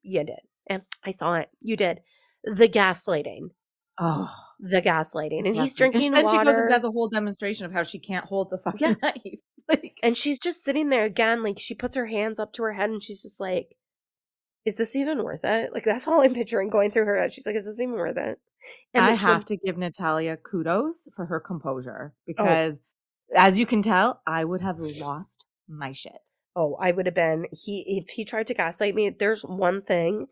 [0.02, 0.40] you did.
[0.68, 1.50] And I saw it.
[1.60, 2.02] You did.
[2.44, 3.50] The gaslighting.
[4.00, 6.40] Oh, the gaslighting, and he's drinking and water.
[6.40, 8.96] she goes and does a whole demonstration of how she can't hold the fucking yeah.
[9.04, 9.40] knife.
[9.68, 12.74] like, and she's just sitting there again, like she puts her hands up to her
[12.74, 13.76] head, and she's just like,
[14.66, 15.74] is this even worth it?
[15.74, 17.34] Like that's all I'm picturing going through her head.
[17.34, 18.40] She's like, is this even worth it?
[18.94, 22.24] And I have one- to give Natalia kudos for her composure Oh.
[22.26, 22.82] because,
[23.36, 26.30] as you can tell, I would have lost my shit.
[26.56, 29.10] Oh, I would have been he if he tried to gaslight me.
[29.10, 30.28] There's one thing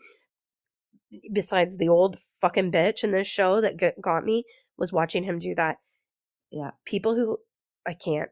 [1.32, 4.44] besides the old fucking bitch in this show that got me
[4.78, 5.78] was watching him do that.
[6.52, 6.72] Yeah.
[6.86, 7.38] People who
[7.86, 8.30] I can't.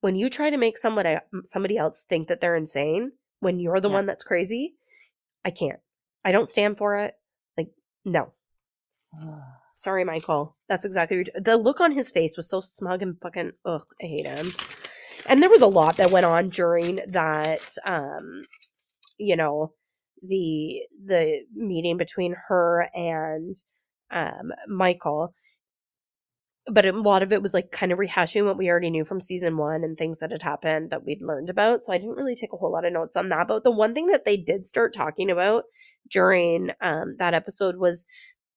[0.00, 3.88] When you try to make somebody somebody else think that they're insane when you're the
[3.88, 3.94] Yeah.
[3.94, 4.74] one that's crazy,
[5.44, 5.80] I can't.
[6.24, 7.14] I don't stand for it.
[7.56, 7.68] Like
[8.04, 8.32] no.
[9.76, 10.56] Sorry, Michael.
[10.68, 14.06] That's exactly what the look on his face was so smug and fucking ugh, I
[14.06, 14.52] hate him.
[15.28, 18.44] And there was a lot that went on during that um
[19.18, 19.72] you know,
[20.22, 23.54] the the meeting between her and
[24.10, 25.34] um Michael.
[26.66, 29.20] But a lot of it was like kind of rehashing what we already knew from
[29.20, 31.82] season one and things that had happened that we'd learned about.
[31.82, 33.48] So I didn't really take a whole lot of notes on that.
[33.48, 35.64] But the one thing that they did start talking about
[36.08, 38.06] during um, that episode was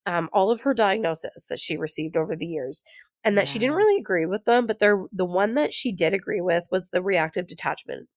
[0.06, 2.84] um, all of her diagnosis that she received over the years
[3.24, 6.14] and that she didn't really agree with them but there the one that she did
[6.14, 8.08] agree with was the reactive detachment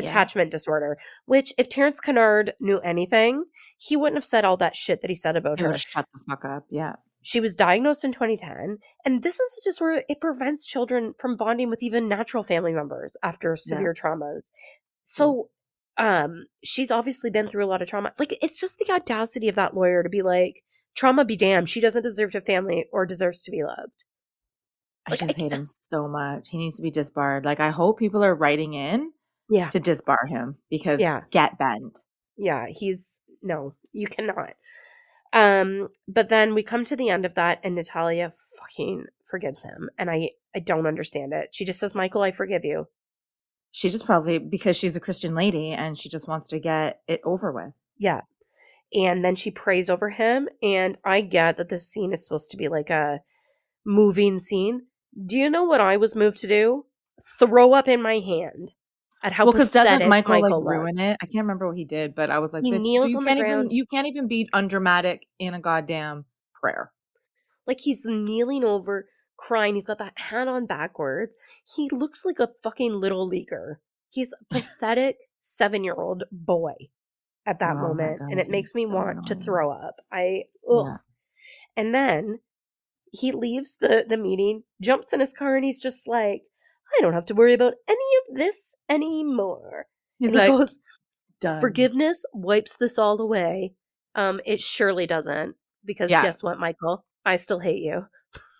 [0.00, 0.08] Yeah.
[0.10, 3.44] attachment disorder which if terrence kinnard knew anything
[3.78, 6.20] he wouldn't have said all that shit that he said about They her shut the
[6.28, 6.64] fuck up.
[6.70, 6.94] Yeah.
[7.22, 11.70] she was diagnosed in 2010 and this is a disorder it prevents children from bonding
[11.70, 14.50] with even natural family members after severe traumas
[15.02, 15.50] so
[15.98, 19.54] um she's obviously been through a lot of trauma like it's just the audacity of
[19.56, 20.62] that lawyer to be like
[20.96, 24.04] trauma be damned she doesn't deserve a family or deserves to be loved
[25.06, 26.50] I Like, I just hate him so much.
[26.50, 27.44] He needs to be disbarred.
[27.46, 29.12] Like I hope people are writing in
[29.50, 31.22] yeah to disbar him because Yeah.
[31.30, 32.02] get bent.
[32.36, 34.52] yeah he's no you cannot
[35.32, 39.88] um but then we come to the end of that and natalia fucking forgives him
[39.98, 42.86] and i i don't understand it she just says michael i forgive you
[43.72, 47.20] She just probably because she's a Christian lady and she just wants to get it
[47.24, 47.72] over with.
[47.98, 48.22] Yeah.
[48.92, 50.48] And then she prays over him.
[50.60, 53.20] And I get that this scene is supposed to be like a
[53.84, 54.86] moving scene.
[55.26, 56.86] Do you know what I was moved to do?
[57.38, 58.74] Throw up in my hand
[59.22, 61.16] at how well, because doesn't Michael, like ruin it?
[61.20, 63.38] I can't remember what he did, but I was like, He kneels you on can't
[63.38, 63.72] even ground.
[63.72, 66.24] you can't even be undramatic in a goddamn
[66.54, 66.92] prayer.
[67.66, 69.74] Like he's kneeling over, crying.
[69.74, 71.36] He's got that hat on backwards.
[71.76, 73.80] He looks like a fucking little leaguer.
[74.08, 76.74] He's a pathetic seven year old boy
[77.46, 78.18] at that Oh moment.
[78.20, 79.96] God, and it makes me so want to throw up.
[80.12, 80.86] I, ugh.
[80.86, 80.96] Yeah.
[81.76, 82.40] And then
[83.12, 86.42] he leaves the, the meeting, jumps in his car, and he's just like,
[86.98, 87.98] I don't have to worry about any
[88.28, 89.86] of this anymore.
[90.18, 90.78] He's and like, he goes,
[91.40, 91.60] done.
[91.60, 93.74] Forgiveness wipes this all away.
[94.14, 95.54] Um, it surely doesn't.
[95.84, 96.22] Because Yeah.
[96.22, 97.04] guess what, Michael?
[97.24, 98.06] I still hate you.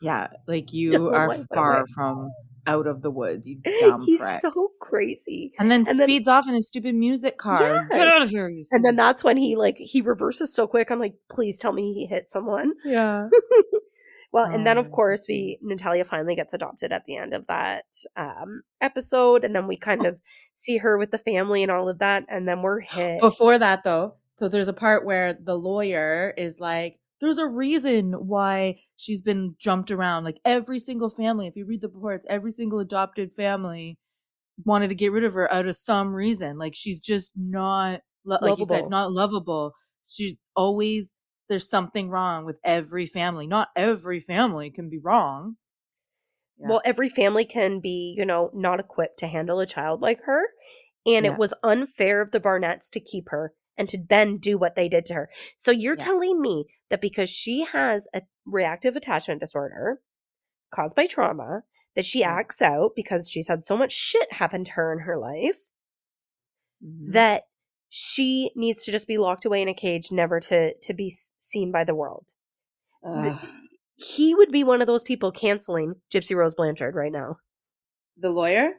[0.00, 2.30] Yeah, like you Doesn't are far from
[2.66, 4.40] out of the woods, you dumb He's prick.
[4.40, 5.52] so crazy.
[5.58, 7.60] and then and then- speeds off in his stupid music car.
[7.60, 7.88] Yes.
[7.88, 10.90] Get out of here, And then that's when he like he reverses so quick.
[10.90, 12.72] I'm like, please tell me he hit someone.
[12.84, 13.28] yeah.
[14.32, 17.84] Well, and then of course we Natalia finally gets adopted at the end of that
[18.16, 20.18] um episode, and then we kind of
[20.54, 23.20] see her with the family and all of that, and then we're hit.
[23.20, 28.12] Before that, though, so there's a part where the lawyer is like, "There's a reason
[28.12, 30.24] why she's been jumped around.
[30.24, 33.98] Like every single family, if you read the reports, every single adopted family
[34.64, 36.56] wanted to get rid of her out of some reason.
[36.58, 39.72] Like she's just not, like you said, not lovable.
[40.08, 41.12] She's always
[41.50, 43.46] there's something wrong with every family.
[43.46, 45.56] Not every family can be wrong.
[46.58, 46.68] Yeah.
[46.68, 50.44] Well, every family can be, you know, not equipped to handle a child like her,
[51.04, 51.32] and Yeah.
[51.32, 54.88] it was unfair of the Barnetts to keep her and to then do what they
[54.88, 55.30] did to her.
[55.56, 56.04] So you're Yeah.
[56.04, 60.00] telling me that because she has a reactive attachment disorder
[60.70, 61.64] caused by trauma,
[61.96, 65.18] that she acts out because she's had so much shit happen to her in her
[65.18, 65.74] life
[66.84, 67.12] Mhm.
[67.12, 67.48] that
[67.90, 71.70] she needs to just be locked away in a cage, never to to be seen
[71.72, 72.28] by the world.
[73.04, 73.38] Ugh.
[73.96, 77.36] He would be one of those people canceling Gypsy Rose Blanchard right now.
[78.16, 78.72] the lawyer.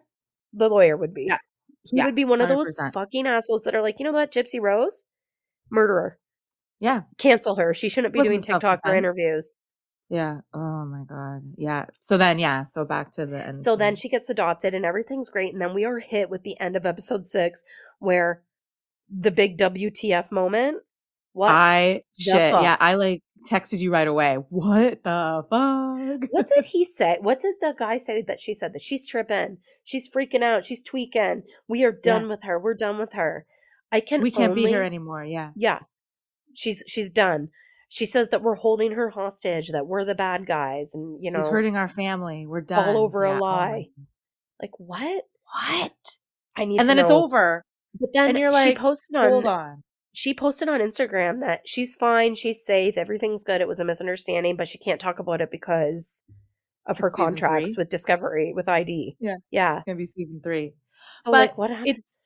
[0.53, 1.25] The lawyer would be.
[1.29, 1.37] Yeah.
[1.83, 4.31] He Yeah, would be one of those fucking assholes that are like, you know what,
[4.31, 5.03] Gypsy Rose,
[5.71, 6.19] murderer,
[6.79, 7.01] Yeah.
[7.17, 7.73] cancel her.
[7.73, 9.55] She shouldn't be doing TikTok or interviews.
[10.09, 10.41] Yeah.
[10.53, 11.41] Oh my god.
[11.57, 11.85] Yeah.
[12.01, 12.65] So then, yeah.
[12.65, 13.63] So back to the end.
[13.63, 15.53] So then she gets adopted and everything's great.
[15.53, 17.63] And then we are hit with the end of episode six,
[17.99, 18.43] where
[19.11, 20.77] the big WTF moment.
[21.33, 21.51] What?
[21.51, 22.51] I shit.
[22.51, 22.63] fuck?
[22.63, 22.77] Yeah.
[22.79, 24.35] I like texted you right away.
[24.49, 26.29] What the fuck?
[26.31, 27.17] what did he say?
[27.21, 29.57] What did the guy say that she said that she's tripping?
[29.83, 30.65] She's freaking out.
[30.65, 31.43] She's tweaking.
[31.67, 32.27] We are done Yeah.
[32.29, 32.59] with her.
[32.59, 33.45] We're done with her.
[33.91, 34.21] I can.
[34.21, 35.23] we can't only, beat her anymore.
[35.23, 35.51] Yeah.
[35.55, 35.79] Yeah,
[36.53, 37.49] she's she's done.
[37.89, 39.69] She says that we're holding her hostage.
[39.69, 42.45] That we're the bad guys, and you know, She's hurting our family.
[42.47, 42.87] We're done.
[42.87, 43.71] All over a Yeah, oh my lie.
[43.97, 44.05] God.
[44.61, 45.23] like what?
[45.53, 45.91] what?
[46.55, 46.79] I need.
[46.79, 47.63] And then it's over.
[47.99, 49.83] But then and you're she like, posted on Hold on.
[50.13, 53.61] she posted on Instagram that she's fine, she's safe, everything's good.
[53.61, 56.23] It was a misunderstanding, but she can't talk about it because
[56.87, 59.17] of her It's contracts with Discovery with ID.
[59.19, 59.35] Yeah.
[59.51, 59.77] Yeah.
[59.77, 60.73] It's gonna be season three.
[61.23, 61.87] So But like what happened?
[61.89, 62.17] It's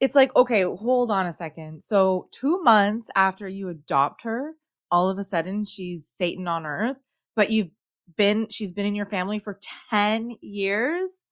[0.00, 1.82] it's like okay, hold on a second.
[1.82, 4.54] So two months after you adopt her,
[4.90, 6.96] all of a sudden she's Satan on earth.
[7.36, 7.70] But you've
[8.16, 9.58] been she's been in your family for
[9.90, 11.22] ten years.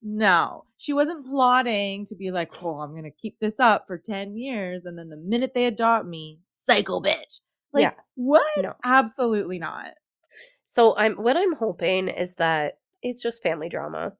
[0.00, 4.36] No, she wasn't plotting to be like, oh, I'm gonna keep this up for ten
[4.36, 7.40] years, and then the minute they adopt me, psycho bitch.
[7.72, 7.92] Like Yeah.
[8.14, 8.46] what?
[8.58, 8.72] No.
[8.84, 9.94] Absolutely not.
[10.64, 14.12] So I'm what I'm hoping is that it's just family drama.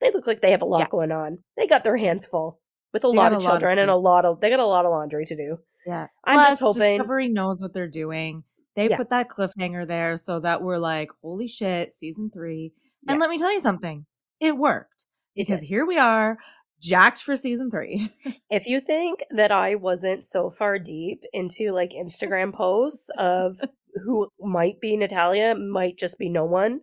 [0.00, 0.88] They look like they have a lot Yeah.
[0.88, 1.38] going on.
[1.56, 2.60] They got their hands full
[2.92, 4.60] with a They lot of a lot of children and a lot of they got
[4.60, 5.58] a lot of laundry to do.
[5.86, 6.06] Yeah.
[6.24, 8.44] I'm just hoping Discovery knows what they're doing.
[8.76, 8.96] They Yeah.
[8.96, 12.72] put that cliffhanger there so that we're like, holy shit, season three.
[13.06, 14.06] And let me tell you something,
[14.40, 14.99] it worked
[15.34, 16.38] because here we are,
[16.80, 18.08] jacked for season three.
[18.50, 23.58] if you think that I wasn't so far deep into like Instagram posts of
[24.04, 26.80] who might be Natalia, might just be no one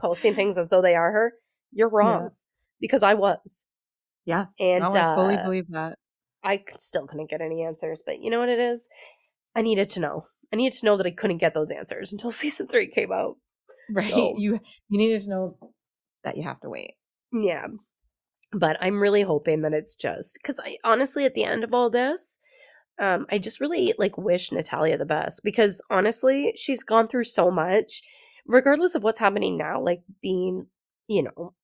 [0.00, 1.32] posting things as though they are her,
[1.72, 2.30] you're wrong.
[2.80, 3.64] Because I was.
[4.24, 4.46] Yeah.
[4.60, 5.98] And I fully uh, believe that.
[6.44, 8.02] I still couldn't get any answers.
[8.06, 8.88] But you know what it is?
[9.56, 10.26] I needed to know.
[10.52, 13.36] I needed to know that I couldn't get those answers until season three came out.
[13.90, 14.10] Right.
[14.10, 15.56] so- You you needed to know
[16.24, 16.94] that you have to wait.
[17.32, 17.66] Yeah.
[18.52, 21.90] But I'm really hoping that it's just because I honestly, at the end of all
[21.90, 22.38] this,
[22.98, 27.50] um, I just really like wish Natalia the best because honestly, she's gone through so
[27.50, 28.02] much,
[28.46, 30.66] regardless of what's happening now, like being,
[31.08, 31.54] you know,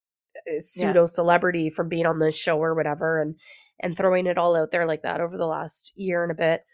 [0.59, 3.37] pseudo celebrity from being on the show or whatever and
[3.81, 6.65] and throwing it all out there like that over the last year and a bit.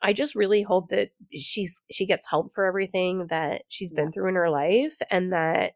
[0.00, 4.28] I just really hope that she's she gets help for everything that she's been through
[4.28, 5.72] in her life and that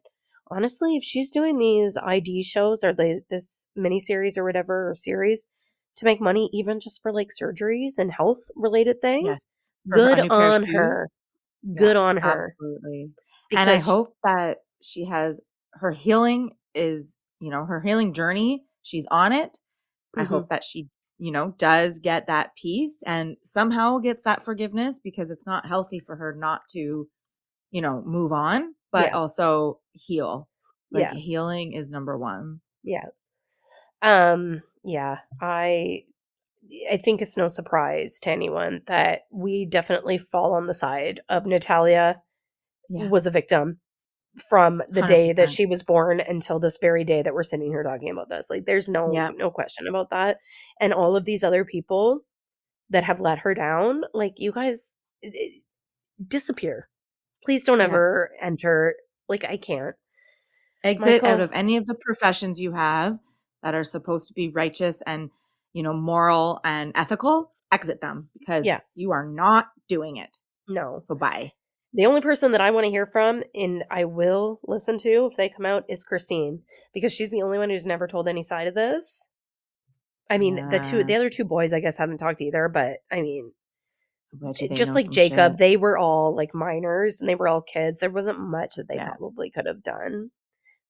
[0.53, 5.49] honestly, if she's doing these ID shows or the, this miniseries or whatever or series
[5.97, 9.47] to make money, even just for like surgeries and health related things, Yes.
[9.89, 11.09] For a good new pair of on her.
[11.77, 12.57] Good on her.
[12.59, 13.11] Absolutely.
[13.53, 15.41] and I hope that she has
[15.75, 19.59] her healing is, you know, her healing journey, she's on it.
[20.19, 20.29] I Mhm.
[20.29, 20.89] hope that she,
[21.19, 26.01] you know, does get that peace and somehow gets that forgiveness because it's not healthy
[26.01, 27.09] for her not to,
[27.73, 29.17] you know, move on, but Yeah.
[29.17, 30.49] also heal.
[30.91, 31.15] Like Yeah.
[31.15, 32.61] healing is number one.
[32.83, 33.07] Yeah.
[34.03, 36.05] Um yeah, I
[36.91, 41.47] I think it's no surprise to anyone that we definitely fall on the side of
[41.47, 42.23] Natalia
[42.89, 43.09] Yeah.
[43.09, 43.81] was a victim
[44.49, 47.83] from the day that she was born until this very day that we're sitting here
[47.83, 48.49] talking about this.
[48.49, 49.31] Like there's no Yeah.
[49.37, 50.39] no question about that.
[50.81, 52.21] And all of these other people
[52.91, 54.95] that have let her down, like you guys
[55.25, 55.51] i- i-
[56.27, 56.89] disappear.
[57.45, 57.85] Please don't Yeah.
[57.87, 58.95] ever enter
[59.33, 59.97] like I can't.
[60.85, 63.19] Exit out of any of the professions you have
[63.63, 65.31] that are supposed to be righteous and,
[65.73, 67.53] you know, moral and ethical.
[67.71, 68.81] Exit them because Yeah.
[68.95, 70.37] you are not doing it.
[70.69, 71.01] No.
[71.05, 71.53] So bye.
[71.95, 75.37] The only person that I want to hear from and I will listen to if
[75.37, 76.63] they come out is Christine
[76.95, 79.27] because she's the only one who's never told any side of this.
[80.31, 83.21] I mean, the two the other two boys I guess haven't talked either, but I
[83.21, 84.22] mean, I bet you they
[84.75, 85.59] just like Jacob, shit.
[85.59, 88.01] they were all like minors and they were all kids.
[88.01, 89.11] There wasn't much that they Yeah.
[89.11, 90.31] probably could have done.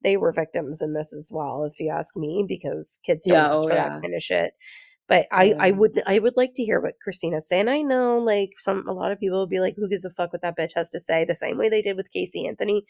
[0.03, 3.53] They were victims in this as well, if you ask me, because kids don't Yeah,
[3.53, 3.89] ask oh, for yeah.
[3.89, 4.53] that kind of shit.
[5.09, 7.69] But I, I would I would like to hear what Christina's saying.
[7.69, 10.33] I know like some a lot of people will be like, Who gives a fuck
[10.33, 11.25] what that bitch has to say?
[11.25, 12.85] The same way they did with Casey Anthony.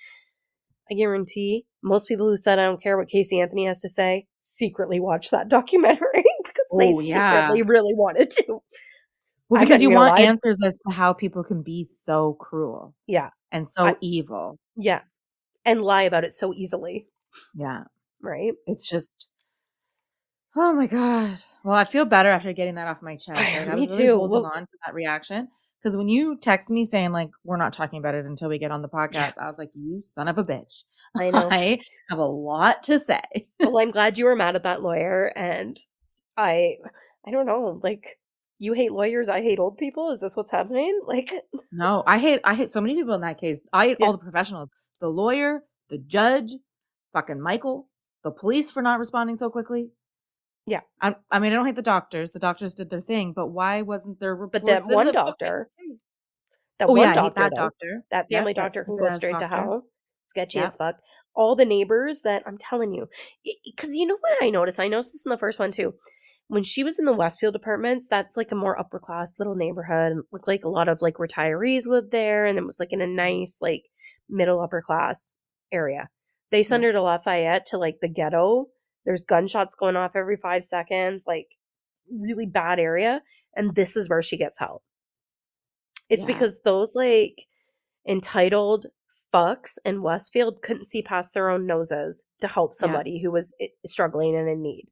[0.91, 4.27] I guarantee most people who said I don't care what Casey Anthony has to say
[4.41, 7.41] secretly watched that documentary because they Oh, yeah.
[7.49, 8.59] secretly really wanted to.
[9.61, 13.31] Because you want answers as to how people can be so cruel Yeah.
[13.51, 14.59] and so I- evil.
[14.77, 15.01] Yeah.
[15.65, 17.07] And lie about it so easily,
[17.55, 17.85] Yeah.
[18.21, 18.53] right?
[18.67, 19.29] It's just
[20.55, 21.39] Oh my god.
[21.65, 23.41] Well, I feel better after getting that off my chest.
[23.41, 24.17] Like, I Me was really too.
[24.17, 25.49] holding Well- on to that reaction
[25.81, 28.71] because when you text me saying like we're not talking about it until we get
[28.71, 30.85] on the podcast, I was like, "You son of a bitch!"
[31.17, 31.49] I know.
[31.51, 31.81] I
[32.11, 33.23] have a lot to say.
[33.61, 35.79] well, I'm glad you were mad at that lawyer and
[36.37, 36.77] I
[37.27, 38.19] I don't know, like
[38.63, 40.11] you hate lawyers, I hate old people.
[40.13, 41.01] Is this what's happening?
[41.07, 41.33] Like
[41.73, 43.59] No, I hate I hate so many people in that case.
[43.73, 44.07] I hate Yeah.
[44.07, 44.69] all the professionals.
[45.01, 46.53] The lawyer, the judge,
[47.13, 47.89] fucking Michael,
[48.23, 49.91] the police for not responding so quickly.
[50.67, 50.83] Yeah.
[51.01, 52.31] I, I mean, I don't hate the doctors.
[52.31, 55.69] The doctors did their thing, but why wasn't there but that one the doctor,
[56.79, 58.05] that Oh one yeah, doctor, that though, doctor.
[58.13, 59.57] that family that doctor can go straight to doctor.
[59.57, 59.83] hell.
[60.27, 60.69] Sketchy Yep.
[60.69, 60.97] as fuck.
[61.35, 63.09] All the neighbors that I'm telling you,
[63.65, 64.79] because you know what I noticed?
[64.79, 65.95] I noticed this in the first one too.
[66.49, 70.13] When she was in the Westfield apartments, that's like a more upper class little neighborhood.
[70.13, 73.01] and Looked like a lot of like retirees lived there, and it was like in
[73.01, 73.85] a nice like
[74.29, 75.35] middle upper class
[75.73, 76.09] area.
[76.51, 78.67] They send her to Lafayette to like the ghetto.
[79.07, 81.25] There's gunshots going off every five seconds.
[81.27, 81.47] Like
[82.11, 83.23] really bad area
[83.55, 84.83] and this is where she gets help.
[86.09, 86.35] It's Yeah.
[86.35, 87.47] because those like
[88.07, 88.87] entitled
[89.33, 93.69] fucks in Westfield couldn't see past their own noses to help somebody who was eh,
[93.87, 94.91] struggling and in need,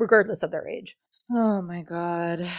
[0.00, 0.96] regardless of their age.
[1.30, 2.48] Oh my god.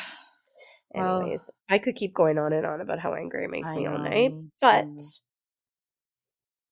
[0.93, 3.75] Well, Anyways, I could keep going on and on about how angry it makes I
[3.77, 4.85] me all night, but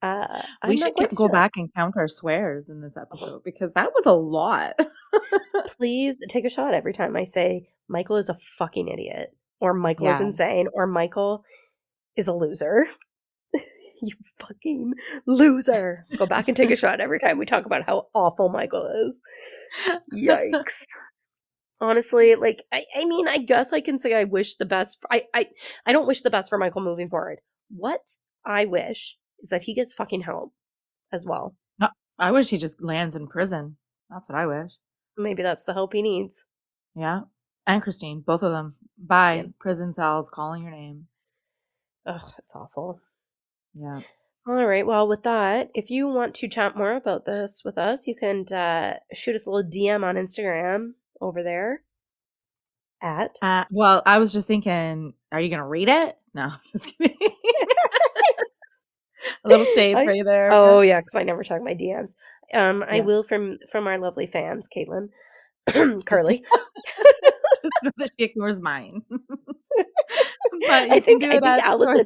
[0.02, 3.94] uh, we should to go back and count our swears in this episode because that
[3.94, 4.78] was a lot.
[5.78, 10.08] Please take a shot every time I say Michael is a fucking idiot, or Michael
[10.08, 11.46] is insane, or Michael
[12.18, 12.88] is a loser.
[14.02, 14.94] you fucking
[15.26, 16.06] loser.
[16.18, 19.22] Go back and take a shot every time we talk about how awful Michael is.
[20.14, 20.86] Yikes.
[21.82, 25.06] Honestly, like I, I mean, I guess I can say I wish the best.
[25.10, 25.48] I, I,
[25.86, 27.40] I don't wish the best for Michael moving forward.
[27.70, 28.16] What
[28.46, 30.52] I wish is that he gets fucking help
[31.14, 31.56] as well.
[31.80, 33.78] No, I wish he just lands in prison.
[34.10, 34.74] That's what I wish.
[35.18, 36.46] Maybe that's the help he needs.
[36.96, 37.22] Yeah.
[37.66, 38.76] And Christine, both of them.
[38.98, 39.36] Bye.
[39.36, 39.44] Yeah.
[39.60, 41.08] Prison cells calling your name.
[42.06, 43.00] Ugh, it's awful.
[43.74, 44.02] Yeah.
[44.48, 44.86] All right.
[44.86, 48.46] Well, with that, if you want to chat more about this with us, you can
[48.54, 51.84] uh, shoot us a little DM on Instagram over there
[53.02, 56.18] at Uh, well, I was just thinking, are you going to read it?
[56.34, 57.18] No, just kidding.
[59.46, 60.52] a little shade I- for you there.
[60.54, 62.16] oh yeah, because I never check my DMs.
[62.54, 63.04] Um, I Yeah.
[63.04, 65.10] will from from our lovely fans, Caitlin,
[66.06, 66.44] Carly.
[67.62, 69.04] just know that she ignores mine.
[69.10, 69.20] but
[70.68, 72.06] I think do I it think Allison.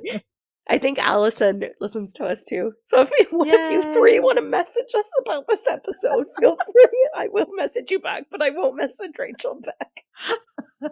[0.70, 2.74] I think Allison listens to us too.
[2.86, 7.10] So if one of you three want to message us about this episode, feel free.
[7.16, 10.92] I will message you back, but I won't message Rachel back.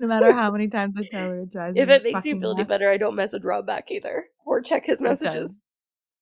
[0.00, 2.64] no matter how many times I tell her, it If it makes you feel any
[2.64, 5.22] better, I don't message Rob back either, or check his does.
[5.22, 5.60] messages.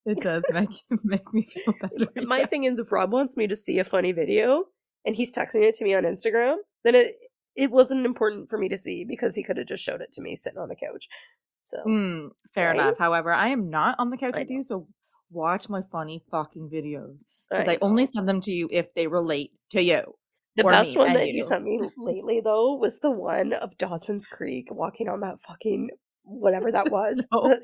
[0.07, 0.71] It does make
[1.05, 2.11] make me feel better.
[2.27, 2.47] My yeah.
[2.47, 4.65] thing is, if Rob wants me to see a funny video
[5.05, 7.13] and he's texting it to me on Instagram, then it
[7.57, 10.23] it wasn't important for me to see because he could have just showed it to
[10.23, 11.09] me sitting on the couch.
[11.67, 12.81] So Mm, fair Right?
[12.81, 12.99] enough.
[12.99, 14.57] However, I am not on the couch I with know.
[14.57, 14.87] you, so
[15.31, 17.79] watch my funny fucking videos because I, know.
[17.83, 20.03] only send them to you if they relate to you.
[20.57, 21.43] The best one that you you.
[21.43, 25.91] sent me lately, though, was the one of Dawson's Creek walking on that fucking
[26.23, 27.17] whatever that was.
[27.31, 27.61] the,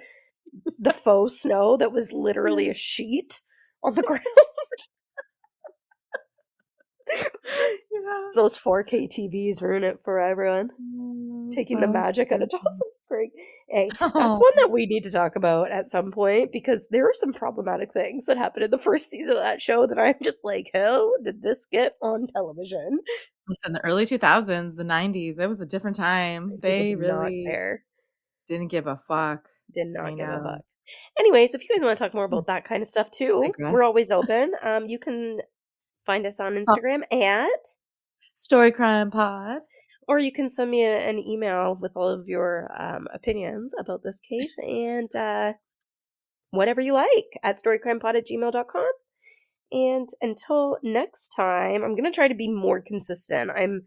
[0.81, 3.41] the faux snow that was literally a sheet
[3.83, 4.25] on the ground.
[7.13, 8.29] Yeah.
[8.35, 10.71] Those 4K TVs ruin it for everyone.
[10.81, 12.49] Mm, Taking the magic out of.
[12.49, 13.31] Dawson's Creek.
[13.69, 14.29] Hey, that's Oh.
[14.31, 17.93] one that we need to talk about at some point because there are some problematic
[17.93, 21.13] things that happened in the first season of that show that I'm just like, how
[21.23, 23.01] did this get on television?
[23.49, 26.59] Listen, the early 2000s, the 90s, it was a different time.
[26.63, 27.79] They People do not really
[28.47, 29.47] didn't give a fuck.
[29.75, 30.43] Did not I give a know.
[30.45, 30.61] fuck.
[31.19, 33.85] Anyways, if you guys want to talk more about that kind of stuff too, we're
[33.85, 34.53] always open.
[34.63, 35.41] Um, you can
[36.05, 37.67] find us on Instagram at,
[38.35, 39.63] Story Crime Pod.
[40.09, 44.03] or you can send me a, an email with all of your um, opinions about
[44.03, 45.53] this case and uh,
[46.51, 48.91] whatever you like at storycrimepod at gmail.com.
[49.73, 53.51] And until next time, I'm going to try to be more consistent.
[53.51, 53.83] I'm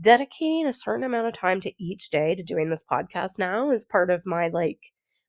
[0.00, 3.84] dedicating a certain amount of time to each day to doing this podcast now as
[3.84, 4.78] part of my like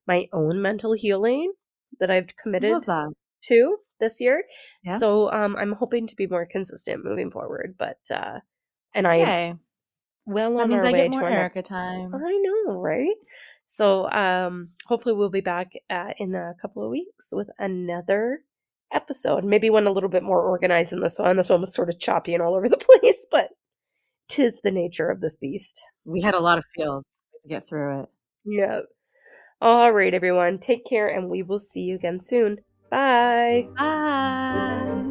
[0.06, 1.52] my own mental healing
[2.00, 3.12] that I've committed that.
[3.44, 4.44] to this year.
[4.82, 4.98] Yeah.
[4.98, 8.40] So um I'm hoping to be more consistent moving forward, but uh
[8.94, 9.54] and I am Okay.
[10.26, 12.14] well That on means our I way get to more our Erica time.
[12.14, 12.32] I
[12.66, 13.16] know, right?
[13.66, 18.40] So um hopefully we'll be back uh, in a couple of weeks with another
[18.92, 19.44] episode.
[19.44, 21.36] Maybe one a little bit more organized than this one.
[21.36, 23.50] This one was sort of choppy and all over the place, but
[24.28, 25.82] tis the nature of this beast.
[26.04, 27.04] We had a lot of feels
[27.42, 28.08] to get through it.
[28.44, 28.80] Yeah.
[29.60, 30.58] All right, everyone.
[30.58, 32.58] Take care, and we will see you again soon.
[32.94, 33.68] Bye.
[33.76, 35.03] Bye.